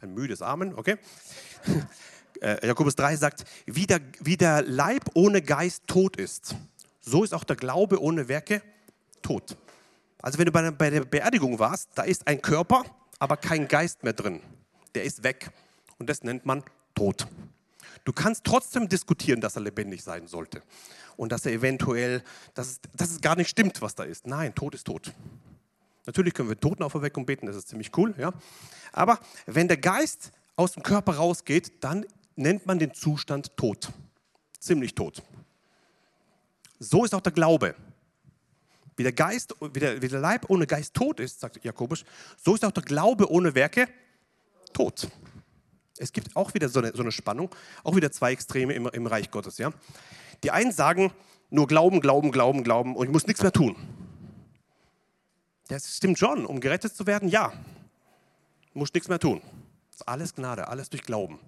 Ein 0.01 0.13
müdes 0.13 0.41
Amen, 0.41 0.73
okay? 0.73 0.97
Äh, 2.41 2.65
Jakobus 2.65 2.95
3 2.95 3.17
sagt, 3.17 3.43
wie 3.65 3.85
der, 3.85 3.99
wie 4.21 4.37
der 4.37 4.61
Leib 4.61 5.09
ohne 5.13 5.41
Geist 5.41 5.87
tot 5.87 6.15
ist, 6.15 6.55
so 7.01 7.25
ist 7.25 7.33
auch 7.33 7.43
der 7.43 7.57
Glaube 7.57 8.01
ohne 8.01 8.29
Werke 8.29 8.61
tot. 9.21 9.57
Also 10.21 10.37
wenn 10.37 10.45
du 10.45 10.51
bei, 10.53 10.71
bei 10.71 10.89
der 10.89 11.03
Beerdigung 11.03 11.59
warst, 11.59 11.89
da 11.95 12.03
ist 12.03 12.27
ein 12.27 12.41
Körper, 12.41 12.85
aber 13.19 13.35
kein 13.35 13.67
Geist 13.67 14.03
mehr 14.03 14.13
drin. 14.13 14.41
Der 14.95 15.03
ist 15.03 15.23
weg. 15.23 15.51
Und 15.97 16.09
das 16.09 16.23
nennt 16.23 16.45
man 16.45 16.63
tot. 16.95 17.27
Du 18.03 18.13
kannst 18.13 18.43
trotzdem 18.43 18.87
diskutieren, 18.89 19.41
dass 19.41 19.55
er 19.55 19.61
lebendig 19.61 20.03
sein 20.03 20.27
sollte 20.27 20.61
und 21.17 21.31
dass 21.31 21.45
er 21.45 21.51
eventuell, 21.51 22.23
dass 22.53 22.67
es, 22.67 22.79
dass 22.95 23.11
es 23.11 23.21
gar 23.21 23.35
nicht 23.35 23.49
stimmt, 23.49 23.81
was 23.81 23.95
da 23.95 24.03
ist. 24.03 24.27
Nein, 24.27 24.55
Tod 24.55 24.75
ist 24.75 24.85
tot. 24.85 25.13
Natürlich 26.05 26.33
können 26.33 26.49
wir 26.49 26.59
Totenauferweckung 26.59 27.25
beten, 27.25 27.45
das 27.45 27.55
ist 27.55 27.67
ziemlich 27.67 27.95
cool, 27.97 28.15
ja. 28.17 28.31
Aber 28.91 29.19
wenn 29.45 29.67
der 29.67 29.77
Geist 29.77 30.31
aus 30.55 30.71
dem 30.71 30.83
Körper 30.83 31.15
rausgeht, 31.15 31.83
dann 31.83 32.05
nennt 32.35 32.65
man 32.65 32.79
den 32.79 32.93
Zustand 32.93 33.55
tot. 33.57 33.89
Ziemlich 34.59 34.95
tot. 34.95 35.21
So 36.79 37.05
ist 37.05 37.13
auch 37.13 37.21
der 37.21 37.31
Glaube. 37.31 37.75
Wie 38.95 39.03
der 39.03 39.13
Geist, 39.13 39.55
wie 39.61 39.79
der, 39.79 40.01
wie 40.01 40.07
der 40.07 40.19
Leib 40.19 40.49
ohne 40.49 40.67
Geist 40.67 40.93
tot 40.93 41.19
ist, 41.19 41.39
sagt 41.39 41.63
Jakobus, 41.63 42.03
so 42.37 42.55
ist 42.55 42.65
auch 42.65 42.71
der 42.71 42.83
Glaube 42.83 43.29
ohne 43.31 43.55
Werke 43.55 43.87
tot. 44.73 45.09
Es 45.99 46.13
gibt 46.13 46.35
auch 46.35 46.53
wieder 46.53 46.69
so 46.69 46.79
eine, 46.79 46.93
so 46.95 47.01
eine 47.01 47.11
Spannung, 47.11 47.53
auch 47.83 47.95
wieder 47.95 48.11
zwei 48.11 48.31
Extreme 48.31 48.73
im, 48.73 48.87
im 48.87 49.05
Reich 49.05 49.29
Gottes. 49.31 49.57
Ja? 49.57 49.71
Die 50.43 50.51
einen 50.51 50.71
sagen, 50.71 51.11
nur 51.49 51.67
Glauben, 51.67 51.99
Glauben, 51.99 52.31
Glauben, 52.31 52.63
Glauben 52.63 52.95
und 52.95 53.07
ich 53.07 53.11
muss 53.11 53.27
nichts 53.27 53.41
mehr 53.41 53.51
tun. 53.51 53.75
Das 55.67 55.97
stimmt 55.97 56.17
schon, 56.17 56.45
um 56.45 56.61
gerettet 56.61 56.95
zu 56.95 57.05
werden, 57.05 57.29
ja. 57.29 57.53
Du 58.73 58.79
musst 58.79 58.93
nichts 58.93 59.09
mehr 59.09 59.19
tun. 59.19 59.41
Das 59.91 60.01
ist 60.01 60.07
alles 60.07 60.33
Gnade, 60.33 60.67
alles 60.67 60.89
durch 60.89 61.03
Glauben. 61.03 61.39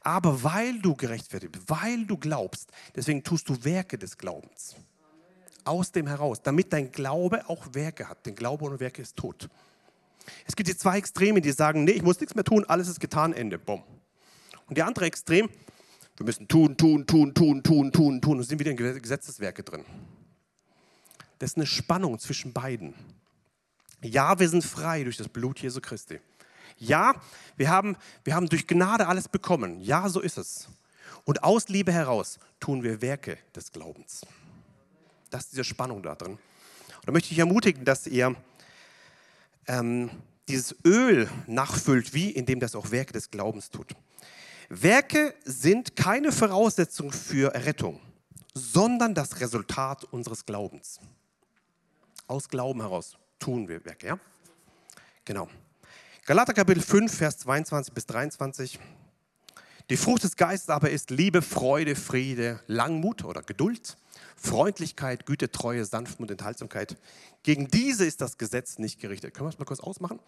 Aber 0.00 0.42
weil 0.42 0.78
du 0.80 0.94
gerechtfertigt 0.94 1.52
bist, 1.52 1.68
weil 1.68 2.06
du 2.06 2.16
glaubst, 2.16 2.70
deswegen 2.94 3.24
tust 3.24 3.48
du 3.48 3.64
Werke 3.64 3.98
des 3.98 4.16
Glaubens. 4.16 4.76
Aus 5.64 5.90
dem 5.90 6.06
heraus, 6.06 6.42
damit 6.42 6.72
dein 6.72 6.92
Glaube 6.92 7.48
auch 7.48 7.66
Werke 7.72 8.08
hat. 8.08 8.24
Denn 8.26 8.34
Glaube 8.34 8.64
ohne 8.66 8.78
Werke 8.80 9.00
ist 9.00 9.16
tot. 9.16 9.48
Es 10.46 10.56
gibt 10.56 10.68
die 10.68 10.76
zwei 10.76 10.98
Extreme, 10.98 11.40
die 11.40 11.52
sagen, 11.52 11.84
nee, 11.84 11.92
ich 11.92 12.02
muss 12.02 12.20
nichts 12.20 12.34
mehr 12.34 12.44
tun, 12.44 12.64
alles 12.66 12.88
ist 12.88 13.00
getan, 13.00 13.32
Ende. 13.32 13.58
Bumm. 13.58 13.82
Und 14.66 14.78
die 14.78 14.82
andere 14.82 15.06
Extrem, 15.06 15.48
wir 16.16 16.26
müssen 16.26 16.48
tun, 16.48 16.76
tun, 16.76 17.06
tun, 17.06 17.34
tun, 17.34 17.62
tun, 17.62 17.92
tun, 17.92 18.20
tun. 18.20 18.38
Und 18.38 18.44
sind 18.44 18.58
wieder 18.58 18.70
in 18.70 18.76
Gesetzeswerke 18.76 19.62
drin. 19.62 19.84
Das 21.38 21.50
ist 21.50 21.56
eine 21.56 21.66
Spannung 21.66 22.18
zwischen 22.18 22.52
beiden. 22.52 22.94
Ja, 24.00 24.38
wir 24.38 24.48
sind 24.48 24.64
frei 24.64 25.02
durch 25.04 25.16
das 25.16 25.28
Blut 25.28 25.58
Jesu 25.60 25.80
Christi. 25.80 26.20
Ja, 26.78 27.14
wir 27.56 27.68
haben, 27.68 27.96
wir 28.22 28.34
haben 28.34 28.48
durch 28.48 28.66
Gnade 28.66 29.06
alles 29.06 29.28
bekommen. 29.28 29.80
Ja, 29.80 30.08
so 30.08 30.20
ist 30.20 30.38
es. 30.38 30.68
Und 31.24 31.42
aus 31.42 31.68
Liebe 31.68 31.92
heraus 31.92 32.38
tun 32.60 32.82
wir 32.82 33.00
Werke 33.00 33.38
des 33.54 33.72
Glaubens. 33.72 34.22
Das 35.30 35.44
ist 35.44 35.52
diese 35.52 35.64
Spannung 35.64 36.02
da 36.02 36.14
drin. 36.14 36.32
Und 36.32 37.06
da 37.06 37.12
möchte 37.12 37.32
ich 37.32 37.38
ermutigen, 37.38 37.84
dass 37.84 38.06
ihr 38.06 38.36
ähm, 39.66 40.10
dieses 40.48 40.74
Öl 40.84 41.28
nachfüllt, 41.46 42.14
wie 42.14 42.30
indem 42.30 42.60
das 42.60 42.74
auch 42.74 42.90
Werke 42.90 43.12
des 43.12 43.30
Glaubens 43.30 43.70
tut. 43.70 43.94
Werke 44.68 45.34
sind 45.44 45.96
keine 45.96 46.32
Voraussetzung 46.32 47.12
für 47.12 47.54
Errettung, 47.54 48.00
sondern 48.54 49.14
das 49.14 49.40
Resultat 49.40 50.04
unseres 50.04 50.44
Glaubens. 50.44 51.00
Aus 52.26 52.48
Glauben 52.48 52.80
heraus 52.80 53.16
tun 53.38 53.68
wir 53.68 53.84
Werke, 53.84 54.06
ja? 54.06 54.18
Genau. 55.24 55.48
Galater 56.26 56.54
Kapitel 56.54 56.82
5, 56.82 57.14
Vers 57.14 57.38
22 57.38 57.92
bis 57.92 58.06
23. 58.06 58.78
Die 59.90 59.96
Frucht 59.98 60.24
des 60.24 60.36
Geistes 60.36 60.70
aber 60.70 60.88
ist 60.88 61.10
Liebe, 61.10 61.42
Freude, 61.42 61.94
Friede, 61.94 62.60
Langmut 62.66 63.24
oder 63.24 63.42
Geduld, 63.42 63.98
Freundlichkeit, 64.36 65.26
Güte, 65.26 65.50
Treue, 65.50 65.84
Sanftmut, 65.84 66.30
Enthaltsamkeit. 66.30 66.96
Gegen 67.42 67.68
diese 67.68 68.04
ist 68.04 68.20
das 68.20 68.38
Gesetz 68.38 68.78
nicht 68.78 69.00
gerichtet. 69.00 69.34
Können 69.34 69.46
wir 69.46 69.50
das 69.50 69.58
mal 69.58 69.64
kurz 69.64 69.80
ausmachen? 69.80 70.20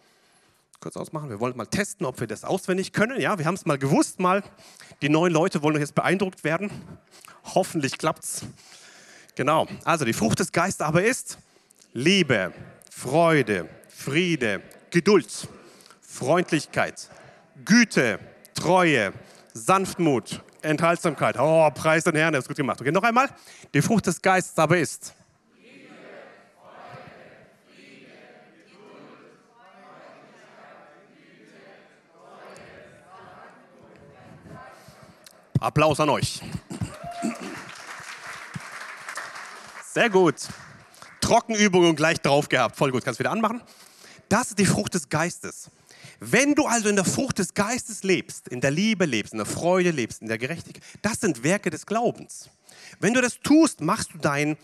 kurz 0.79 0.95
ausmachen. 0.95 1.29
Wir 1.29 1.39
wollen 1.39 1.57
mal 1.57 1.65
testen, 1.65 2.05
ob 2.05 2.19
wir 2.19 2.27
das 2.27 2.43
auswendig 2.43 2.93
können. 2.93 3.19
Ja, 3.19 3.39
wir 3.39 3.45
haben 3.45 3.55
es 3.55 3.65
mal 3.65 3.77
gewusst, 3.77 4.19
mal. 4.19 4.43
Die 5.01 5.09
neuen 5.09 5.33
Leute 5.33 5.63
wollen 5.63 5.79
jetzt 5.79 5.95
beeindruckt 5.95 6.43
werden. 6.43 6.69
Hoffentlich 7.55 7.97
klappt's. 7.97 8.43
Genau. 9.35 9.67
Also 9.83 10.05
die 10.05 10.13
Frucht 10.13 10.39
des 10.39 10.51
Geistes 10.51 10.85
aber 10.85 11.03
ist 11.03 11.37
Liebe, 11.93 12.53
Freude, 12.91 13.67
Friede, 13.89 14.61
Geduld, 14.91 15.47
Freundlichkeit, 16.01 17.09
Güte, 17.65 18.19
Treue, 18.53 19.13
Sanftmut, 19.53 20.41
Enthaltsamkeit. 20.61 21.37
Oh, 21.39 21.69
preis 21.71 22.03
den 22.03 22.15
Herrn, 22.15 22.33
er 22.33 22.39
ist 22.39 22.47
gut 22.47 22.57
gemacht. 22.57 22.79
Okay, 22.81 22.91
noch 22.91 23.03
einmal. 23.03 23.29
Die 23.73 23.81
Frucht 23.81 24.07
des 24.07 24.21
Geistes 24.21 24.57
aber 24.57 24.77
ist 24.77 25.13
Applaus 35.59 35.99
an 35.99 36.09
euch. 36.09 36.41
Sehr 39.93 40.09
gut. 40.09 40.35
Trockenübungen 41.21 41.95
gleich 41.95 42.21
drauf 42.21 42.47
gehabt. 42.47 42.75
Voll 42.75 42.91
gut. 42.91 43.03
Kannst 43.03 43.19
du 43.19 43.23
wieder 43.23 43.31
anmachen? 43.31 43.61
Das 44.29 44.49
ist 44.49 44.59
die 44.59 44.65
Frucht 44.65 44.93
des 44.93 45.09
Geistes. 45.09 45.71
Wenn 46.19 46.55
du 46.55 46.65
also 46.65 46.89
in 46.89 46.95
der 46.95 47.05
Frucht 47.05 47.39
des 47.39 47.53
Geistes 47.53 48.03
lebst, 48.03 48.47
in 48.47 48.61
der 48.61 48.71
Liebe 48.71 49.05
lebst, 49.05 49.33
in 49.33 49.37
der 49.37 49.45
Freude 49.45 49.91
lebst, 49.91 50.21
in 50.21 50.27
der 50.27 50.37
Gerechtigkeit, 50.37 50.83
das 51.01 51.19
sind 51.19 51.43
Werke 51.43 51.69
des 51.69 51.85
Glaubens. 51.85 52.49
Wenn 52.99 53.13
du 53.13 53.21
das 53.21 53.39
tust, 53.39 53.81
machst 53.81 54.13
du 54.13 54.17
dein, 54.17 54.57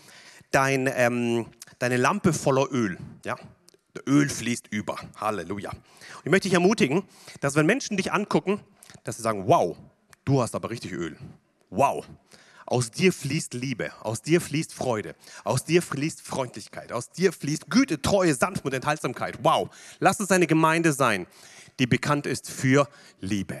dein, 0.50 0.90
ähm, 0.94 1.46
deine 1.78 1.96
Lampe 1.96 2.32
voller 2.32 2.72
Öl. 2.72 2.98
Ja? 3.24 3.36
Der 3.94 4.02
Öl 4.08 4.28
fließt 4.28 4.68
über. 4.70 4.96
Halleluja. 5.16 5.70
Und 5.70 5.80
ich 6.24 6.30
möchte 6.30 6.48
dich 6.48 6.54
ermutigen, 6.54 7.04
dass 7.40 7.54
wenn 7.54 7.66
Menschen 7.66 7.96
dich 7.96 8.12
angucken, 8.12 8.60
dass 9.04 9.16
sie 9.16 9.22
sagen, 9.22 9.46
wow, 9.46 9.76
Du 10.24 10.40
hast 10.40 10.54
aber 10.54 10.70
richtig 10.70 10.92
Öl. 10.92 11.16
Wow. 11.68 12.06
Aus 12.66 12.90
dir 12.90 13.12
fließt 13.12 13.54
Liebe, 13.54 13.92
aus 14.00 14.22
dir 14.22 14.40
fließt 14.40 14.72
Freude, 14.72 15.14
aus 15.44 15.64
dir 15.64 15.82
fließt 15.82 16.22
Freundlichkeit, 16.22 16.92
aus 16.92 17.10
dir 17.10 17.32
fließt 17.32 17.68
Güte, 17.68 18.00
Treue, 18.00 18.34
Sanftmut, 18.34 18.72
Enthaltsamkeit. 18.72 19.38
Wow. 19.42 19.68
Lass 19.98 20.20
es 20.20 20.30
eine 20.30 20.46
Gemeinde 20.46 20.94
sein, 20.94 21.26
die 21.78 21.86
bekannt 21.86 22.26
ist 22.26 22.50
für 22.50 22.88
Liebe. 23.20 23.60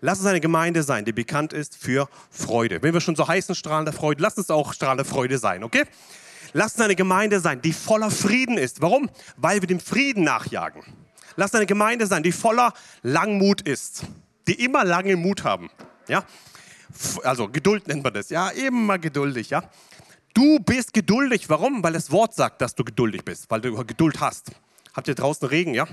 Lass 0.00 0.20
es 0.20 0.26
eine 0.26 0.40
Gemeinde 0.40 0.82
sein, 0.82 1.04
die 1.04 1.12
bekannt 1.12 1.52
ist 1.52 1.76
für 1.76 2.08
Freude. 2.30 2.82
Wenn 2.82 2.94
wir 2.94 3.00
schon 3.00 3.16
so 3.16 3.28
heißen, 3.28 3.54
strahlender 3.54 3.92
Freude, 3.92 4.22
lass 4.22 4.38
es 4.38 4.50
auch 4.50 4.72
strahlende 4.72 5.04
Freude 5.04 5.38
sein, 5.38 5.62
okay? 5.62 5.84
Lass 6.52 6.74
es 6.74 6.80
eine 6.80 6.96
Gemeinde 6.96 7.40
sein, 7.40 7.60
die 7.62 7.72
voller 7.72 8.10
Frieden 8.10 8.58
ist. 8.58 8.80
Warum? 8.80 9.10
Weil 9.36 9.60
wir 9.60 9.68
dem 9.68 9.80
Frieden 9.80 10.24
nachjagen. 10.24 10.82
Lass 11.36 11.50
es 11.50 11.54
eine 11.56 11.66
Gemeinde 11.66 12.06
sein, 12.06 12.22
die 12.22 12.32
voller 12.32 12.72
Langmut 13.02 13.60
ist, 13.62 14.04
die 14.48 14.64
immer 14.64 14.84
lange 14.84 15.16
Mut 15.16 15.44
haben. 15.44 15.70
Ja? 16.08 16.24
Also 17.24 17.48
Geduld 17.48 17.88
nennt 17.88 18.02
man 18.02 18.12
das. 18.12 18.30
Ja, 18.30 18.48
immer 18.48 18.98
geduldig. 18.98 19.50
Ja? 19.50 19.64
Du 20.34 20.58
bist 20.58 20.92
geduldig. 20.92 21.48
Warum? 21.48 21.82
Weil 21.82 21.92
das 21.92 22.10
Wort 22.10 22.34
sagt, 22.34 22.60
dass 22.60 22.74
du 22.74 22.84
geduldig 22.84 23.24
bist, 23.24 23.50
weil 23.50 23.60
du 23.60 23.74
Geduld 23.84 24.20
hast. 24.20 24.50
Habt 24.94 25.08
ihr 25.08 25.14
draußen 25.14 25.46
Regen, 25.48 25.74
ja? 25.74 25.86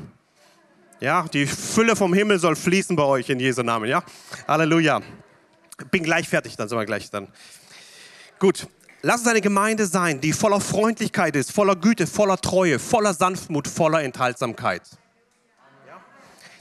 Ja, 1.00 1.24
die 1.28 1.46
Fülle 1.46 1.96
vom 1.96 2.14
Himmel 2.14 2.40
soll 2.40 2.56
fließen 2.56 2.96
bei 2.96 3.04
euch 3.04 3.30
in 3.30 3.40
Jesu 3.40 3.62
Namen, 3.62 3.88
ja? 3.88 4.04
Halleluja. 4.48 5.02
Bin 5.92 6.04
gleich 6.04 6.28
fertig, 6.28 6.56
dann 6.56 6.68
sind 6.68 6.78
wir 6.78 6.86
gleich 6.86 7.12
dann. 7.12 7.28
Gut, 8.40 8.68
lass 9.04 9.22
es 9.22 9.28
eine 9.28 9.42
Gemeinde 9.42 9.86
sein, 9.86 10.20
die 10.20 10.34
voller 10.34 10.60
Freundlichkeit 10.60 11.36
ist, 11.36 11.52
voller 11.52 11.76
Güte, 11.76 12.08
voller 12.08 12.38
Treue, 12.38 12.80
voller 12.80 13.14
Sanftmut, 13.14 13.68
voller 13.68 14.02
Enthaltsamkeit. 14.02 14.82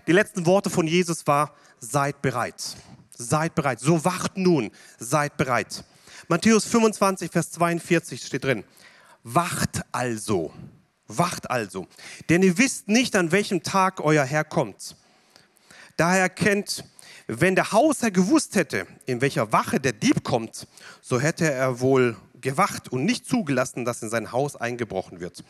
Die 0.06 0.12
letzten 0.12 0.44
Worte 0.46 0.70
von 0.70 0.86
Jesus 0.86 1.26
war, 1.26 1.54
seid 1.80 2.20
bereit. 2.22 2.76
Seid 3.18 3.54
bereit. 3.54 3.80
So 3.80 4.04
wacht 4.04 4.36
nun, 4.36 4.70
seid 4.98 5.36
bereit. 5.36 5.84
Matthäus 6.28 6.64
25, 6.66 7.30
Vers 7.30 7.50
42 7.52 8.22
steht 8.22 8.44
drin. 8.44 8.64
Wacht 9.22 9.82
also. 9.92 10.52
Wacht 11.08 11.50
also. 11.50 11.86
Denn 12.28 12.42
ihr 12.42 12.58
wisst 12.58 12.88
nicht, 12.88 13.16
an 13.16 13.32
welchem 13.32 13.62
Tag 13.62 14.00
euer 14.00 14.24
Herr 14.24 14.44
kommt. 14.44 14.96
Daher 15.96 16.28
kennt, 16.28 16.84
wenn 17.26 17.54
der 17.54 17.72
Hausherr 17.72 18.10
gewusst 18.10 18.54
hätte, 18.54 18.86
in 19.06 19.20
welcher 19.20 19.52
Wache 19.52 19.80
der 19.80 19.92
Dieb 19.92 20.22
kommt, 20.22 20.66
so 21.00 21.20
hätte 21.20 21.50
er 21.50 21.80
wohl 21.80 22.16
gewacht 22.40 22.92
und 22.92 23.04
nicht 23.04 23.26
zugelassen, 23.26 23.84
dass 23.84 24.02
in 24.02 24.10
sein 24.10 24.30
Haus 24.30 24.56
eingebrochen 24.56 25.20
wird. 25.20 25.42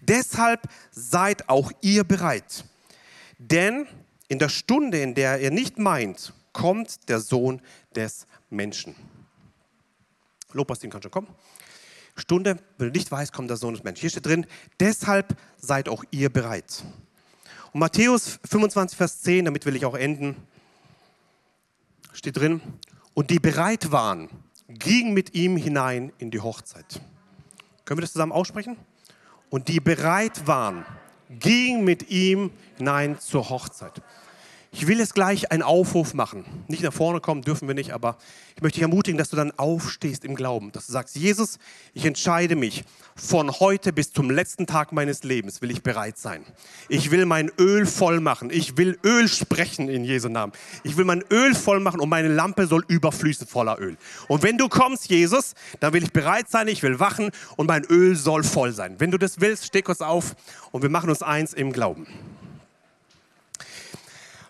Deshalb 0.00 0.68
seid 0.92 1.48
auch 1.48 1.72
ihr 1.80 2.04
bereit. 2.04 2.64
Denn 3.38 3.86
in 4.28 4.38
der 4.38 4.48
Stunde, 4.48 5.00
in 5.00 5.14
der 5.14 5.40
ihr 5.40 5.50
nicht 5.50 5.78
meint, 5.78 6.32
kommt 6.54 7.10
der 7.10 7.20
Sohn 7.20 7.60
des 7.94 8.26
Menschen. 8.48 8.94
Lobpreisteam 10.54 10.90
kann 10.90 11.02
schon 11.02 11.10
kommen. 11.10 11.28
Stunde, 12.16 12.58
wenn 12.78 12.88
du 12.88 12.92
nicht 12.92 13.10
weißt, 13.10 13.32
kommt 13.32 13.50
der 13.50 13.56
Sohn 13.58 13.74
des 13.74 13.84
Menschen. 13.84 14.02
Hier 14.02 14.10
steht 14.10 14.24
drin, 14.24 14.46
deshalb 14.80 15.36
seid 15.58 15.88
auch 15.88 16.04
ihr 16.10 16.30
bereit. 16.30 16.84
Und 17.72 17.80
Matthäus 17.80 18.38
25, 18.48 18.96
Vers 18.96 19.20
10, 19.22 19.46
damit 19.46 19.66
will 19.66 19.74
ich 19.74 19.84
auch 19.84 19.96
enden, 19.96 20.36
steht 22.12 22.36
drin, 22.36 22.62
und 23.14 23.30
die 23.30 23.40
bereit 23.40 23.90
waren, 23.90 24.28
gingen 24.68 25.12
mit 25.12 25.34
ihm 25.34 25.56
hinein 25.56 26.12
in 26.18 26.30
die 26.30 26.40
Hochzeit. 26.40 27.00
Können 27.84 27.98
wir 27.98 28.02
das 28.02 28.12
zusammen 28.12 28.32
aussprechen? 28.32 28.76
Und 29.50 29.68
die 29.68 29.80
bereit 29.80 30.46
waren, 30.46 30.86
gingen 31.28 31.84
mit 31.84 32.10
ihm 32.10 32.50
hinein 32.76 33.18
zur 33.18 33.50
Hochzeit. 33.50 34.00
Ich 34.76 34.88
will 34.88 34.98
jetzt 34.98 35.14
gleich 35.14 35.52
einen 35.52 35.62
Aufruf 35.62 36.14
machen. 36.14 36.44
Nicht 36.66 36.82
nach 36.82 36.92
vorne 36.92 37.20
kommen 37.20 37.42
dürfen 37.42 37.68
wir 37.68 37.76
nicht, 37.76 37.92
aber 37.92 38.16
ich 38.56 38.62
möchte 38.62 38.78
dich 38.78 38.82
ermutigen, 38.82 39.16
dass 39.16 39.30
du 39.30 39.36
dann 39.36 39.52
aufstehst 39.52 40.24
im 40.24 40.34
Glauben, 40.34 40.72
dass 40.72 40.86
du 40.86 40.92
sagst, 40.92 41.14
Jesus, 41.14 41.60
ich 41.92 42.04
entscheide 42.04 42.56
mich, 42.56 42.82
von 43.14 43.52
heute 43.60 43.92
bis 43.92 44.12
zum 44.12 44.30
letzten 44.30 44.66
Tag 44.66 44.90
meines 44.90 45.22
Lebens 45.22 45.62
will 45.62 45.70
ich 45.70 45.84
bereit 45.84 46.18
sein. 46.18 46.44
Ich 46.88 47.12
will 47.12 47.24
mein 47.24 47.52
Öl 47.56 47.86
voll 47.86 48.18
machen. 48.18 48.50
Ich 48.50 48.76
will 48.76 48.98
Öl 49.04 49.28
sprechen 49.28 49.88
in 49.88 50.02
Jesu 50.02 50.28
Namen. 50.28 50.52
Ich 50.82 50.96
will 50.96 51.04
mein 51.04 51.22
Öl 51.30 51.54
voll 51.54 51.78
machen 51.78 52.00
und 52.00 52.08
meine 52.08 52.28
Lampe 52.28 52.66
soll 52.66 52.84
überfließen 52.88 53.46
voller 53.46 53.78
Öl. 53.78 53.96
Und 54.26 54.42
wenn 54.42 54.58
du 54.58 54.68
kommst, 54.68 55.08
Jesus, 55.08 55.54
dann 55.78 55.92
will 55.92 56.02
ich 56.02 56.12
bereit 56.12 56.50
sein, 56.50 56.66
ich 56.66 56.82
will 56.82 56.98
wachen 56.98 57.30
und 57.54 57.68
mein 57.68 57.84
Öl 57.84 58.16
soll 58.16 58.42
voll 58.42 58.72
sein. 58.72 58.96
Wenn 58.98 59.12
du 59.12 59.18
das 59.18 59.40
willst, 59.40 59.66
steh 59.66 59.82
kurz 59.82 60.00
auf 60.00 60.34
und 60.72 60.82
wir 60.82 60.90
machen 60.90 61.10
uns 61.10 61.22
eins 61.22 61.52
im 61.52 61.72
Glauben. 61.72 62.08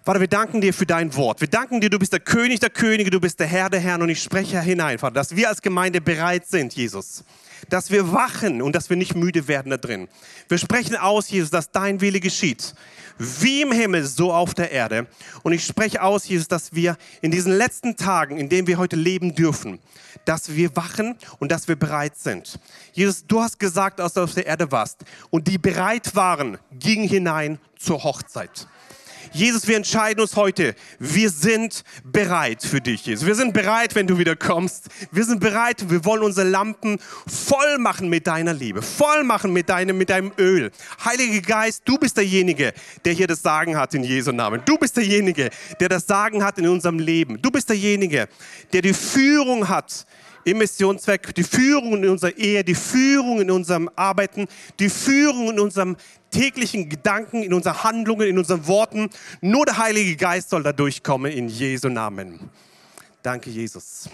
Vater, 0.06 0.20
wir 0.20 0.28
danken 0.28 0.60
dir 0.60 0.74
für 0.74 0.84
dein 0.84 1.16
Wort. 1.16 1.40
Wir 1.40 1.48
danken 1.48 1.80
dir, 1.80 1.88
du 1.88 1.98
bist 1.98 2.12
der 2.12 2.20
König 2.20 2.60
der 2.60 2.68
Könige, 2.68 3.08
du 3.08 3.20
bist 3.20 3.40
der 3.40 3.46
Herr 3.46 3.70
der 3.70 3.80
Herren 3.80 4.02
und 4.02 4.10
ich 4.10 4.22
spreche 4.22 4.60
hinein, 4.60 4.98
Vater, 4.98 5.14
dass 5.14 5.34
wir 5.34 5.48
als 5.48 5.62
Gemeinde 5.62 6.02
bereit 6.02 6.46
sind, 6.46 6.74
Jesus. 6.74 7.24
Dass 7.70 7.90
wir 7.90 8.12
wachen 8.12 8.60
und 8.60 8.74
dass 8.74 8.90
wir 8.90 8.98
nicht 8.98 9.14
müde 9.14 9.48
werden 9.48 9.70
da 9.70 9.78
drin. 9.78 10.08
Wir 10.50 10.58
sprechen 10.58 10.94
aus, 10.96 11.30
Jesus, 11.30 11.48
dass 11.48 11.70
dein 11.70 12.02
Wille 12.02 12.20
geschieht. 12.20 12.74
Wie 13.16 13.62
im 13.62 13.72
Himmel, 13.72 14.04
so 14.04 14.30
auf 14.30 14.52
der 14.52 14.70
Erde. 14.72 15.06
Und 15.42 15.54
ich 15.54 15.64
spreche 15.64 16.02
aus, 16.02 16.28
Jesus, 16.28 16.48
dass 16.48 16.74
wir 16.74 16.98
in 17.22 17.30
diesen 17.30 17.56
letzten 17.56 17.96
Tagen, 17.96 18.36
in 18.36 18.50
denen 18.50 18.66
wir 18.66 18.76
heute 18.76 18.96
leben 18.96 19.34
dürfen, 19.34 19.78
dass 20.26 20.54
wir 20.54 20.76
wachen 20.76 21.16
und 21.38 21.50
dass 21.50 21.66
wir 21.66 21.76
bereit 21.76 22.18
sind. 22.18 22.60
Jesus, 22.92 23.24
du 23.26 23.40
hast 23.40 23.58
gesagt, 23.58 24.02
als 24.02 24.12
du 24.12 24.20
auf 24.20 24.34
der 24.34 24.44
Erde 24.44 24.70
warst, 24.70 25.02
und 25.30 25.48
die 25.48 25.56
bereit 25.56 26.14
waren, 26.14 26.58
gingen 26.78 27.08
hinein 27.08 27.58
zur 27.78 28.04
Hochzeit. 28.04 28.68
Jesus, 29.32 29.66
wir 29.66 29.76
entscheiden 29.76 30.20
uns 30.20 30.36
heute, 30.36 30.74
wir 30.98 31.30
sind 31.30 31.84
bereit 32.04 32.62
für 32.62 32.80
dich, 32.80 33.06
Jesus. 33.06 33.26
Wir 33.26 33.34
sind 33.34 33.52
bereit, 33.52 33.94
wenn 33.94 34.06
du 34.06 34.18
wieder 34.18 34.36
kommst. 34.36 34.88
Wir 35.10 35.24
sind 35.24 35.40
bereit 35.40 35.84
wir 35.90 36.04
wollen 36.04 36.22
unsere 36.22 36.48
Lampen 36.48 36.98
voll 37.26 37.78
machen 37.78 38.08
mit 38.08 38.26
deiner 38.26 38.52
Liebe, 38.52 38.82
voll 38.82 39.24
machen 39.24 39.52
mit 39.52 39.68
deinem, 39.68 39.96
mit 39.96 40.10
deinem 40.10 40.32
Öl. 40.38 40.70
Heiliger 41.04 41.40
Geist, 41.40 41.82
du 41.84 41.98
bist 41.98 42.16
derjenige, 42.16 42.72
der 43.04 43.12
hier 43.12 43.26
das 43.26 43.42
Sagen 43.42 43.76
hat 43.76 43.94
in 43.94 44.04
Jesu 44.04 44.32
Namen. 44.32 44.62
Du 44.64 44.76
bist 44.76 44.96
derjenige, 44.96 45.50
der 45.80 45.88
das 45.88 46.06
Sagen 46.06 46.44
hat 46.44 46.58
in 46.58 46.68
unserem 46.68 46.98
Leben. 46.98 47.40
Du 47.40 47.50
bist 47.50 47.68
derjenige, 47.68 48.28
der 48.72 48.82
die 48.82 48.94
Führung 48.94 49.68
hat 49.68 50.06
im 50.44 50.58
Missionszweck, 50.58 51.34
die 51.34 51.42
Führung 51.42 52.02
in 52.02 52.08
unserer 52.08 52.36
Ehe, 52.36 52.64
die 52.64 52.74
Führung 52.74 53.40
in 53.40 53.50
unserem 53.50 53.90
Arbeiten, 53.96 54.46
die 54.78 54.88
Führung 54.88 55.50
in 55.50 55.60
unserem 55.60 55.96
täglichen 56.30 56.88
Gedanken, 56.88 57.42
in 57.42 57.54
unseren 57.54 57.82
Handlungen, 57.82 58.28
in 58.28 58.38
unseren 58.38 58.66
Worten. 58.66 59.10
Nur 59.40 59.64
der 59.64 59.78
Heilige 59.78 60.16
Geist 60.16 60.50
soll 60.50 60.62
da 60.62 60.72
durchkommen 60.72 61.32
in 61.32 61.48
Jesu 61.48 61.88
Namen. 61.88 62.50
Danke, 63.22 63.50
Jesus. 63.50 64.08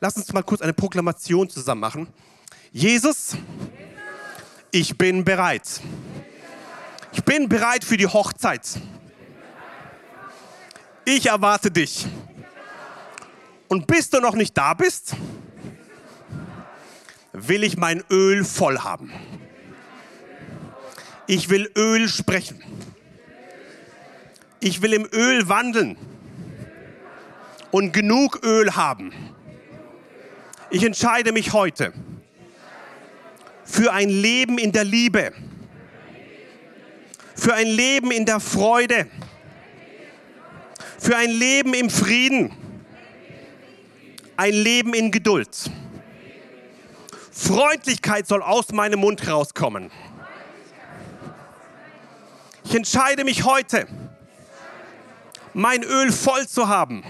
Lass 0.00 0.16
uns 0.16 0.32
mal 0.32 0.42
kurz 0.42 0.62
eine 0.62 0.72
Proklamation 0.72 1.48
zusammen 1.48 1.80
machen. 1.80 2.08
Jesus, 2.72 3.36
ich 4.70 4.96
bin 4.96 5.24
bereit. 5.24 5.80
Ich 7.12 7.22
bin 7.22 7.48
bereit 7.48 7.84
für 7.84 7.96
die 7.96 8.06
Hochzeit. 8.06 8.66
Ich 11.04 11.26
erwarte 11.26 11.70
dich. 11.70 12.06
Und 13.68 13.86
bis 13.86 14.08
du 14.10 14.20
noch 14.20 14.34
nicht 14.34 14.56
da 14.56 14.74
bist, 14.74 15.14
will 17.32 17.64
ich 17.64 17.76
mein 17.76 18.02
Öl 18.10 18.44
voll 18.44 18.78
haben. 18.78 19.12
Ich 21.26 21.48
will 21.48 21.70
Öl 21.76 22.08
sprechen. 22.08 22.62
Ich 24.60 24.82
will 24.82 24.92
im 24.92 25.08
Öl 25.12 25.48
wandeln 25.48 25.96
und 27.70 27.92
genug 27.92 28.44
Öl 28.44 28.76
haben. 28.76 29.12
Ich 30.70 30.84
entscheide 30.84 31.32
mich 31.32 31.52
heute 31.52 31.92
für 33.64 33.92
ein 33.92 34.08
Leben 34.08 34.58
in 34.58 34.72
der 34.72 34.84
Liebe, 34.84 35.32
für 37.34 37.54
ein 37.54 37.66
Leben 37.66 38.10
in 38.10 38.26
der 38.26 38.40
Freude, 38.40 39.06
für 40.98 41.16
ein 41.16 41.30
Leben 41.30 41.74
im 41.74 41.90
Frieden, 41.90 42.52
ein 44.36 44.52
Leben 44.52 44.94
in 44.94 45.10
Geduld. 45.10 45.70
Freundlichkeit 47.42 48.28
soll 48.28 48.40
aus 48.40 48.70
meinem 48.72 49.00
Mund 49.00 49.26
rauskommen. 49.26 49.90
Ich 52.64 52.74
entscheide 52.74 53.24
mich 53.24 53.44
heute, 53.44 53.88
mein 55.52 55.82
Öl 55.82 56.12
voll 56.12 56.46
zu 56.46 56.68
haben, 56.68 57.02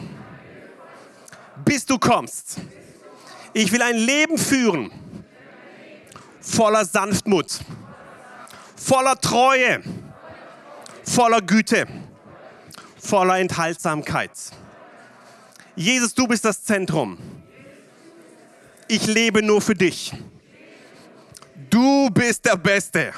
bis 1.65 1.85
du 1.85 1.99
kommst. 1.99 2.57
Ich 3.53 3.73
will 3.73 3.83
ein 3.83 3.97
Leben 3.97 4.39
führen 4.39 4.91
voller 6.41 6.87
Sanftmut, 6.87 7.61
voller 8.75 9.21
Treue, 9.21 9.83
voller 11.05 11.43
Güte, 11.43 11.87
voller 12.99 13.39
Enthaltsamkeit. 13.39 14.33
Jesus, 15.77 16.15
du 16.15 16.27
bist 16.27 16.47
das 16.47 16.65
Zentrum. 16.65 17.19
Ich 18.93 19.07
lebe 19.07 19.43
nur 19.43 19.63
für 19.63 19.75
dich. 19.75 20.13
Du 21.71 22.11
bist 22.11 22.45
der 22.45 22.59
Beste. 22.59 23.15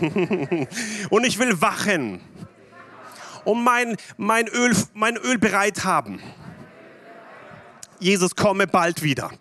Und 1.10 1.24
ich 1.24 1.36
will 1.36 1.60
wachen 1.60 2.20
und 3.44 3.64
mein, 3.64 3.96
mein, 4.16 4.46
Öl, 4.46 4.76
mein 4.94 5.16
Öl 5.16 5.36
bereit 5.36 5.82
haben. 5.82 6.20
Jesus, 7.98 8.36
komme 8.36 8.68
bald 8.68 9.02
wieder. 9.02 9.32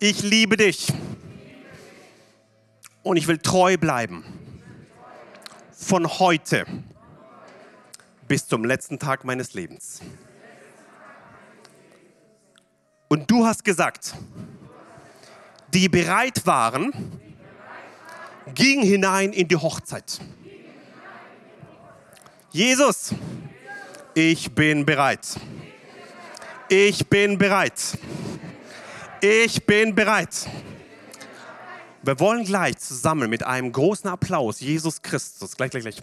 Ich 0.00 0.22
liebe 0.22 0.58
dich. 0.58 0.92
Und 3.02 3.16
ich 3.16 3.26
will 3.26 3.38
treu 3.38 3.78
bleiben. 3.78 4.22
Von 5.72 6.06
heute 6.18 6.66
bis 8.28 8.46
zum 8.46 8.66
letzten 8.66 8.98
Tag 8.98 9.24
meines 9.24 9.54
Lebens. 9.54 10.02
Und 13.08 13.30
du 13.30 13.46
hast 13.46 13.64
gesagt, 13.64 14.14
die 15.72 15.88
bereit 15.88 16.44
waren, 16.46 16.92
gingen 18.54 18.84
hinein 18.84 19.32
in 19.32 19.46
die 19.48 19.56
Hochzeit. 19.56 20.20
Jesus, 22.50 23.14
ich 24.14 24.50
bin 24.52 24.84
bereit. 24.84 25.26
Ich 26.68 27.06
bin 27.06 27.38
bereit. 27.38 27.98
Ich 29.20 29.64
bin 29.66 29.94
bereit. 29.94 30.48
Wir 32.02 32.20
wollen 32.20 32.44
gleich 32.44 32.78
zusammen 32.78 33.28
mit 33.28 33.42
einem 33.42 33.72
großen 33.72 34.08
Applaus 34.08 34.60
Jesus 34.60 35.02
Christus, 35.02 35.56
gleich, 35.56 35.70
gleich, 35.70 35.82
gleich, 35.82 35.96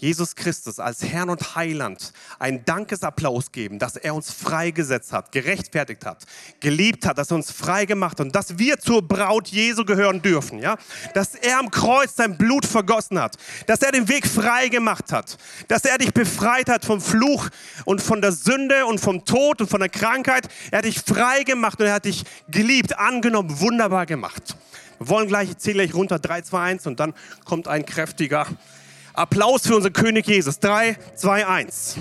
Jesus 0.00 0.34
Christus 0.34 0.78
als 0.78 1.02
Herrn 1.02 1.28
und 1.28 1.54
Heiland 1.56 2.14
einen 2.38 2.64
Dankesapplaus 2.64 3.52
geben, 3.52 3.78
dass 3.78 3.96
er 3.96 4.14
uns 4.14 4.32
freigesetzt 4.32 5.12
hat, 5.12 5.30
gerechtfertigt 5.30 6.06
hat, 6.06 6.24
geliebt 6.58 7.04
hat, 7.04 7.18
dass 7.18 7.30
er 7.30 7.36
uns 7.36 7.50
frei 7.50 7.84
gemacht 7.84 8.12
hat 8.12 8.26
und 8.26 8.34
dass 8.34 8.58
wir 8.58 8.78
zur 8.78 9.06
Braut 9.06 9.48
Jesu 9.48 9.84
gehören 9.84 10.22
dürfen, 10.22 10.58
ja? 10.58 10.78
Dass 11.12 11.34
er 11.34 11.58
am 11.58 11.70
Kreuz 11.70 12.16
sein 12.16 12.38
Blut 12.38 12.64
vergossen 12.64 13.20
hat, 13.20 13.36
dass 13.66 13.82
er 13.82 13.92
den 13.92 14.08
Weg 14.08 14.26
frei 14.26 14.68
gemacht 14.68 15.12
hat, 15.12 15.36
dass 15.68 15.84
er 15.84 15.98
dich 15.98 16.14
befreit 16.14 16.70
hat 16.70 16.86
vom 16.86 17.02
Fluch 17.02 17.50
und 17.84 18.00
von 18.00 18.22
der 18.22 18.32
Sünde 18.32 18.86
und 18.86 19.00
vom 19.00 19.26
Tod 19.26 19.60
und 19.60 19.68
von 19.68 19.80
der 19.80 19.90
Krankheit. 19.90 20.48
Er 20.70 20.78
hat 20.78 20.86
dich 20.86 21.00
frei 21.00 21.42
gemacht 21.42 21.78
und 21.78 21.86
er 21.86 21.94
hat 21.94 22.06
dich 22.06 22.24
geliebt, 22.48 22.98
angenommen, 22.98 23.60
wunderbar 23.60 24.06
gemacht. 24.06 24.56
Wir 24.98 25.08
wollen 25.08 25.28
gleich, 25.28 25.50
ich 25.50 25.58
zähle 25.58 25.84
gleich 25.84 25.94
runter, 25.94 26.18
3, 26.18 26.42
2, 26.42 26.60
1 26.60 26.86
und 26.86 27.00
dann 27.00 27.14
kommt 27.44 27.68
ein 27.68 27.84
kräftiger 27.84 28.46
Applaus 29.14 29.66
für 29.66 29.76
unseren 29.76 29.92
König 29.92 30.26
Jesus. 30.26 30.58
3, 30.58 30.96
2, 31.16 31.46
1. 31.46 31.96